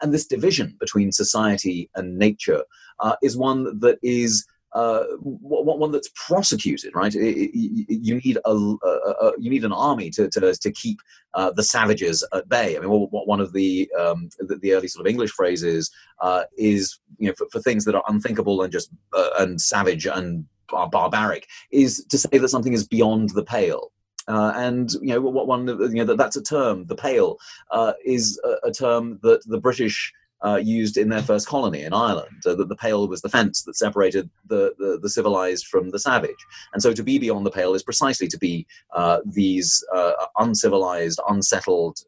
And 0.02 0.14
this 0.14 0.28
division 0.28 0.76
between 0.80 1.12
society 1.12 1.90
and 1.96 2.18
nature 2.18 2.64
uh, 3.00 3.16
is 3.22 3.38
one 3.38 3.80
that 3.80 3.98
is 4.02 4.46
uh, 4.76 5.06
one 5.22 5.92
that's 5.92 6.12
prosecuted, 6.16 6.94
right? 6.94 7.14
you 7.14 8.22
need 8.26 8.38
a, 8.44 8.52
a, 8.52 9.14
a, 9.22 9.32
you 9.40 9.50
need 9.50 9.64
an 9.64 9.72
army 9.72 10.10
to 10.10 10.30
to, 10.30 10.54
to 10.54 10.72
keep 10.72 11.00
uh, 11.34 11.50
the 11.52 11.64
savages 11.64 12.28
at 12.34 12.50
bay. 12.50 12.76
I 12.76 12.82
mean, 12.82 12.90
one 12.90 13.40
of 13.40 13.54
the 13.54 13.90
um, 13.98 14.30
the, 14.40 14.58
the, 14.58 14.74
early 14.74 14.90
sort 14.90 15.06
of 15.06 15.10
English 15.10 15.32
phrases 15.32 15.90
uh, 16.20 16.44
is 16.58 17.00
you 17.20 17.30
know 17.30 17.34
for, 17.38 17.48
for, 17.54 17.62
things 17.62 17.86
that 17.86 17.96
are 17.96 18.04
unthinkable 18.10 18.64
and 18.64 18.72
just 18.72 18.92
uh, 19.14 19.30
and 19.40 19.62
savage 19.62 20.06
and 20.08 20.46
bar- 20.68 20.90
barbaric 20.90 21.48
is 21.72 22.04
to 22.10 22.18
say 22.18 22.38
that 22.38 22.50
something 22.50 22.74
is 22.74 22.86
beyond 22.86 23.30
the 23.30 23.46
pale. 23.46 23.92
Uh, 24.28 24.54
and 24.56 24.94
you 24.94 25.10
know 25.10 25.22
what 25.22 25.48
one 25.48 25.68
you 25.68 25.96
know 25.96 26.06
that 26.06 26.18
that's 26.18 26.36
a 26.36 26.42
term. 26.42 26.86
The 26.88 26.96
pale 26.96 27.38
uh, 27.72 27.94
is 28.04 28.40
a, 28.44 28.68
a, 28.68 28.72
term 28.72 29.20
that 29.22 29.44
the 29.46 29.60
British 29.60 30.12
uh, 30.44 30.58
used 30.58 30.98
in 30.98 31.10
their 31.10 31.22
first 31.22 31.48
colony 31.48 31.84
in 31.84 31.94
Ireland. 31.94 32.42
Uh, 32.46 32.56
that 32.56 32.70
the 32.70 32.76
pale 32.76 33.08
was 33.08 33.22
the 33.22 33.30
fence 33.30 33.64
that 33.64 33.76
separated 33.76 34.30
the, 34.48 34.74
the, 34.80 35.00
the 35.02 35.10
civilized 35.10 35.68
from 35.68 35.92
the 35.92 36.00
savage. 36.00 36.46
And 36.74 36.82
so 36.82 36.92
to 36.94 37.04
be 37.04 37.20
beyond 37.20 37.46
the 37.46 37.52
pale 37.52 37.74
is 37.74 37.84
precisely 37.84 38.28
to 38.28 38.38
be 38.38 38.66
uh, 38.94 39.20
these 39.26 39.84
uh, 39.94 40.14
uncivilized, 40.38 41.20
unsettled 41.30 42.00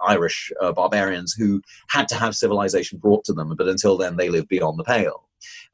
Irish 0.00 0.52
barbarians 0.74 1.32
who 1.32 1.62
had 1.88 2.08
to 2.08 2.14
have 2.14 2.36
civilization 2.36 2.98
brought 2.98 3.24
to 3.24 3.32
them, 3.32 3.54
but 3.56 3.68
until 3.68 3.96
then 3.96 4.16
they 4.16 4.28
lived 4.28 4.48
beyond 4.48 4.78
the 4.78 4.84
pale. 4.84 5.25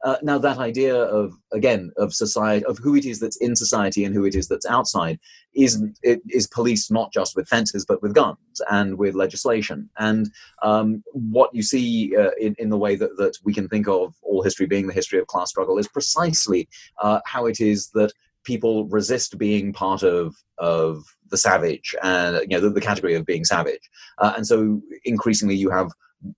Uh, 0.03 0.17
now, 0.21 0.37
that 0.37 0.57
idea 0.57 0.95
of 0.95 1.33
again 1.51 1.91
of 1.97 2.13
society, 2.13 2.65
of 2.65 2.77
who 2.77 2.95
it 2.95 3.05
is 3.05 3.19
that's 3.19 3.37
in 3.37 3.55
society 3.55 4.05
and 4.05 4.13
who 4.13 4.25
it 4.25 4.35
is 4.35 4.47
that's 4.47 4.65
outside, 4.65 5.19
is 5.53 5.83
it 6.01 6.21
is 6.29 6.47
policed 6.47 6.91
not 6.91 7.11
just 7.13 7.35
with 7.35 7.47
fences 7.47 7.85
but 7.85 8.01
with 8.01 8.13
guns 8.13 8.61
and 8.69 8.97
with 8.97 9.15
legislation. 9.15 9.89
And 9.97 10.29
um, 10.61 11.03
what 11.11 11.53
you 11.53 11.63
see 11.63 12.15
uh, 12.15 12.31
in 12.39 12.55
in 12.59 12.69
the 12.69 12.77
way 12.77 12.95
that 12.95 13.17
that 13.17 13.37
we 13.43 13.53
can 13.53 13.67
think 13.67 13.87
of 13.87 14.15
all 14.21 14.43
history 14.43 14.65
being 14.65 14.87
the 14.87 14.93
history 14.93 15.19
of 15.19 15.27
class 15.27 15.49
struggle 15.49 15.77
is 15.77 15.87
precisely 15.87 16.67
uh, 17.01 17.19
how 17.25 17.45
it 17.45 17.59
is 17.59 17.89
that 17.91 18.11
people 18.43 18.87
resist 18.87 19.37
being 19.37 19.73
part 19.73 20.03
of 20.03 20.35
of 20.57 21.03
the 21.29 21.37
savage 21.37 21.95
and 22.03 22.39
you 22.41 22.55
know 22.55 22.59
the, 22.59 22.69
the 22.69 22.81
category 22.81 23.15
of 23.15 23.25
being 23.25 23.43
savage 23.43 23.89
uh, 24.19 24.33
and 24.35 24.45
so 24.45 24.81
increasingly 25.05 25.55
you 25.55 25.69
have 25.69 25.89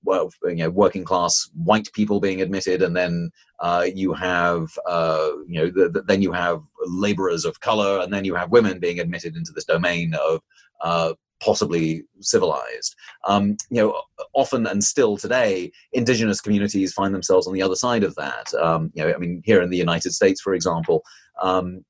well, 0.03 0.31
you 0.43 0.55
know, 0.55 0.69
working 0.69 1.03
class 1.03 1.49
white 1.63 1.89
people 1.93 2.19
being 2.19 2.41
admitted, 2.41 2.81
and 2.81 2.95
then 2.95 3.31
uh, 3.59 3.85
you 3.93 4.13
have, 4.13 4.67
uh, 4.85 5.29
you 5.47 5.59
know, 5.59 5.69
the, 5.69 5.89
the, 5.89 6.01
then 6.01 6.21
you 6.21 6.31
have 6.31 6.61
laborers 6.85 7.45
of 7.45 7.59
color, 7.59 8.01
and 8.01 8.13
then 8.13 8.25
you 8.25 8.35
have 8.35 8.51
women 8.51 8.79
being 8.79 8.99
admitted 8.99 9.35
into 9.35 9.51
this 9.51 9.65
domain 9.65 10.13
of 10.15 10.41
uh, 10.81 11.13
possibly 11.41 12.03
civilized. 12.21 12.95
Um, 13.27 13.57
you 13.69 13.81
know, 13.81 14.01
often 14.33 14.65
and 14.67 14.83
still 14.83 15.17
today, 15.17 15.71
indigenous 15.93 16.41
communities 16.41 16.93
find 16.93 17.13
themselves 17.13 17.47
on 17.47 17.53
the 17.53 17.61
other 17.61 17.75
side 17.75 18.03
of 18.03 18.15
that. 18.15 18.53
Um, 18.55 18.91
you 18.93 19.03
know, 19.03 19.13
I 19.13 19.17
mean, 19.17 19.41
here 19.45 19.61
in 19.61 19.69
the 19.69 19.77
United 19.77 20.11
States, 20.11 20.41
for 20.41 20.53
example. 20.53 21.03
Um, 21.41 21.83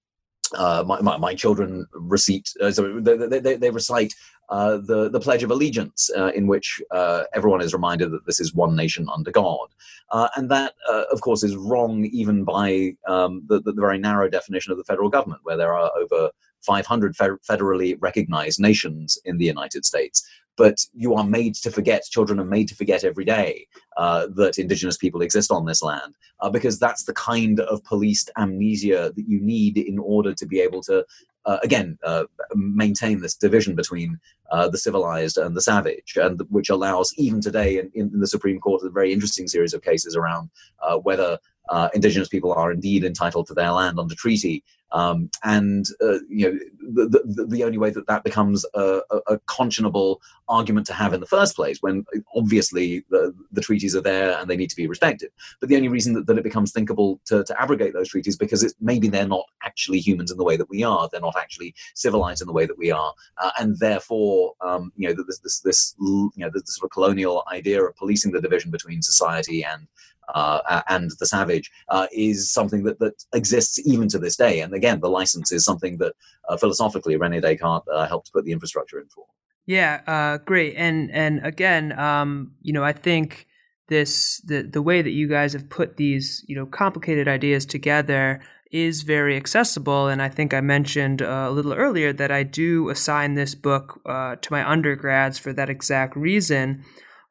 uh, 0.54 0.84
my, 0.86 1.02
my, 1.02 1.18
my, 1.18 1.34
children 1.34 1.88
recite, 1.92 2.48
uh, 2.62 2.72
they, 3.00 3.40
they, 3.40 3.56
they 3.56 3.70
recite 3.72 4.14
uh, 4.50 4.78
the, 4.78 5.10
the 5.10 5.20
Pledge 5.20 5.44
of 5.44 5.52
Allegiance, 5.52 6.10
uh, 6.16 6.32
in 6.36 6.48
which 6.48 6.82
uh, 6.92 7.24
everyone 7.34 7.62
is 7.62 7.74
reminded 7.74 8.12
that 8.12 8.26
this 8.26 8.40
is 8.40 8.54
one 8.54 8.76
nation 8.76 9.08
under 9.14 9.32
God. 9.32 9.68
Uh, 10.12 10.28
and 10.36 10.50
that, 10.52 10.74
uh, 10.90 11.04
of 11.12 11.22
course, 11.22 11.44
is 11.44 11.56
wrong 11.56 12.06
even 12.06 12.44
by 12.44 12.96
um, 13.08 13.44
the, 13.48 13.60
the, 13.62 13.74
very 13.74 13.98
narrow 13.98 14.30
definition 14.30 14.72
of 14.72 14.78
the 14.78 14.84
federal 14.84 15.10
government, 15.10 15.42
where 15.44 15.58
there 15.58 15.74
are 15.74 15.92
over 15.98 16.30
500 16.62 17.16
federally 17.16 17.96
recognized 18.00 18.60
nations 18.60 19.18
in 19.26 19.38
the 19.38 19.46
United 19.46 19.86
States 19.86 20.28
but 20.58 20.78
you 20.94 21.14
are 21.16 21.26
made 21.26 21.54
to 21.54 21.70
forget, 21.70 22.06
children 22.06 22.40
are 22.40 22.46
made 22.46 22.70
to 22.70 22.76
forget 22.76 23.04
every 23.04 23.26
day 23.26 23.68
that 23.98 24.58
indigenous 24.58 24.96
people 24.96 25.22
exist 25.22 25.52
on 25.52 25.66
this 25.66 25.84
land, 25.84 26.16
because 26.54 26.80
that's 26.80 27.04
the 27.04 27.14
kind 27.14 27.60
of 27.60 27.84
policed 27.84 28.32
amnesia 28.38 29.12
that 29.14 29.28
you 29.28 29.42
need 29.42 29.78
in 29.78 30.00
order 30.00 30.34
to 30.34 30.46
be 30.46 30.62
able 30.62 30.82
to, 30.84 31.06
uh, 31.46 31.58
again, 31.64 31.98
uh, 32.04 32.26
maintain 32.56 33.22
this 33.22 33.36
division 33.36 33.76
between 33.76 34.20
uh, 34.52 34.68
the 34.68 34.78
civilized 34.78 35.38
and 35.38 35.56
the 35.56 35.62
savage, 35.62 36.18
and 36.18 36.42
which 36.50 36.70
allows, 36.70 37.14
even 37.18 37.42
today 37.42 37.80
in, 37.80 37.92
in 37.94 38.20
the 38.20 38.28
Supreme 38.28 38.60
Court, 38.60 38.84
a 38.84 38.90
very 38.90 39.14
interesting 39.14 39.48
series 39.48 39.74
of 39.74 39.82
cases 39.82 40.16
around 40.16 40.50
uh, 40.82 40.98
whether 40.98 41.38
uh, 41.70 41.90
indigenous 41.94 42.28
people 42.28 42.54
are 42.54 42.72
indeed 42.72 43.04
entitled 43.04 43.48
to 43.48 43.54
their 43.54 43.72
land 43.72 44.00
under 44.00 44.16
treaty. 44.16 44.64
Um, 44.92 45.30
and 45.44 45.86
uh, 46.02 46.20
you 46.30 46.50
know 46.50 46.60
the, 46.80 47.20
the, 47.26 47.46
the, 47.48 47.64
only 47.64 47.78
way 47.78 47.90
that 47.90 48.08
that 48.08 48.24
becomes 48.24 48.66
a, 48.76 49.02
a, 49.28 49.40
conscionable 49.40 50.20
argument 50.48 50.88
to 50.88 50.94
have 50.94 51.14
in 51.14 51.20
the 51.20 51.26
first 51.26 51.56
place, 51.56 51.80
when 51.82 52.06
obviously 52.36 53.04
the, 53.10 53.34
the 53.52 53.62
treaties 53.62 53.96
are 53.96 54.02
there 54.02 54.38
and 54.38 54.50
they 54.50 54.56
need 54.56 54.70
to 54.70 54.76
be 54.76 54.88
respected. 54.88 55.32
But 55.60 55.70
the 55.70 55.76
only 55.76 55.90
reason 55.90 56.14
that, 56.14 56.28
that 56.28 56.38
it 56.38 56.44
becomes 56.44 56.72
thinkable 56.72 57.20
to, 57.26 57.44
to 57.44 57.62
abrogate 57.62 57.94
those 57.94 58.10
treaties 58.10 58.38
because 58.38 58.64
it's 58.64 58.76
maybe 58.80 59.10
they're 59.10 59.28
not 59.28 59.46
actually 59.64 60.00
humans 60.00 60.32
in 60.32 60.38
the 60.38 60.46
way 60.46 60.56
that 60.56 60.70
we 60.70 60.84
are, 60.84 61.10
they're 61.12 61.20
not 61.20 61.36
actually 61.36 61.74
civilized 61.96 62.42
in 62.42 62.48
the 62.48 62.54
way 62.54 62.66
that 62.66 62.78
we 62.78 62.92
are, 62.92 63.14
uh, 63.40 63.52
and 63.60 63.78
therefore 63.80 64.54
um, 64.62 64.94
you 64.96 65.10
know 65.10 65.24
this 65.28 65.40
this 65.40 65.60
this 65.60 65.96
you 66.00 66.32
know 66.38 66.52
this 66.54 66.64
sort 66.68 66.86
of 66.86 66.92
colonial 66.92 67.44
idea 67.52 67.84
of 67.84 67.96
policing 67.98 68.32
the 68.32 68.40
division 68.40 68.72
between 68.72 69.02
society 69.02 69.64
and 69.64 69.88
uh, 70.34 70.82
and 70.88 71.12
the 71.20 71.26
savage 71.26 71.72
uh, 71.90 72.08
is 72.12 72.52
something 72.52 72.84
that, 72.84 73.00
that 73.00 73.24
exists 73.34 73.80
even 73.86 74.08
to 74.10 74.20
this 74.20 74.36
day. 74.36 74.62
And 74.62 74.74
again, 74.74 75.00
the 75.00 75.10
license 75.10 75.52
is 75.52 75.64
something 75.64 75.98
that 75.98 76.14
uh, 76.50 76.58
philosophically 76.58 77.18
Rene 77.18 77.40
Descartes 77.40 77.88
uh, 77.92 78.08
helped 78.08 78.32
put 78.34 78.46
the 78.46 78.52
infrastructure 78.52 79.00
in 79.00 79.08
for. 79.08 79.26
Yeah, 79.66 80.02
uh, 80.06 80.38
great. 80.46 80.76
And 80.78 81.12
and 81.12 81.44
again, 81.46 81.98
um, 81.98 82.54
you 82.62 82.72
know, 82.72 82.84
I 82.84 82.94
think 82.94 83.48
this 83.88 84.40
the 84.42 84.62
the 84.62 84.82
way 84.82 85.02
that 85.02 85.12
you 85.12 85.28
guys 85.28 85.54
have 85.54 85.70
put 85.70 85.98
these 85.98 86.44
you 86.48 86.56
know 86.56 86.66
complicated 86.66 87.28
ideas 87.28 87.66
together 87.66 88.42
is 88.72 89.04
very 89.04 89.38
accessible. 89.38 90.08
And 90.08 90.22
I 90.22 90.30
think 90.30 90.54
I 90.54 90.62
mentioned 90.62 91.22
uh, 91.22 91.46
a 91.48 91.52
little 91.52 91.74
earlier 91.74 92.12
that 92.14 92.32
I 92.32 92.44
do 92.44 92.90
assign 92.90 93.36
this 93.36 93.56
book 93.56 94.02
uh, 94.06 94.36
to 94.36 94.52
my 94.52 94.68
undergrads 94.70 95.38
for 95.38 95.54
that 95.54 95.70
exact 95.70 96.16
reason. 96.16 96.84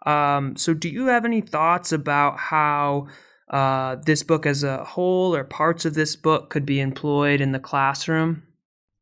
Um, 0.05 0.57
so, 0.57 0.75
do 0.75 0.89
you 0.89 1.07
have 1.07 1.25
any 1.25 1.41
thoughts 1.41 1.93
about 1.93 2.39
how 2.39 3.09
uh, 3.49 3.97
this 3.97 4.23
book 4.23 4.47
as 4.47 4.63
a 4.63 4.85
whole 4.85 5.35
or 5.35 5.45
parts 5.45 5.85
of 5.85 5.95
this 5.95 6.17
book 6.17 6.51
could 6.51 6.67
be 6.67 6.81
employed 6.81 7.41
in 7.41 7.53
the 7.53 7.59
classroom? 7.59 8.43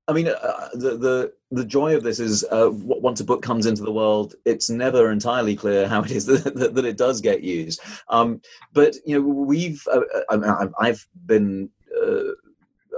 I 0.09 0.13
mean, 0.13 0.29
uh, 0.29 0.69
the, 0.75 0.97
the 0.97 1.33
the 1.53 1.65
joy 1.65 1.95
of 1.95 2.03
this 2.03 2.19
is 2.19 2.45
uh, 2.51 2.71
once 2.73 3.21
a 3.21 3.25
book 3.25 3.43
comes 3.43 3.67
into 3.67 3.83
the 3.83 3.93
world, 3.93 4.35
it's 4.45 4.69
never 4.69 5.11
entirely 5.11 5.55
clear 5.55 5.87
how 5.87 6.03
it 6.03 6.11
is 6.11 6.27
that, 6.27 6.55
that, 6.57 6.75
that 6.75 6.85
it 6.85 6.97
does 6.97 7.21
get 7.21 7.43
used. 7.43 7.81
Um, 8.09 8.41
but 8.73 8.97
you 9.07 9.15
know, 9.15 9.27
we've 9.27 9.87
uh, 9.93 10.01
uh 10.29 10.69
I, 10.81 10.87
have 10.87 11.07
been 11.27 11.71
uh, 12.03 12.33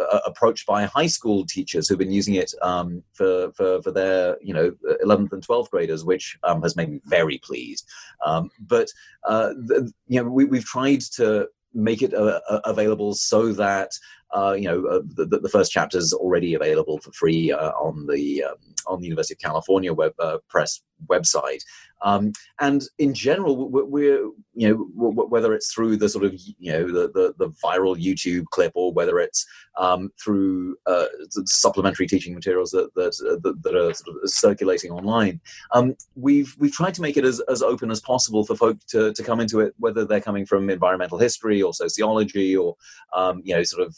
uh, 0.01 0.21
approached 0.27 0.67
by 0.67 0.85
high 0.85 1.07
school 1.07 1.45
teachers 1.47 1.89
who've 1.89 1.99
been 1.99 2.13
using 2.13 2.35
it 2.35 2.53
um, 2.63 3.03
for, 3.13 3.53
for, 3.53 3.83
for 3.83 3.91
their 3.91 4.37
you 4.43 4.55
know 4.55 4.73
11th 5.05 5.33
and 5.33 5.47
12th 5.47 5.71
graders, 5.71 6.05
which 6.05 6.37
um, 6.45 6.63
has 6.63 6.77
made 6.77 6.91
me 6.91 7.01
very 7.05 7.39
pleased. 7.39 7.87
Um, 8.25 8.51
but 8.61 8.89
uh, 9.27 9.49
the, 9.51 9.93
you 10.07 10.23
know 10.23 10.29
we, 10.29 10.45
we've 10.45 10.65
tried 10.65 11.01
to 11.17 11.49
make 11.77 12.03
it 12.03 12.15
uh 12.15 12.41
available 12.65 13.15
so 13.15 13.53
that 13.53 13.91
uh, 14.33 14.53
you 14.53 14.65
know 14.65 14.87
uh, 14.87 15.01
the, 15.17 15.39
the, 15.39 15.49
first 15.49 15.71
chapter 15.73 15.99
is 15.99 16.13
already 16.13 16.55
available 16.55 16.99
for 16.99 17.13
free 17.13 17.53
uh, 17.53 17.71
on 17.73 18.07
the 18.07 18.45
um, 18.45 18.57
on 18.87 19.01
the 19.01 19.07
University 19.07 19.35
of 19.35 19.39
California 19.39 19.93
web 19.93 20.15
press 20.49 20.81
website. 21.09 21.63
Um, 22.03 22.33
and 22.61 22.85
in 22.99 23.15
general, 23.15 23.71
we're, 23.71 24.31
you 24.53 24.69
know, 24.69 24.75
whether 24.95 25.55
it's 25.55 25.73
through 25.73 25.97
the 25.97 26.09
sort 26.09 26.25
of, 26.25 26.35
you 26.35 26.71
know, 26.73 26.87
the, 26.87 27.09
the, 27.09 27.35
the 27.39 27.49
viral 27.65 27.97
YouTube 27.97 28.45
clip 28.51 28.73
or 28.75 28.93
whether 28.93 29.19
it's 29.19 29.47
um, 29.79 30.11
through 30.23 30.77
uh, 30.87 31.07
supplementary 31.47 32.07
teaching 32.07 32.35
materials 32.35 32.71
that, 32.73 32.95
that, 32.95 33.15
uh, 33.27 33.39
that, 33.43 33.63
that, 33.63 33.75
are 33.75 33.95
sort 33.95 34.23
of 34.23 34.31
circulating 34.31 34.91
online, 34.91 35.41
um, 35.73 35.95
we've, 36.15 36.55
we've 36.59 36.73
tried 36.73 36.93
to 36.95 37.01
make 37.01 37.17
it 37.17 37.25
as, 37.25 37.41
as 37.49 37.63
open 37.63 37.91
as 37.91 38.01
possible 38.01 38.45
for 38.45 38.55
folk 38.55 38.77
to, 38.89 39.13
to 39.15 39.23
come 39.23 39.41
into 39.41 39.61
it, 39.61 39.73
whether 39.79 40.05
they're 40.05 40.21
coming 40.21 40.45
from 40.45 40.69
environmental 40.69 41.19
history 41.19 41.63
or 41.63 41.73
sociology 41.73 42.55
or, 42.55 42.77
um, 43.15 43.41
you 43.45 43.55
know, 43.55 43.63
sort 43.63 43.87
of 43.87 43.97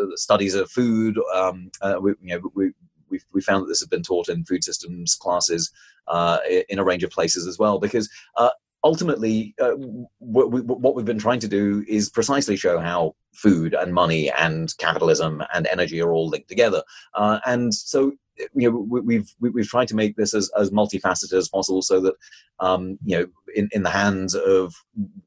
uh, 0.00 0.06
studies 0.14 0.54
of 0.54 0.70
food. 0.70 1.18
Um, 1.34 1.70
uh, 1.80 1.96
we, 2.00 2.14
you 2.22 2.34
know, 2.34 2.50
we, 2.54 2.72
we've, 3.10 3.24
we 3.32 3.40
found 3.40 3.62
that 3.62 3.68
this 3.68 3.80
has 3.80 3.88
been 3.88 4.02
taught 4.02 4.28
in 4.28 4.44
food 4.44 4.64
systems 4.64 5.14
classes 5.14 5.70
uh, 6.08 6.38
in 6.68 6.78
a 6.78 6.84
range 6.84 7.04
of 7.04 7.10
places 7.10 7.46
as 7.46 7.58
well, 7.58 7.78
because 7.78 8.08
uh, 8.36 8.50
ultimately, 8.84 9.54
uh, 9.60 9.72
what, 10.18 10.50
we, 10.50 10.60
what 10.60 10.94
we've 10.94 11.04
been 11.04 11.18
trying 11.18 11.40
to 11.40 11.48
do 11.48 11.84
is 11.88 12.10
precisely 12.10 12.56
show 12.56 12.78
how 12.78 13.14
food 13.34 13.74
and 13.74 13.92
money 13.92 14.30
and 14.32 14.76
capitalism 14.78 15.42
and 15.54 15.66
energy 15.66 16.00
are 16.00 16.12
all 16.12 16.28
linked 16.28 16.48
together. 16.48 16.82
Uh, 17.14 17.38
and 17.46 17.74
so 17.74 18.12
you 18.54 18.70
know 18.70 18.86
we, 18.88 19.00
we've 19.00 19.34
we've 19.40 19.68
tried 19.68 19.88
to 19.88 19.96
make 19.96 20.16
this 20.16 20.34
as, 20.34 20.50
as 20.58 20.70
multifaceted 20.70 21.32
as 21.32 21.48
possible 21.48 21.82
so 21.82 22.00
that 22.00 22.14
um, 22.60 22.98
you 23.04 23.18
know 23.18 23.26
in, 23.54 23.68
in 23.72 23.82
the 23.82 23.90
hands 23.90 24.34
of 24.34 24.74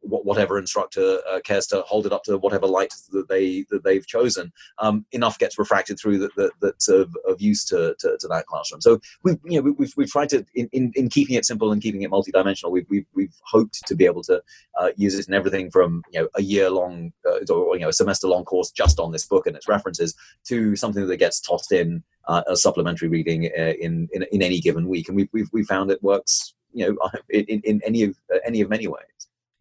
whatever 0.02 0.58
instructor 0.58 1.20
uh, 1.32 1.40
cares 1.44 1.66
to 1.68 1.82
hold 1.82 2.06
it 2.06 2.12
up 2.12 2.24
to 2.24 2.38
whatever 2.38 2.68
light 2.68 2.94
that 3.12 3.28
they 3.30 3.66
that 3.70 3.84
they've 3.84 4.06
chosen 4.06 4.52
um, 4.80 5.06
enough 5.12 5.40
gets 5.40 5.58
refracted 5.58 5.98
through 6.00 6.20
that, 6.20 6.36
that 6.36 6.52
that's 6.62 6.88
of, 6.88 7.16
of 7.28 7.42
use 7.42 7.64
to, 7.66 7.96
to, 8.00 8.18
to, 8.20 8.28
that 8.28 8.46
classroom. 8.46 8.82
So 8.82 9.00
we've 9.24 9.38
you 9.46 9.62
know 9.62 9.74
we've, 9.78 9.94
we've 9.96 10.10
tried 10.10 10.30
to 10.30 10.46
in, 10.56 10.70
in, 10.72 10.92
in 10.96 11.10
keeping 11.10 11.36
it 11.36 11.46
simple 11.46 11.72
and 11.72 11.82
keeping 11.82 12.02
it 12.02 12.12
multidimensional 12.12 12.72
we've, 12.72 12.88
we've, 12.90 13.06
we've 13.14 13.34
hoped 13.44 13.86
to 13.88 13.96
be 13.96 14.06
able 14.06 14.24
to 14.24 14.42
uh, 14.80 14.90
use 14.96 15.18
it 15.18 15.28
in 15.28 15.34
everything 15.34 15.72
from 15.72 16.04
you 16.12 16.22
know 16.22 16.28
a 16.36 16.42
year 16.42 16.70
long 16.70 17.12
uh, 17.26 17.54
or 17.54 17.76
you 17.76 17.82
know 17.82 17.90
a 17.90 17.94
semester 17.94 18.28
long 18.28 18.44
course 18.44 18.72
just 18.72 19.00
on 19.00 19.12
this 19.12 19.26
book 19.26 19.48
and 19.48 19.56
its 19.56 19.68
references 19.68 20.16
to 20.46 20.76
something 20.76 21.08
that 21.08 21.18
gets 21.18 21.40
tossed 21.40 21.72
in 21.72 22.04
uh, 22.28 22.44
a 22.48 22.56
supplementary 22.56 23.08
reading 23.08 23.50
uh, 23.58 23.74
in, 23.80 24.08
in, 24.14 24.26
in 24.32 24.42
any 24.42 24.60
given 24.60 24.88
week, 24.88 25.08
and 25.08 25.16
we've 25.16 25.30
we've, 25.32 25.50
we 25.52 25.64
found 25.64 25.92
it 25.92 26.02
works, 26.04 26.54
you 26.74 26.88
know, 26.88 27.10
in, 27.30 27.62
in 27.64 27.82
any 27.86 28.04
of 28.04 28.16
uh, 28.34 28.40
any 28.46 28.62
of 28.62 28.70
many 28.70 28.88
ways. 28.88 29.06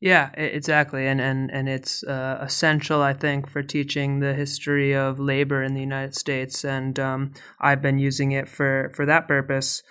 Yeah, 0.00 0.30
exactly, 0.32 1.06
and 1.06 1.20
and 1.20 1.50
and 1.50 1.68
it's 1.68 2.02
uh, 2.04 2.38
essential, 2.40 3.02
I 3.02 3.12
think, 3.12 3.46
for 3.46 3.62
teaching 3.62 4.20
the 4.20 4.32
history 4.32 4.94
of 4.94 5.20
labor 5.20 5.62
in 5.62 5.74
the 5.74 5.80
United 5.80 6.14
States, 6.14 6.64
and 6.64 6.98
um, 6.98 7.32
I've 7.60 7.82
been 7.82 7.98
using 7.98 8.32
it 8.32 8.48
for 8.48 8.90
for 8.94 9.04
that 9.04 9.28
purpose. 9.28 9.82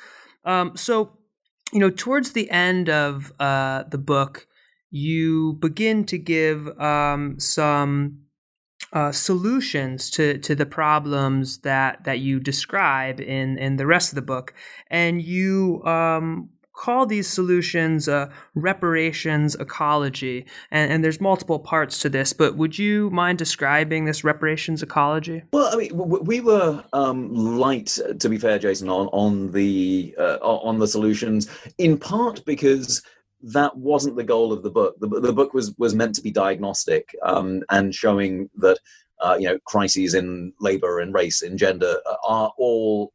Um, 0.45 0.75
so, 0.75 1.17
you 1.71 1.79
know, 1.79 1.91
towards 1.91 2.31
the 2.31 2.49
end 2.49 2.89
of 2.89 3.31
uh, 3.39 3.83
the 3.83 3.99
book, 3.99 4.47
you 4.89 5.53
begin 5.59 6.05
to 6.05 6.17
give 6.17 6.67
um, 6.79 7.39
some 7.39 8.21
uh, 8.93 9.11
solutions 9.11 10.09
to 10.11 10.37
to 10.39 10.55
the 10.55 10.65
problems 10.65 11.59
that 11.59 12.03
that 12.05 12.19
you 12.19 12.39
describe 12.39 13.19
in 13.19 13.57
in 13.57 13.77
the 13.77 13.85
rest 13.85 14.11
of 14.11 14.15
the 14.15 14.21
book, 14.21 14.53
and 14.89 15.21
you 15.21 15.83
um, 15.85 16.49
call 16.79 17.05
these 17.05 17.27
solutions 17.27 18.07
uh, 18.07 18.29
reparations 18.55 19.53
ecology, 19.55 20.45
and, 20.71 20.91
and, 20.91 21.03
there's 21.03 21.19
multiple 21.19 21.59
parts 21.59 21.99
to 21.99 22.09
this. 22.09 22.31
But 22.31 22.55
would 22.55 22.79
you 22.79 23.09
mind 23.09 23.37
describing 23.37 24.05
this 24.05 24.23
reparations 24.23 24.81
ecology? 24.81 25.43
Well, 25.51 25.69
I 25.73 25.75
mean, 25.75 25.91
we 25.93 26.39
were 26.39 26.83
um, 26.93 27.35
light, 27.35 27.99
to 28.19 28.29
be 28.29 28.37
fair, 28.37 28.57
Jason, 28.59 28.89
on 28.89 29.07
on 29.07 29.51
the 29.51 30.15
uh, 30.17 30.37
on 30.41 30.79
the 30.79 30.87
solutions, 30.87 31.49
in 31.77 31.97
part 31.97 32.45
because 32.45 33.03
that 33.41 33.75
wasn't 33.75 34.15
the 34.15 34.23
goal 34.23 34.51
of 34.51 34.63
the 34.63 34.71
book. 34.71 34.95
The, 34.99 35.07
the 35.07 35.33
book 35.33 35.53
was 35.53 35.73
was 35.77 35.95
meant 35.95 36.15
to 36.15 36.21
be 36.21 36.31
diagnostic 36.31 37.15
um, 37.23 37.63
and 37.69 37.93
showing 37.93 38.49
that. 38.57 38.79
Uh, 39.21 39.35
you 39.37 39.49
know, 39.49 39.59
crises 39.65 40.13
in 40.13 40.53
labor 40.61 41.01
and 41.01 41.13
race 41.13 41.41
and 41.41 41.59
gender 41.59 41.97
are 42.23 42.53
all 42.57 43.11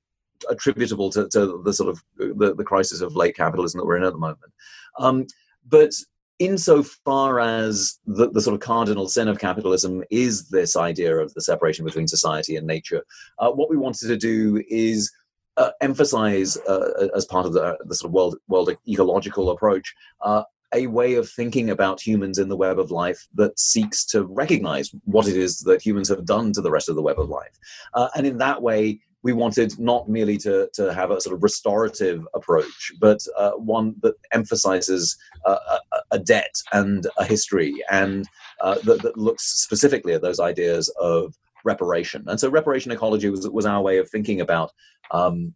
attributable 0.50 1.10
to, 1.10 1.26
to 1.28 1.62
the 1.64 1.72
sort 1.72 1.88
of 1.88 2.02
the, 2.16 2.54
the 2.54 2.62
crisis 2.62 3.00
of 3.00 3.16
late 3.16 3.34
capitalism 3.34 3.78
that 3.78 3.86
we're 3.86 3.96
in 3.96 4.04
at 4.04 4.12
the 4.12 4.18
moment. 4.18 4.52
Um, 4.98 5.26
but 5.66 5.92
insofar 6.38 7.40
as 7.40 7.98
the, 8.06 8.30
the 8.30 8.40
sort 8.40 8.54
of 8.54 8.60
cardinal 8.60 9.08
sin 9.08 9.28
of 9.28 9.38
capitalism 9.38 10.02
is 10.10 10.48
this 10.48 10.76
idea 10.76 11.16
of 11.16 11.32
the 11.34 11.40
separation 11.40 11.84
between 11.84 12.08
society 12.08 12.56
and 12.56 12.66
nature, 12.66 13.02
uh, 13.38 13.50
what 13.50 13.70
we 13.70 13.76
wanted 13.76 14.08
to 14.08 14.16
do 14.16 14.62
is 14.68 15.12
uh, 15.56 15.70
emphasize, 15.80 16.56
uh, 16.68 17.08
as 17.14 17.24
part 17.24 17.46
of 17.46 17.52
the, 17.52 17.76
the 17.84 17.94
sort 17.94 18.10
of 18.10 18.12
world, 18.12 18.36
world 18.48 18.76
ecological 18.88 19.50
approach, 19.50 19.94
uh, 20.22 20.42
a 20.74 20.86
way 20.88 21.14
of 21.14 21.30
thinking 21.30 21.70
about 21.70 22.00
humans 22.00 22.38
in 22.38 22.48
the 22.48 22.56
web 22.56 22.78
of 22.78 22.90
life 22.90 23.28
that 23.34 23.58
seeks 23.58 24.04
to 24.04 24.24
recognize 24.24 24.90
what 25.04 25.28
it 25.28 25.36
is 25.36 25.60
that 25.60 25.80
humans 25.80 26.08
have 26.08 26.24
done 26.24 26.52
to 26.52 26.60
the 26.60 26.70
rest 26.70 26.88
of 26.88 26.96
the 26.96 27.02
web 27.02 27.18
of 27.20 27.28
life. 27.28 27.56
Uh, 27.94 28.08
and 28.16 28.26
in 28.26 28.38
that 28.38 28.60
way, 28.60 28.98
we 29.22 29.32
wanted 29.32 29.78
not 29.78 30.08
merely 30.08 30.36
to, 30.36 30.68
to 30.74 30.92
have 30.92 31.10
a 31.10 31.20
sort 31.20 31.34
of 31.34 31.42
restorative 31.42 32.26
approach, 32.34 32.92
but 33.00 33.18
uh, 33.38 33.52
one 33.52 33.94
that 34.02 34.14
emphasizes 34.32 35.16
uh, 35.46 35.56
a, 35.92 35.96
a, 36.12 36.18
debt 36.18 36.54
and 36.72 37.06
a 37.18 37.24
history 37.24 37.74
and 37.90 38.28
uh, 38.60 38.74
that, 38.84 39.00
that, 39.02 39.16
looks 39.16 39.62
specifically 39.62 40.12
at 40.12 40.20
those 40.20 40.40
ideas 40.40 40.92
of 41.00 41.34
reparation. 41.64 42.24
And 42.26 42.38
so 42.38 42.48
reparation 42.48 42.92
ecology 42.92 43.30
was, 43.30 43.48
was 43.48 43.66
our 43.66 43.82
way 43.82 43.98
of 43.98 44.08
thinking 44.08 44.40
about 44.40 44.72
um, 45.10 45.54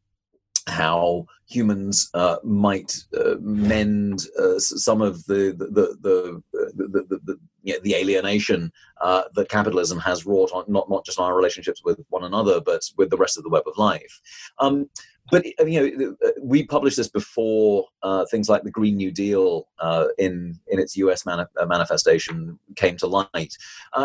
how 0.68 1.26
humans 1.46 2.10
uh, 2.14 2.36
might 2.44 2.94
uh, 3.18 3.36
mend 3.40 4.26
uh, 4.38 4.58
some 4.58 5.00
of 5.00 5.24
the 5.26 5.54
the 5.56 5.66
the 5.66 6.42
the, 6.76 7.06
the, 7.08 7.20
the, 7.24 7.38
you 7.62 7.74
know, 7.74 7.80
the 7.82 7.94
alienation 7.94 8.70
uh, 9.00 9.24
that 9.34 9.48
capitalism 9.48 9.98
has 9.98 10.26
wrought 10.26 10.50
on 10.52 10.64
not 10.68 10.88
not 10.90 11.04
just 11.04 11.18
on 11.18 11.26
our 11.26 11.36
relationships 11.36 11.82
with 11.84 11.98
one 12.10 12.24
another, 12.24 12.60
but 12.60 12.82
with 12.96 13.10
the 13.10 13.16
rest 13.16 13.36
of 13.36 13.44
the 13.44 13.50
web 13.50 13.64
of 13.66 13.76
life. 13.78 14.20
Um, 14.58 14.88
but 15.30 15.44
you 15.66 16.00
know, 16.00 16.16
we 16.40 16.64
published 16.64 16.96
this 16.96 17.08
before 17.08 17.86
uh, 18.02 18.24
things 18.30 18.48
like 18.48 18.62
the 18.62 18.70
Green 18.70 18.96
New 18.96 19.10
Deal 19.10 19.68
uh, 19.78 20.06
in 20.18 20.58
in 20.68 20.78
its 20.78 20.96
U.S. 20.98 21.26
Mani- 21.26 21.44
manifestation 21.66 22.58
came 22.76 22.96
to 22.98 23.06
light, 23.06 23.54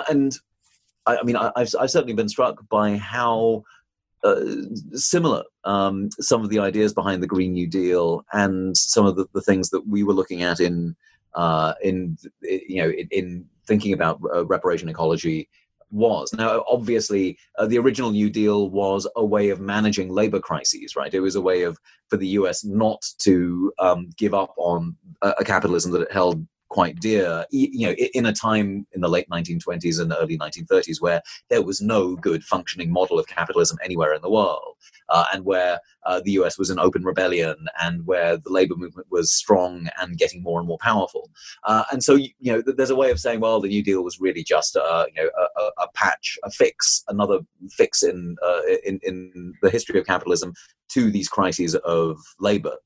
and 0.10 0.38
I, 1.06 1.18
I 1.18 1.24
mean, 1.24 1.36
I, 1.36 1.51
have 1.56 1.70
I've 1.80 1.91
certainly 1.91 2.14
been 2.14 2.30
struck 2.30 2.68
by 2.70 2.97
how 2.97 3.64
uh, 4.24 4.41
similar 4.93 5.43
um, 5.66 6.10
some 6.20 6.43
of 6.43 6.49
the 6.49 6.60
ideas 6.60 6.93
behind 6.93 7.22
the 7.22 7.28
Green 7.28 7.54
New 7.54 7.68
Deal 7.68 8.26
and 8.32 8.76
some 8.76 9.06
of 9.06 9.16
the, 9.16 9.26
the 9.34 9.41
things 9.41 9.70
that 9.72 9.86
we 9.88 10.04
were 10.04 10.14
looking 10.14 10.43
at 10.43 10.60
in 10.60 10.95
uh, 11.36 11.74
in 11.82 12.18
you 12.41 12.82
know 12.82 12.89
in, 12.89 13.08
in 13.12 13.45
thinking 13.66 13.93
about 13.93 14.22
uh, 14.34 14.45
reparation 14.45 14.89
ecology 14.89 15.49
was. 15.91 16.34
Now 16.34 16.64
obviously 16.68 17.38
uh, 17.58 17.68
the 17.68 17.78
original 17.78 18.12
new 18.12 18.30
deal 18.30 18.70
was 18.70 19.08
a 19.16 19.26
way 19.26 19.49
of 19.49 19.60
managing 19.60 20.10
labor 20.10 20.39
crises 20.39 20.95
right? 20.95 21.14
It 21.14 21.20
was 21.20 21.36
a 21.36 21.41
way 21.41 21.64
of 21.64 21.78
for 22.10 22.18
the 22.18 22.28
us 22.28 22.64
not 22.64 23.04
to 23.20 23.72
um, 23.80 24.10
give 24.18 24.34
up 24.34 24.54
on 24.58 24.95
a, 25.22 25.34
a 25.39 25.43
capitalism 25.43 25.91
that 25.91 26.01
it 26.01 26.12
held 26.12 26.45
quite 26.74 26.99
dear, 26.99 27.45
you 27.51 27.88
know, 27.88 27.93
in 28.15 28.26
a 28.26 28.34
time 28.34 28.88
in 28.93 29.01
the 29.01 29.07
late 29.07 29.30
1920s 29.30 30.01
and 30.01 30.11
early 30.19 30.39
1930s 30.39 30.99
where 30.99 31.21
there 31.51 31.61
was 31.61 31.80
no 31.82 32.15
good 32.15 32.43
functioning 32.43 32.91
model 32.91 33.19
of 33.19 33.28
capitalism 33.28 33.78
anywhere 33.84 34.11
in 34.11 34.24
the 34.24 34.30
world, 34.30 34.76
uh, 35.09 35.26
and 35.32 35.45
where 35.45 35.80
uh, 36.07 36.19
the 36.26 36.32
US 36.32 36.57
was 36.57 36.71
in 36.71 36.80
open 36.80 37.03
rebellion, 37.03 37.67
and 37.80 38.07
where 38.07 38.38
the 38.38 38.49
labor 38.49 38.76
movement 38.76 39.05
was 39.11 39.32
strong 39.32 39.88
and 40.01 40.17
getting 40.17 40.41
more 40.41 40.57
and 40.57 40.67
more 40.67 40.80
powerful. 40.80 41.30
Uh, 41.63 41.84
and 41.91 42.03
so, 42.03 42.15
you 42.15 42.34
know, 42.41 42.63
there's 42.65 42.89
a 42.89 42.95
way 42.95 43.11
of 43.11 43.19
saying, 43.19 43.39
well, 43.39 43.61
the 43.61 43.69
New 43.69 43.84
Deal 43.84 44.03
was 44.03 44.19
really 44.19 44.43
just 44.43 44.76
a, 44.76 45.05
you 45.15 45.21
know, 45.21 45.30
a, 45.57 45.84
a 45.84 45.88
patch, 45.93 46.39
a 46.43 46.49
fix, 46.49 47.03
another 47.07 47.41
fix 47.69 48.01
in, 48.01 48.36
uh, 48.43 48.61
in 48.84 48.99
in 49.03 49.53
the 49.61 49.69
history 49.69 49.99
of 49.99 50.07
capitalism 50.07 50.53
to 50.89 51.11
these 51.11 51.30
crises 51.30 51.76
of 51.76 52.17
labor 52.39 52.78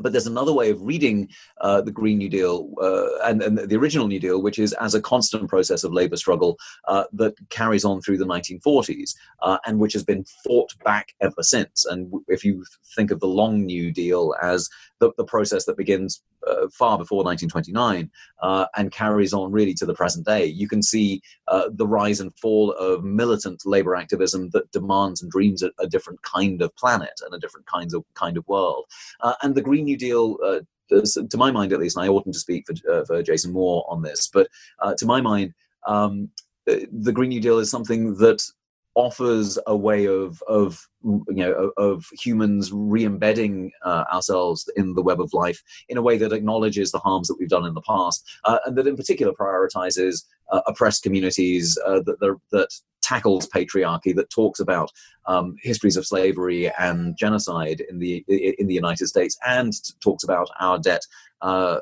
but 0.00 0.12
there's 0.12 0.26
another 0.26 0.52
way 0.52 0.70
of 0.70 0.80
reading 0.82 1.28
uh, 1.60 1.80
the 1.80 1.90
Green 1.90 2.18
New 2.18 2.28
Deal 2.28 2.70
uh, 2.80 3.28
and, 3.28 3.42
and, 3.42 3.58
the 3.58 3.76
original 3.76 4.06
New 4.06 4.20
Deal, 4.20 4.40
which 4.40 4.58
is 4.58 4.72
as 4.74 4.94
a 4.94 5.00
constant 5.00 5.48
process 5.48 5.84
of 5.84 5.92
labor 5.92 6.16
struggle 6.16 6.58
uh, 6.86 7.04
that 7.12 7.34
carries 7.50 7.84
on 7.84 8.00
through 8.00 8.18
the 8.18 8.26
1940s 8.26 9.14
uh, 9.42 9.58
and 9.66 9.78
which 9.78 9.92
has 9.92 10.04
been 10.04 10.24
fought 10.44 10.72
back 10.84 11.14
ever 11.20 11.42
since. 11.42 11.84
And 11.86 12.12
if 12.28 12.44
you 12.44 12.64
think 12.94 13.10
of 13.10 13.20
the 13.20 13.26
Long 13.26 13.64
New 13.64 13.92
Deal 13.92 14.34
as 14.42 14.68
the, 15.00 15.12
the 15.16 15.24
process 15.24 15.64
that 15.66 15.76
begins 15.76 16.22
uh, 16.46 16.68
far 16.72 16.98
before 16.98 17.24
1929 17.24 18.10
uh, 18.42 18.66
and 18.76 18.92
carries 18.92 19.32
on 19.32 19.52
really 19.52 19.74
to 19.74 19.86
the 19.86 19.94
present 19.94 20.24
day. 20.24 20.46
You 20.46 20.68
can 20.68 20.82
see 20.82 21.20
the 21.72 21.86
rise 21.86 22.20
and 22.20 22.34
fall 22.38 22.72
of 22.72 23.04
militant 23.04 23.62
labor 23.64 23.94
activism 23.94 24.50
that 24.50 24.70
demands 24.70 25.22
and 25.22 25.30
dreams 25.30 25.62
a, 25.62 25.70
a 25.80 25.86
different 25.86 26.22
kind 26.22 26.62
of 26.62 26.74
planet 26.76 27.20
and 27.24 27.34
a 27.34 27.38
different 27.38 27.66
kinds 27.66 27.94
of 27.94 28.04
kind 28.14 28.36
of 28.36 28.46
world. 28.48 28.84
And 29.42 29.54
the 29.54 29.62
Green 29.62 29.87
New 29.88 29.98
Deal 29.98 30.36
uh, 30.44 30.60
to 30.90 31.36
my 31.36 31.50
mind 31.50 31.72
at 31.72 31.80
least, 31.80 31.96
and 31.96 32.04
I 32.04 32.08
oughtn't 32.08 32.34
to 32.34 32.40
speak 32.40 32.66
for, 32.66 32.74
uh, 32.92 33.04
for 33.04 33.22
Jason 33.22 33.52
Moore 33.52 33.84
on 33.88 34.02
this, 34.02 34.28
but 34.32 34.48
uh, 34.82 34.94
to 34.94 35.06
my 35.06 35.20
mind, 35.20 35.52
um, 35.86 36.30
the 36.66 37.12
Green 37.12 37.30
New 37.30 37.40
Deal 37.40 37.58
is 37.58 37.70
something 37.70 38.14
that 38.16 38.42
offers 38.94 39.58
a 39.66 39.76
way 39.76 40.06
of 40.06 40.42
of 40.48 40.86
you 41.04 41.24
know 41.28 41.72
of, 41.76 42.04
humans 42.20 42.70
re-embedding 42.72 43.70
uh, 43.84 44.04
ourselves 44.12 44.68
in 44.76 44.94
the 44.94 45.02
web 45.02 45.20
of 45.20 45.32
life 45.32 45.62
in 45.88 45.96
a 45.96 46.02
way 46.02 46.18
that 46.18 46.32
acknowledges 46.32 46.90
the 46.90 46.98
harms 46.98 47.28
that 47.28 47.36
we've 47.38 47.48
done 47.48 47.64
in 47.64 47.74
the 47.74 47.82
past 47.82 48.24
uh, 48.44 48.58
and 48.66 48.76
that 48.76 48.86
in 48.86 48.96
particular 48.96 49.32
prioritizes 49.32 50.24
uh, 50.50 50.60
oppressed 50.66 51.02
communities 51.02 51.78
uh, 51.86 52.00
that, 52.04 52.18
that, 52.20 52.36
that 52.50 52.68
tackles 53.00 53.48
patriarchy 53.48 54.14
that 54.14 54.28
talks 54.30 54.60
about 54.60 54.90
um, 55.26 55.54
histories 55.62 55.96
of 55.96 56.06
slavery 56.06 56.70
and 56.78 57.16
genocide 57.16 57.80
in 57.88 57.98
the 57.98 58.24
in 58.28 58.66
the 58.66 58.74
United 58.74 59.06
States 59.06 59.38
and 59.46 59.72
talks 60.00 60.24
about 60.24 60.48
our 60.58 60.78
debt 60.78 61.02
uh, 61.42 61.78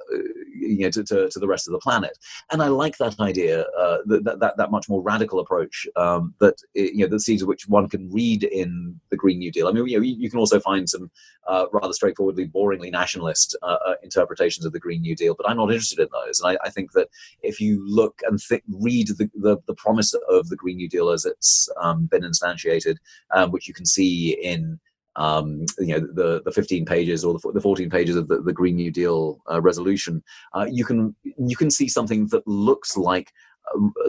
you 0.55 0.81
know, 0.81 0.91
to, 0.91 1.03
to, 1.05 1.29
to, 1.31 1.39
the 1.39 1.47
rest 1.47 1.67
of 1.67 1.73
the 1.73 1.79
planet. 1.79 2.19
And 2.53 2.63
I 2.63 2.69
like 2.69 2.99
that 2.99 3.19
idea, 3.21 3.63
uh, 3.79 3.99
that, 4.07 4.39
that, 4.41 4.55
that 4.57 4.71
much 4.71 4.89
more 4.89 5.03
radical 5.03 5.41
approach 5.41 5.87
um, 5.97 6.35
that, 6.41 6.61
you 6.75 6.99
know, 6.99 7.07
the 7.07 7.21
seeds 7.21 7.43
of 7.43 7.49
which 7.49 7.67
one 7.69 7.89
can 7.89 8.11
read 8.11 8.45
in 8.45 9.01
the 9.11 9.17
Green 9.17 9.39
New 9.39 9.53
Deal. 9.53 9.69
I 9.69 9.73
mean, 9.73 9.87
you 9.87 9.99
know, 9.99 10.03
you, 10.03 10.17
you 10.19 10.31
can 10.31 10.39
also 10.39 10.61
find 10.61 10.89
some 10.89 11.11
uh, 11.49 11.67
rather 11.73 11.93
straightforwardly, 11.93 12.49
boringly 12.49 12.91
nationalist 12.91 13.57
uh, 13.63 13.79
uh, 13.87 13.95
interpretations 14.03 14.67
of 14.67 14.73
the 14.73 14.81
Green 14.81 15.03
New 15.03 15.17
Deal, 15.17 15.35
but 15.35 15.49
I'm 15.49 15.57
not 15.57 15.71
interested 15.71 15.99
in 15.99 16.09
those. 16.13 16.41
And 16.41 16.57
I, 16.57 16.67
I 16.67 16.71
think 16.71 16.93
that 16.93 17.09
if 17.43 17.61
you 17.61 17.85
look 17.87 18.21
and 18.29 18.41
th- 18.41 18.63
read 18.69 19.09
the, 19.09 19.31
the, 19.35 19.59
the, 19.67 19.75
promise 19.75 20.15
of 20.29 20.49
the 20.49 20.57
Green 20.57 20.77
New 20.77 20.89
Deal 20.89 21.11
as 21.11 21.25
it's 21.25 21.69
um, 21.81 22.07
been 22.07 22.23
instantiated, 22.23 22.97
um, 23.35 23.51
which 23.51 23.69
you 23.69 23.75
can 23.75 23.87
see 23.87 24.33
in 24.43 24.81
um, 25.17 25.65
you 25.79 25.99
know 25.99 26.01
the 26.01 26.43
the 26.45 26.53
15 26.53 26.85
pages 26.85 27.25
or 27.25 27.39
the, 27.39 27.53
the 27.53 27.61
14 27.61 27.89
pages 27.91 28.17
of 28.17 28.29
the, 28.29 28.41
the 28.43 28.53
Green 28.53 28.77
New 28.77 28.91
Deal 28.91 29.41
uh, 29.51 29.61
resolution, 29.61 30.23
uh, 30.55 30.67
you 30.71 30.85
can 30.85 31.15
you 31.23 31.57
can 31.57 31.71
see 31.71 31.89
something 31.89 32.27
that 32.29 32.47
looks 32.47 32.97
like 32.97 33.33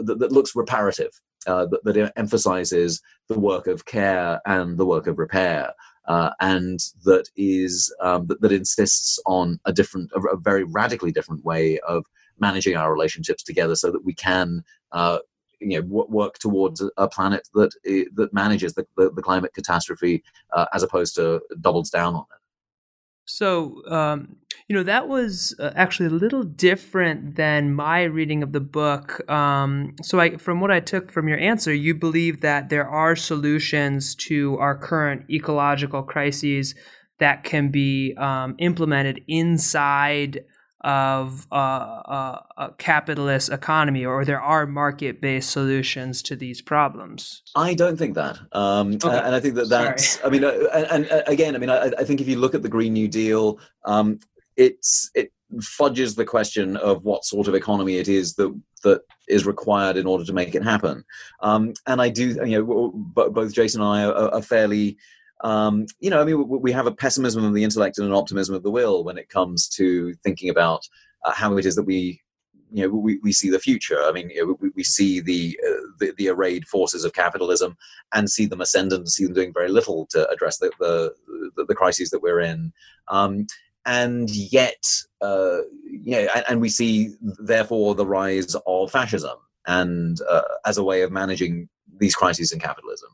that, 0.02 0.18
that, 0.18 0.32
looks 0.32 0.54
reparative, 0.54 1.10
uh, 1.46 1.66
that, 1.66 1.84
that, 1.84 2.12
emphasizes 2.16 3.00
the 3.28 3.38
work 3.38 3.66
of 3.66 3.84
care 3.84 4.40
and 4.46 4.78
the 4.78 4.86
work 4.86 5.06
of 5.06 5.18
repair. 5.18 5.72
Uh, 6.06 6.30
and 6.40 6.80
that 7.04 7.28
is 7.36 7.94
um, 8.00 8.26
that, 8.26 8.40
that, 8.40 8.52
insists 8.52 9.20
on 9.26 9.58
a 9.66 9.72
different, 9.72 10.10
a, 10.14 10.36
very 10.36 10.64
radically 10.64 11.12
different 11.12 11.44
way 11.44 11.78
of 11.80 12.04
managing 12.40 12.76
our 12.76 12.92
relationships 12.92 13.42
together, 13.42 13.74
so 13.74 13.90
that 13.90 14.04
we 14.04 14.14
can 14.14 14.62
uh, 14.92 15.18
you 15.60 15.80
know 15.80 15.86
work 16.08 16.38
towards 16.38 16.82
a 16.96 17.08
planet 17.08 17.46
that 17.54 17.72
that 18.14 18.32
manages 18.32 18.74
the, 18.74 18.86
the, 18.96 19.10
the 19.10 19.22
climate 19.22 19.52
catastrophe 19.54 20.22
uh, 20.52 20.66
as 20.72 20.82
opposed 20.82 21.14
to 21.14 21.40
doubles 21.60 21.90
down 21.90 22.14
on 22.14 22.22
it. 22.32 22.38
So, 23.26 23.82
um, 23.88 24.36
you 24.68 24.76
know, 24.76 24.82
that 24.82 25.08
was 25.08 25.54
uh, 25.58 25.72
actually 25.74 26.06
a 26.06 26.10
little 26.10 26.42
different 26.42 27.36
than 27.36 27.72
my 27.72 28.02
reading 28.02 28.42
of 28.42 28.52
the 28.52 28.60
book. 28.60 29.28
Um, 29.30 29.96
so, 30.02 30.20
I, 30.20 30.36
from 30.36 30.60
what 30.60 30.70
I 30.70 30.80
took 30.80 31.10
from 31.10 31.26
your 31.26 31.38
answer, 31.38 31.72
you 31.72 31.94
believe 31.94 32.42
that 32.42 32.68
there 32.68 32.86
are 32.86 33.16
solutions 33.16 34.14
to 34.16 34.58
our 34.58 34.76
current 34.76 35.24
ecological 35.30 36.02
crises 36.02 36.74
that 37.18 37.44
can 37.44 37.70
be 37.70 38.14
um, 38.18 38.56
implemented 38.58 39.22
inside 39.26 40.44
of 40.82 41.46
uh, 41.50 41.54
uh, 41.54 42.40
a 42.56 42.70
capitalist 42.78 43.50
economy, 43.50 44.04
or 44.04 44.24
there 44.24 44.40
are 44.40 44.66
market-based 44.66 45.50
solutions 45.50 46.22
to 46.22 46.36
these 46.36 46.62
problems? 46.62 47.42
I 47.56 47.74
don't 47.74 47.96
think 47.96 48.14
that, 48.14 48.38
um, 48.52 48.94
okay. 48.94 49.08
and 49.08 49.34
I 49.34 49.40
think 49.40 49.54
that 49.56 49.68
that's. 49.70 50.20
Sorry. 50.20 50.26
I 50.26 50.30
mean, 50.30 50.44
uh, 50.44 50.52
and, 50.72 50.86
and, 50.86 51.10
uh, 51.10 51.22
again, 51.26 51.56
I 51.56 51.58
mean, 51.58 51.70
I, 51.70 51.90
I, 51.98 52.04
think 52.04 52.20
if 52.20 52.28
you 52.28 52.38
look 52.38 52.54
at 52.54 52.62
the 52.62 52.68
Green 52.68 52.92
New 52.92 53.08
Deal, 53.08 53.58
um, 53.86 54.20
it's 54.58 55.10
it 55.14 55.32
fudges 55.62 56.14
the 56.14 56.26
question 56.26 56.76
of 56.76 57.04
what 57.04 57.24
sort 57.24 57.48
of 57.48 57.54
economy 57.54 57.96
it 57.96 58.08
is 58.08 58.34
that 58.34 58.54
that 58.84 59.00
is 59.28 59.46
required 59.46 59.96
in 59.96 60.06
order 60.06 60.24
to 60.24 60.32
make 60.32 60.54
it 60.54 60.62
happen. 60.62 61.04
Um, 61.40 61.72
and 61.86 62.02
I 62.02 62.10
do, 62.10 62.38
you 62.44 62.62
know, 62.64 62.92
both 63.30 63.54
Jason 63.54 63.80
and 63.80 63.88
I 63.88 64.04
are, 64.04 64.34
are 64.34 64.42
fairly, 64.42 64.98
um, 65.42 65.86
you 66.00 66.10
know, 66.10 66.20
I 66.20 66.24
mean, 66.24 66.46
we 66.48 66.72
have 66.72 66.86
a 66.86 66.94
pessimism 66.94 67.44
of 67.44 67.54
the 67.54 67.64
intellect 67.64 67.98
and 67.98 68.06
an 68.06 68.14
optimism 68.14 68.54
of 68.54 68.62
the 68.62 68.70
will 68.70 69.04
when 69.04 69.18
it 69.18 69.30
comes 69.30 69.68
to 69.70 70.14
thinking 70.22 70.50
about 70.50 70.86
uh, 71.24 71.32
how 71.32 71.56
it 71.56 71.66
is 71.66 71.76
that 71.76 71.84
we 71.84 72.20
you 72.70 72.82
know 72.82 72.94
we, 72.94 73.18
we 73.22 73.32
see 73.32 73.48
the 73.48 73.58
future 73.58 73.98
i 74.02 74.12
mean 74.12 74.30
we, 74.60 74.68
we 74.76 74.84
see 74.84 75.20
the, 75.20 75.58
uh, 75.66 75.86
the, 75.98 76.12
the 76.18 76.28
arrayed 76.28 76.66
forces 76.68 77.02
of 77.02 77.14
capitalism 77.14 77.74
and 78.12 78.28
see 78.28 78.44
them 78.44 78.60
ascendant 78.60 79.00
and 79.00 79.08
see 79.08 79.24
them 79.24 79.32
doing 79.32 79.54
very 79.54 79.70
little 79.70 80.06
to 80.10 80.28
address 80.28 80.58
the 80.58 80.70
the, 80.78 81.14
the, 81.56 81.64
the 81.64 81.74
crises 81.74 82.10
that 82.10 82.20
we're 82.20 82.40
in 82.40 82.70
um, 83.08 83.46
and 83.88 84.30
yet 84.30 84.84
uh, 85.20 85.58
you 85.84 86.12
know 86.12 86.28
and, 86.34 86.44
and, 86.48 86.60
we 86.60 86.68
see 86.68 87.10
therefore 87.40 87.94
the 87.94 88.06
rise 88.06 88.54
of 88.66 88.92
fascism 88.92 89.36
and 89.66 90.20
uh, 90.30 90.42
as 90.64 90.78
a 90.78 90.84
way 90.84 91.02
of 91.02 91.10
managing 91.10 91.68
these 91.98 92.14
crises 92.14 92.52
in 92.52 92.60
capitalism 92.60 93.10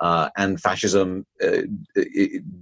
uh, 0.00 0.28
and 0.36 0.60
fascism 0.60 1.26
uh, 1.42 1.62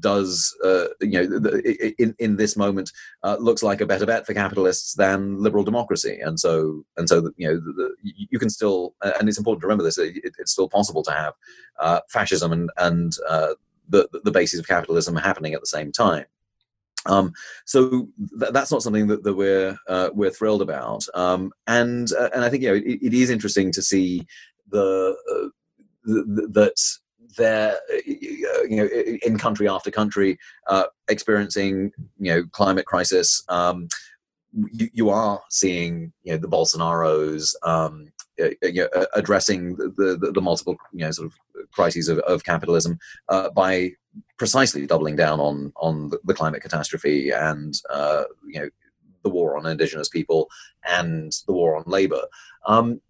does, 0.01 0.57
uh, 0.65 0.87
you 1.03 1.29
know, 1.29 1.51
in 1.99 2.15
in 2.19 2.37
this 2.37 2.57
moment 2.57 2.91
uh, 3.23 3.37
looks 3.39 3.63
like 3.63 3.83
a 3.83 3.87
better 3.87 4.07
bet 4.07 4.27
for 4.27 4.33
capitalists 4.33 4.95
than 4.95 5.43
liberal 5.43 5.63
democracy, 5.63 6.19
and 6.21 6.41
so 6.41 6.83
and 6.97 7.09
so 7.09 7.31
you 7.37 7.47
know 7.47 7.57
the, 7.57 7.73
the, 7.73 7.95
you 8.31 8.39
can 8.39 8.49
still, 8.49 8.95
and 9.03 9.29
it's 9.29 9.37
important 9.37 9.61
to 9.61 9.67
remember 9.67 9.85
this, 9.85 9.99
it, 9.99 10.17
it's 10.39 10.53
still 10.53 10.69
possible 10.69 11.03
to 11.03 11.11
have 11.11 11.35
uh, 11.79 12.01
fascism 12.09 12.53
and 12.53 12.71
and 12.79 13.17
uh, 13.29 13.53
the 13.87 14.09
the 14.25 14.31
basis 14.31 14.59
of 14.59 14.67
capitalism 14.67 15.15
happening 15.15 15.53
at 15.53 15.61
the 15.61 15.67
same 15.67 15.93
time. 15.93 16.25
Um, 17.07 17.33
so 17.65 18.09
th- 18.39 18.53
that's 18.53 18.73
not 18.73 18.83
something 18.83 19.07
that, 19.09 19.23
that 19.23 19.35
we're 19.35 19.77
uh, 19.89 20.11
we're 20.13 20.31
thrilled 20.31 20.63
about, 20.63 21.07
um, 21.15 21.53
and 21.67 22.13
uh, 22.13 22.31
and 22.35 22.45
I 22.45 22.51
think 22.51 22.63
you 22.63 22.71
know 22.71 22.77
it, 22.77 22.99
it 23.03 23.15
is 23.15 23.31
interesting 23.31 23.73
to 23.73 23.83
see 23.83 24.27
the, 24.71 25.17
uh, 25.31 25.49
the 26.05 26.49
that 26.53 26.81
they're 27.37 27.73
uh, 27.73 28.63
you 28.69 28.77
know 28.77 28.89
in 29.23 29.39
country 29.39 29.69
after 29.69 29.91
country 29.91 30.39
uh, 30.69 30.85
experiencing 31.09 31.93
you 32.19 32.35
know 32.35 32.45
climate 32.53 32.87
crisis. 32.87 33.43
Um, 33.49 33.89
you, 34.73 34.89
you, 34.95 35.11
are 35.11 35.43
seeing 35.51 36.13
you 36.23 36.33
know 36.33 36.39
the 36.39 36.49
Bolsonaros 36.49 37.55
um, 37.63 38.11
uh, 38.43 38.49
you 38.63 38.83
know, 38.95 39.07
addressing 39.15 39.77
the, 39.77 40.17
the, 40.21 40.33
the 40.33 40.41
multiple 40.41 40.77
you 40.93 41.01
know 41.01 41.11
sort 41.11 41.27
of 41.27 41.35
crises 41.73 42.09
of, 42.09 42.19
of 42.21 42.45
capitalism 42.45 42.99
by 43.55 43.93
precisely 44.39 44.87
doubling 44.87 45.17
down 45.17 45.41
on 45.41 45.73
on 45.77 46.11
the, 46.11 46.19
the 46.25 46.35
climate 46.35 46.63
catastrophe 46.63 47.31
and 47.31 47.81
uh, 47.91 48.25
you 48.47 48.61
know 48.61 48.69
the 49.23 49.31
war 49.31 49.57
on 49.57 49.67
indigenous 49.67 50.09
people 50.09 50.49
and 50.89 51.33
the 51.47 51.53
war 51.53 51.77
on 51.77 51.85
labor. 51.87 52.23
Um, 52.67 53.01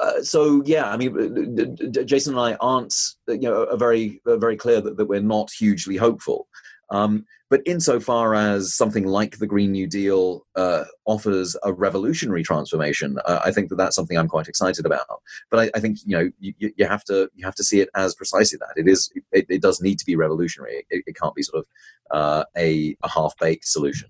uh, 0.00 0.22
so 0.22 0.62
yeah, 0.66 0.90
I 0.90 0.96
mean, 0.96 1.90
Jason 2.04 2.34
and 2.34 2.40
I 2.40 2.54
aren't, 2.60 2.94
you 3.28 3.38
know, 3.38 3.64
are 3.64 3.76
very, 3.76 4.20
very 4.26 4.56
clear 4.56 4.80
that, 4.80 4.96
that 4.96 5.06
we're 5.06 5.20
not 5.20 5.50
hugely 5.50 5.96
hopeful. 5.96 6.48
Um, 6.90 7.24
but 7.50 7.60
insofar 7.66 8.34
as 8.34 8.74
something 8.74 9.06
like 9.06 9.38
the 9.38 9.46
Green 9.46 9.72
New 9.72 9.88
Deal 9.88 10.46
uh, 10.54 10.84
offers 11.04 11.56
a 11.64 11.72
revolutionary 11.72 12.44
transformation, 12.44 13.18
uh, 13.26 13.40
I 13.44 13.50
think 13.50 13.68
that 13.68 13.76
that's 13.76 13.96
something 13.96 14.16
I'm 14.16 14.28
quite 14.28 14.48
excited 14.48 14.86
about. 14.86 15.20
But 15.50 15.60
I, 15.60 15.70
I 15.74 15.80
think 15.80 15.98
you 16.06 16.16
know 16.16 16.30
you, 16.38 16.54
you, 16.58 16.86
have 16.86 17.04
to 17.04 17.28
you 17.34 17.44
have 17.44 17.56
to 17.56 17.64
see 17.64 17.80
it 17.80 17.90
as 17.94 18.14
precisely 18.14 18.58
that 18.58 18.80
it 18.80 18.88
is. 18.88 19.12
It, 19.32 19.46
it 19.48 19.60
does 19.60 19.80
need 19.80 19.98
to 19.98 20.06
be 20.06 20.14
revolutionary. 20.16 20.86
It, 20.88 21.04
it 21.06 21.16
can't 21.16 21.34
be 21.34 21.42
sort 21.42 21.64
of 21.64 22.16
uh, 22.16 22.44
a, 22.56 22.96
a 23.02 23.08
half 23.08 23.34
baked 23.38 23.66
solution. 23.66 24.08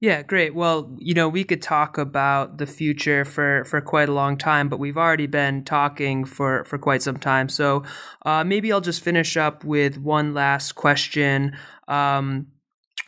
Yeah, 0.00 0.22
great. 0.22 0.52
Well, 0.52 0.96
you 0.98 1.14
know, 1.14 1.28
we 1.28 1.44
could 1.44 1.62
talk 1.62 1.96
about 1.96 2.58
the 2.58 2.66
future 2.66 3.24
for, 3.24 3.64
for 3.66 3.80
quite 3.80 4.08
a 4.08 4.12
long 4.12 4.36
time, 4.36 4.68
but 4.68 4.80
we've 4.80 4.96
already 4.96 5.28
been 5.28 5.62
talking 5.62 6.24
for, 6.24 6.64
for 6.64 6.76
quite 6.76 7.02
some 7.02 7.18
time. 7.18 7.48
So 7.48 7.84
uh, 8.26 8.42
maybe 8.42 8.72
I'll 8.72 8.80
just 8.80 9.00
finish 9.00 9.36
up 9.36 9.62
with 9.62 9.98
one 9.98 10.34
last 10.34 10.72
question. 10.72 11.56
Um, 11.86 12.48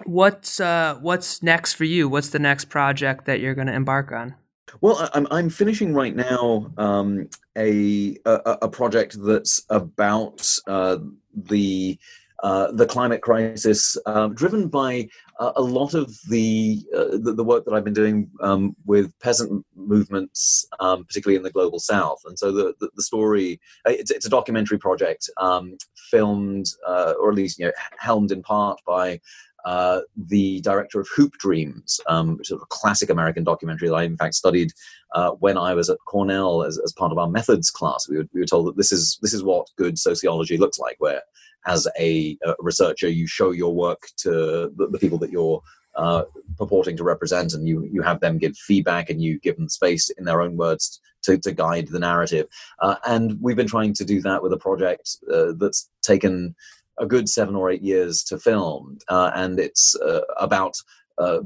what's 0.04 0.60
uh, 0.60 0.98
what's 1.00 1.42
next 1.42 1.74
for 1.74 1.84
you? 1.84 2.08
What's 2.08 2.30
the 2.30 2.38
next 2.38 2.66
project 2.66 3.26
that 3.26 3.40
you're 3.40 3.54
going 3.54 3.66
to 3.68 3.74
embark 3.74 4.12
on? 4.12 4.34
Well, 4.80 5.08
I'm 5.14 5.26
I'm 5.30 5.50
finishing 5.50 5.94
right 5.94 6.14
now 6.14 6.72
um, 6.76 7.28
a, 7.56 8.16
a, 8.24 8.58
a 8.62 8.68
project 8.68 9.16
that's 9.22 9.64
about 9.70 10.48
uh, 10.66 10.98
the 11.34 11.98
uh, 12.44 12.70
the 12.72 12.84
climate 12.84 13.22
crisis, 13.22 13.96
uh, 14.04 14.28
driven 14.28 14.68
by 14.68 15.08
uh, 15.40 15.52
a 15.56 15.62
lot 15.62 15.94
of 15.94 16.14
the, 16.28 16.82
uh, 16.94 17.16
the, 17.16 17.32
the 17.34 17.42
work 17.42 17.64
that 17.64 17.72
I've 17.72 17.84
been 17.84 17.94
doing 17.94 18.28
um, 18.40 18.76
with 18.84 19.18
peasant 19.20 19.64
movements, 19.74 20.66
um, 20.78 21.06
particularly 21.06 21.36
in 21.36 21.42
the 21.42 21.50
global 21.50 21.78
south. 21.78 22.20
And 22.26 22.38
so 22.38 22.52
the 22.52 22.74
the, 22.80 22.90
the 22.96 23.02
story 23.02 23.58
uh, 23.86 23.92
it's, 23.92 24.10
it's 24.10 24.26
a 24.26 24.30
documentary 24.30 24.76
project 24.76 25.30
um, 25.38 25.78
filmed 26.10 26.66
or 26.86 27.30
at 27.30 27.34
least 27.34 27.58
you 27.58 27.64
know 27.64 27.72
helmed 27.98 28.30
in 28.30 28.42
part 28.42 28.78
by. 28.86 29.20
Uh, 29.64 30.00
the 30.28 30.60
director 30.60 31.00
of 31.00 31.08
Hoop 31.16 31.32
Dreams, 31.38 31.98
um, 32.06 32.36
which 32.36 32.50
is 32.50 32.60
a 32.60 32.66
classic 32.68 33.08
American 33.08 33.44
documentary 33.44 33.88
that 33.88 33.94
I, 33.94 34.02
in 34.02 34.16
fact, 34.16 34.34
studied 34.34 34.72
uh, 35.14 35.30
when 35.30 35.56
I 35.56 35.72
was 35.72 35.88
at 35.88 35.96
Cornell 36.06 36.62
as, 36.62 36.78
as 36.78 36.92
part 36.92 37.12
of 37.12 37.18
our 37.18 37.28
methods 37.28 37.70
class. 37.70 38.06
We 38.08 38.18
were, 38.18 38.28
we 38.34 38.40
were 38.40 38.46
told 38.46 38.66
that 38.66 38.76
this 38.76 38.92
is 38.92 39.18
this 39.22 39.32
is 39.32 39.42
what 39.42 39.70
good 39.76 39.98
sociology 39.98 40.58
looks 40.58 40.78
like, 40.78 40.96
where 40.98 41.22
as 41.66 41.88
a, 41.98 42.36
a 42.44 42.54
researcher, 42.58 43.08
you 43.08 43.26
show 43.26 43.52
your 43.52 43.74
work 43.74 44.02
to 44.18 44.30
the, 44.76 44.88
the 44.90 44.98
people 44.98 45.18
that 45.18 45.30
you're 45.30 45.62
uh, 45.96 46.24
purporting 46.58 46.96
to 46.98 47.04
represent, 47.04 47.54
and 47.54 47.66
you 47.66 47.88
you 47.90 48.02
have 48.02 48.20
them 48.20 48.36
give 48.36 48.56
feedback, 48.56 49.08
and 49.08 49.22
you 49.22 49.38
give 49.40 49.56
them 49.56 49.68
space 49.68 50.10
in 50.10 50.24
their 50.24 50.42
own 50.42 50.56
words 50.56 51.00
to, 51.22 51.38
to 51.38 51.52
guide 51.52 51.88
the 51.88 51.98
narrative. 51.98 52.46
Uh, 52.80 52.96
and 53.06 53.38
we've 53.40 53.56
been 53.56 53.66
trying 53.66 53.94
to 53.94 54.04
do 54.04 54.20
that 54.20 54.42
with 54.42 54.52
a 54.52 54.58
project 54.58 55.16
uh, 55.32 55.52
that's 55.56 55.88
taken 56.02 56.54
a 56.98 57.06
good 57.06 57.28
seven 57.28 57.54
or 57.54 57.70
eight 57.70 57.82
years 57.82 58.22
to 58.24 58.38
film, 58.38 58.98
uh, 59.08 59.30
and 59.34 59.58
it's 59.58 59.96
uh, 59.96 60.20
about 60.38 60.74
uh, 61.18 61.40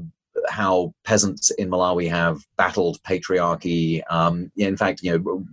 how 0.47 0.93
peasants 1.03 1.51
in 1.51 1.69
Malawi 1.69 2.09
have 2.09 2.39
battled 2.57 3.01
patriarchy. 3.03 4.01
Um, 4.09 4.51
in 4.57 4.77
fact, 4.77 5.01
you 5.01 5.17
know, 5.17 5.43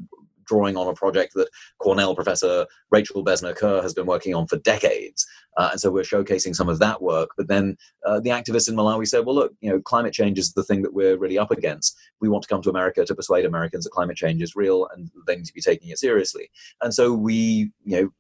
drawing 0.47 0.77
on 0.77 0.87
a 0.87 0.95
project 0.95 1.35
that 1.35 1.49
Cornell 1.79 2.15
professor 2.15 2.67
Rachel 2.91 3.25
Bezner 3.25 3.55
Kerr 3.55 3.83
has 3.83 3.95
been 3.95 4.07
working 4.07 4.35
on 4.35 4.47
for 4.47 4.59
decades. 4.59 5.27
Uh, 5.57 5.71
and 5.73 5.81
so 5.81 5.91
we're 5.91 6.03
showcasing 6.03 6.55
some 6.55 6.69
of 6.69 6.79
that 6.79 7.01
work. 7.01 7.31
But 7.37 7.49
then 7.49 7.77
uh, 8.05 8.21
the 8.21 8.31
activists 8.31 8.69
in 8.69 8.77
Malawi 8.77 9.07
said, 9.07 9.25
well, 9.25 9.35
look, 9.35 9.53
you 9.61 9.71
know, 9.71 9.81
climate 9.81 10.13
change 10.13 10.39
is 10.39 10.53
the 10.53 10.63
thing 10.63 10.83
that 10.83 10.93
we're 10.93 11.17
really 11.17 11.39
up 11.39 11.51
against. 11.51 11.97
We 12.21 12.29
want 12.29 12.43
to 12.43 12.49
come 12.49 12.63
to 12.63 12.71
America 12.71 13.05
to 13.05 13.15
persuade 13.15 13.45
Americans 13.45 13.85
that 13.85 13.91
climate 13.91 14.17
change 14.17 14.43
is 14.43 14.55
real 14.55 14.87
and 14.95 15.11
they 15.27 15.37
need 15.37 15.47
to 15.47 15.55
be 15.55 15.63
taking 15.63 15.89
it 15.91 15.99
seriously. 15.99 16.51
And 16.83 16.93
so 16.93 17.13
we, 17.13 17.71
you 17.85 18.03
know, 18.03 18.11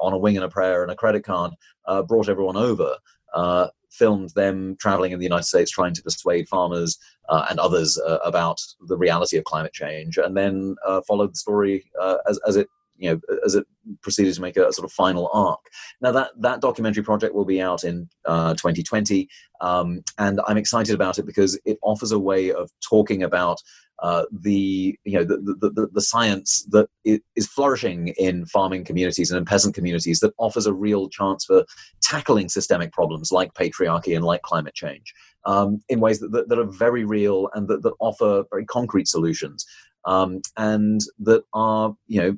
on 0.00 0.12
a 0.12 0.18
wing 0.18 0.36
and 0.36 0.44
a 0.44 0.48
prayer 0.48 0.82
and 0.82 0.92
a 0.92 0.96
credit 0.96 1.24
card, 1.24 1.52
uh, 1.86 2.02
brought 2.02 2.28
everyone 2.28 2.56
over. 2.56 2.96
Uh, 3.34 3.68
filmed 3.96 4.30
them 4.30 4.76
traveling 4.78 5.12
in 5.12 5.18
the 5.18 5.24
United 5.24 5.44
States 5.44 5.70
trying 5.70 5.94
to 5.94 6.02
persuade 6.02 6.48
farmers 6.48 6.98
uh, 7.28 7.46
and 7.50 7.58
others 7.58 7.98
uh, 8.06 8.18
about 8.24 8.60
the 8.86 8.96
reality 8.96 9.36
of 9.36 9.44
climate 9.44 9.72
change, 9.72 10.18
and 10.18 10.36
then 10.36 10.76
uh, 10.86 11.00
followed 11.06 11.32
the 11.32 11.36
story 11.36 11.90
uh, 12.00 12.18
as, 12.28 12.38
as 12.46 12.56
it 12.56 12.68
you 12.98 13.10
know 13.10 13.20
as 13.44 13.54
it 13.54 13.66
proceeded 14.02 14.34
to 14.34 14.40
make 14.40 14.56
a, 14.56 14.72
sort 14.72 14.84
of 14.84 14.92
final 14.92 15.28
arc. 15.32 15.60
Now 16.00 16.12
that 16.12 16.30
that 16.38 16.60
documentary 16.60 17.02
project 17.02 17.34
will 17.34 17.44
be 17.44 17.60
out 17.60 17.84
in 17.84 18.08
2020, 18.26 19.28
uh, 19.60 19.64
um, 19.66 20.02
and 20.18 20.40
I'm 20.46 20.58
excited 20.58 20.94
about 20.94 21.18
it 21.18 21.26
because 21.26 21.58
it 21.64 21.78
offers 21.82 22.12
a 22.12 22.18
way 22.18 22.52
of 22.52 22.70
talking 22.80 23.22
about 23.22 23.60
uh, 24.00 24.24
the 24.30 24.98
you 25.04 25.12
know 25.12 25.24
the, 25.24 25.36
the, 25.38 25.70
the, 25.70 25.88
the, 25.92 26.00
science 26.02 26.66
that 26.70 26.86
is 27.04 27.46
flourishing 27.46 28.08
in 28.18 28.44
farming 28.44 28.84
communities 28.84 29.30
and 29.30 29.38
in 29.38 29.44
peasant 29.44 29.74
communities 29.74 30.20
that 30.20 30.34
offers 30.38 30.66
a 30.66 30.72
real 30.72 31.08
chance 31.08 31.46
for 31.46 31.64
tackling 32.02 32.48
systemic 32.48 32.92
problems 32.92 33.32
like 33.32 33.54
patriarchy 33.54 34.14
and 34.14 34.24
like 34.24 34.42
climate 34.42 34.74
change 34.74 35.14
um, 35.46 35.80
in 35.88 36.00
ways 36.00 36.20
that, 36.20 36.30
that, 36.32 36.48
that, 36.48 36.58
are 36.58 36.66
very 36.66 37.04
real 37.04 37.48
and 37.54 37.68
that, 37.68 37.82
that 37.82 37.94
offer 37.98 38.44
very 38.50 38.66
concrete 38.66 39.08
solutions 39.08 39.64
um, 40.04 40.42
and 40.58 41.00
that 41.18 41.42
are 41.54 41.96
you 42.06 42.20
know 42.20 42.36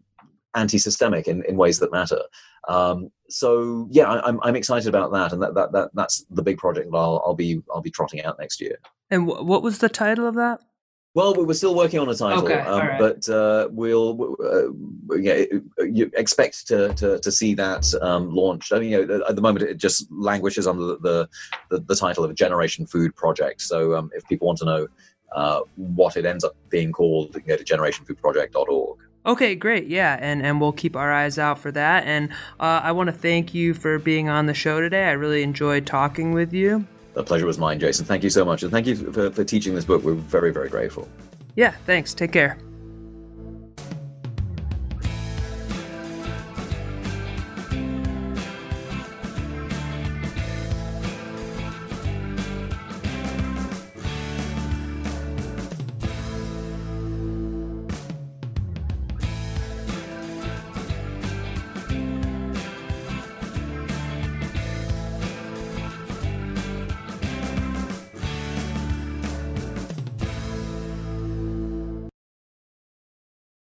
anti-systemic 0.54 1.26
in, 1.26 1.44
in 1.46 1.56
ways 1.56 1.80
that 1.80 1.90
matter. 1.90 2.22
Um, 2.68 3.10
so 3.28 3.88
yeah 3.90 4.08
I, 4.08 4.28
I'm, 4.28 4.38
I'm 4.42 4.56
excited 4.56 4.88
about 4.88 5.10
that 5.12 5.32
and 5.32 5.42
that, 5.42 5.54
that, 5.54 5.72
that 5.72 5.90
that's 5.94 6.24
the 6.30 6.42
big 6.42 6.58
project 6.58 6.88
that 6.92 6.96
I'll, 6.96 7.20
I'll 7.26 7.34
be 7.34 7.60
I'll 7.74 7.82
be 7.82 7.90
trotting 7.90 8.22
out 8.22 8.38
next 8.38 8.60
year. 8.60 8.78
And 9.10 9.26
what 9.26 9.62
was 9.62 9.78
the 9.78 9.88
title 9.88 10.26
of 10.26 10.36
that 10.36 10.60
well, 11.14 11.34
we're 11.34 11.54
still 11.54 11.74
working 11.74 11.98
on 11.98 12.08
a 12.08 12.14
title, 12.14 12.44
okay, 12.44 12.60
um, 12.60 12.80
right. 12.80 12.98
but 12.98 13.28
uh, 13.28 13.68
we'll 13.70 14.36
uh, 14.44 15.16
yeah, 15.16 15.44
you 15.78 16.10
expect 16.14 16.68
to, 16.68 16.92
to, 16.94 17.18
to 17.18 17.32
see 17.32 17.54
that 17.54 17.92
um, 18.02 18.30
launched. 18.34 18.72
I 18.72 18.78
mean, 18.78 18.90
you 18.90 19.06
know, 19.06 19.24
at 19.26 19.34
the 19.34 19.42
moment, 19.42 19.64
it 19.64 19.78
just 19.78 20.10
languishes 20.12 20.66
under 20.66 20.96
the, 20.96 21.28
the, 21.70 21.80
the 21.80 21.96
title 21.96 22.24
of 22.24 22.30
a 22.30 22.34
Generation 22.34 22.86
Food 22.86 23.16
Project. 23.16 23.62
So, 23.62 23.96
um, 23.96 24.10
if 24.14 24.26
people 24.28 24.46
want 24.46 24.58
to 24.58 24.64
know 24.66 24.86
uh, 25.34 25.60
what 25.76 26.16
it 26.16 26.24
ends 26.24 26.44
up 26.44 26.54
being 26.68 26.92
called, 26.92 27.34
you 27.34 27.40
can 27.40 27.48
go 27.48 27.56
to 27.56 27.64
generationfoodproject.org. 27.64 28.98
Okay, 29.26 29.54
great. 29.54 29.88
Yeah, 29.88 30.16
and, 30.20 30.44
and 30.44 30.60
we'll 30.60 30.72
keep 30.72 30.94
our 30.94 31.12
eyes 31.12 31.38
out 31.38 31.58
for 31.58 31.70
that. 31.72 32.04
And 32.04 32.30
uh, 32.60 32.80
I 32.82 32.92
want 32.92 33.08
to 33.08 33.12
thank 33.12 33.52
you 33.52 33.74
for 33.74 33.98
being 33.98 34.28
on 34.28 34.46
the 34.46 34.54
show 34.54 34.80
today. 34.80 35.06
I 35.06 35.12
really 35.12 35.42
enjoyed 35.42 35.86
talking 35.86 36.32
with 36.32 36.52
you. 36.52 36.86
The 37.18 37.24
pleasure 37.24 37.46
was 37.46 37.58
mine, 37.58 37.80
Jason. 37.80 38.06
Thank 38.06 38.22
you 38.22 38.30
so 38.30 38.44
much. 38.44 38.62
And 38.62 38.70
thank 38.70 38.86
you 38.86 38.94
for, 38.94 39.28
for 39.32 39.42
teaching 39.42 39.74
this 39.74 39.84
book. 39.84 40.04
We're 40.04 40.14
very, 40.14 40.52
very 40.52 40.68
grateful. 40.68 41.08
Yeah, 41.56 41.72
thanks. 41.84 42.14
Take 42.14 42.30
care. 42.30 42.58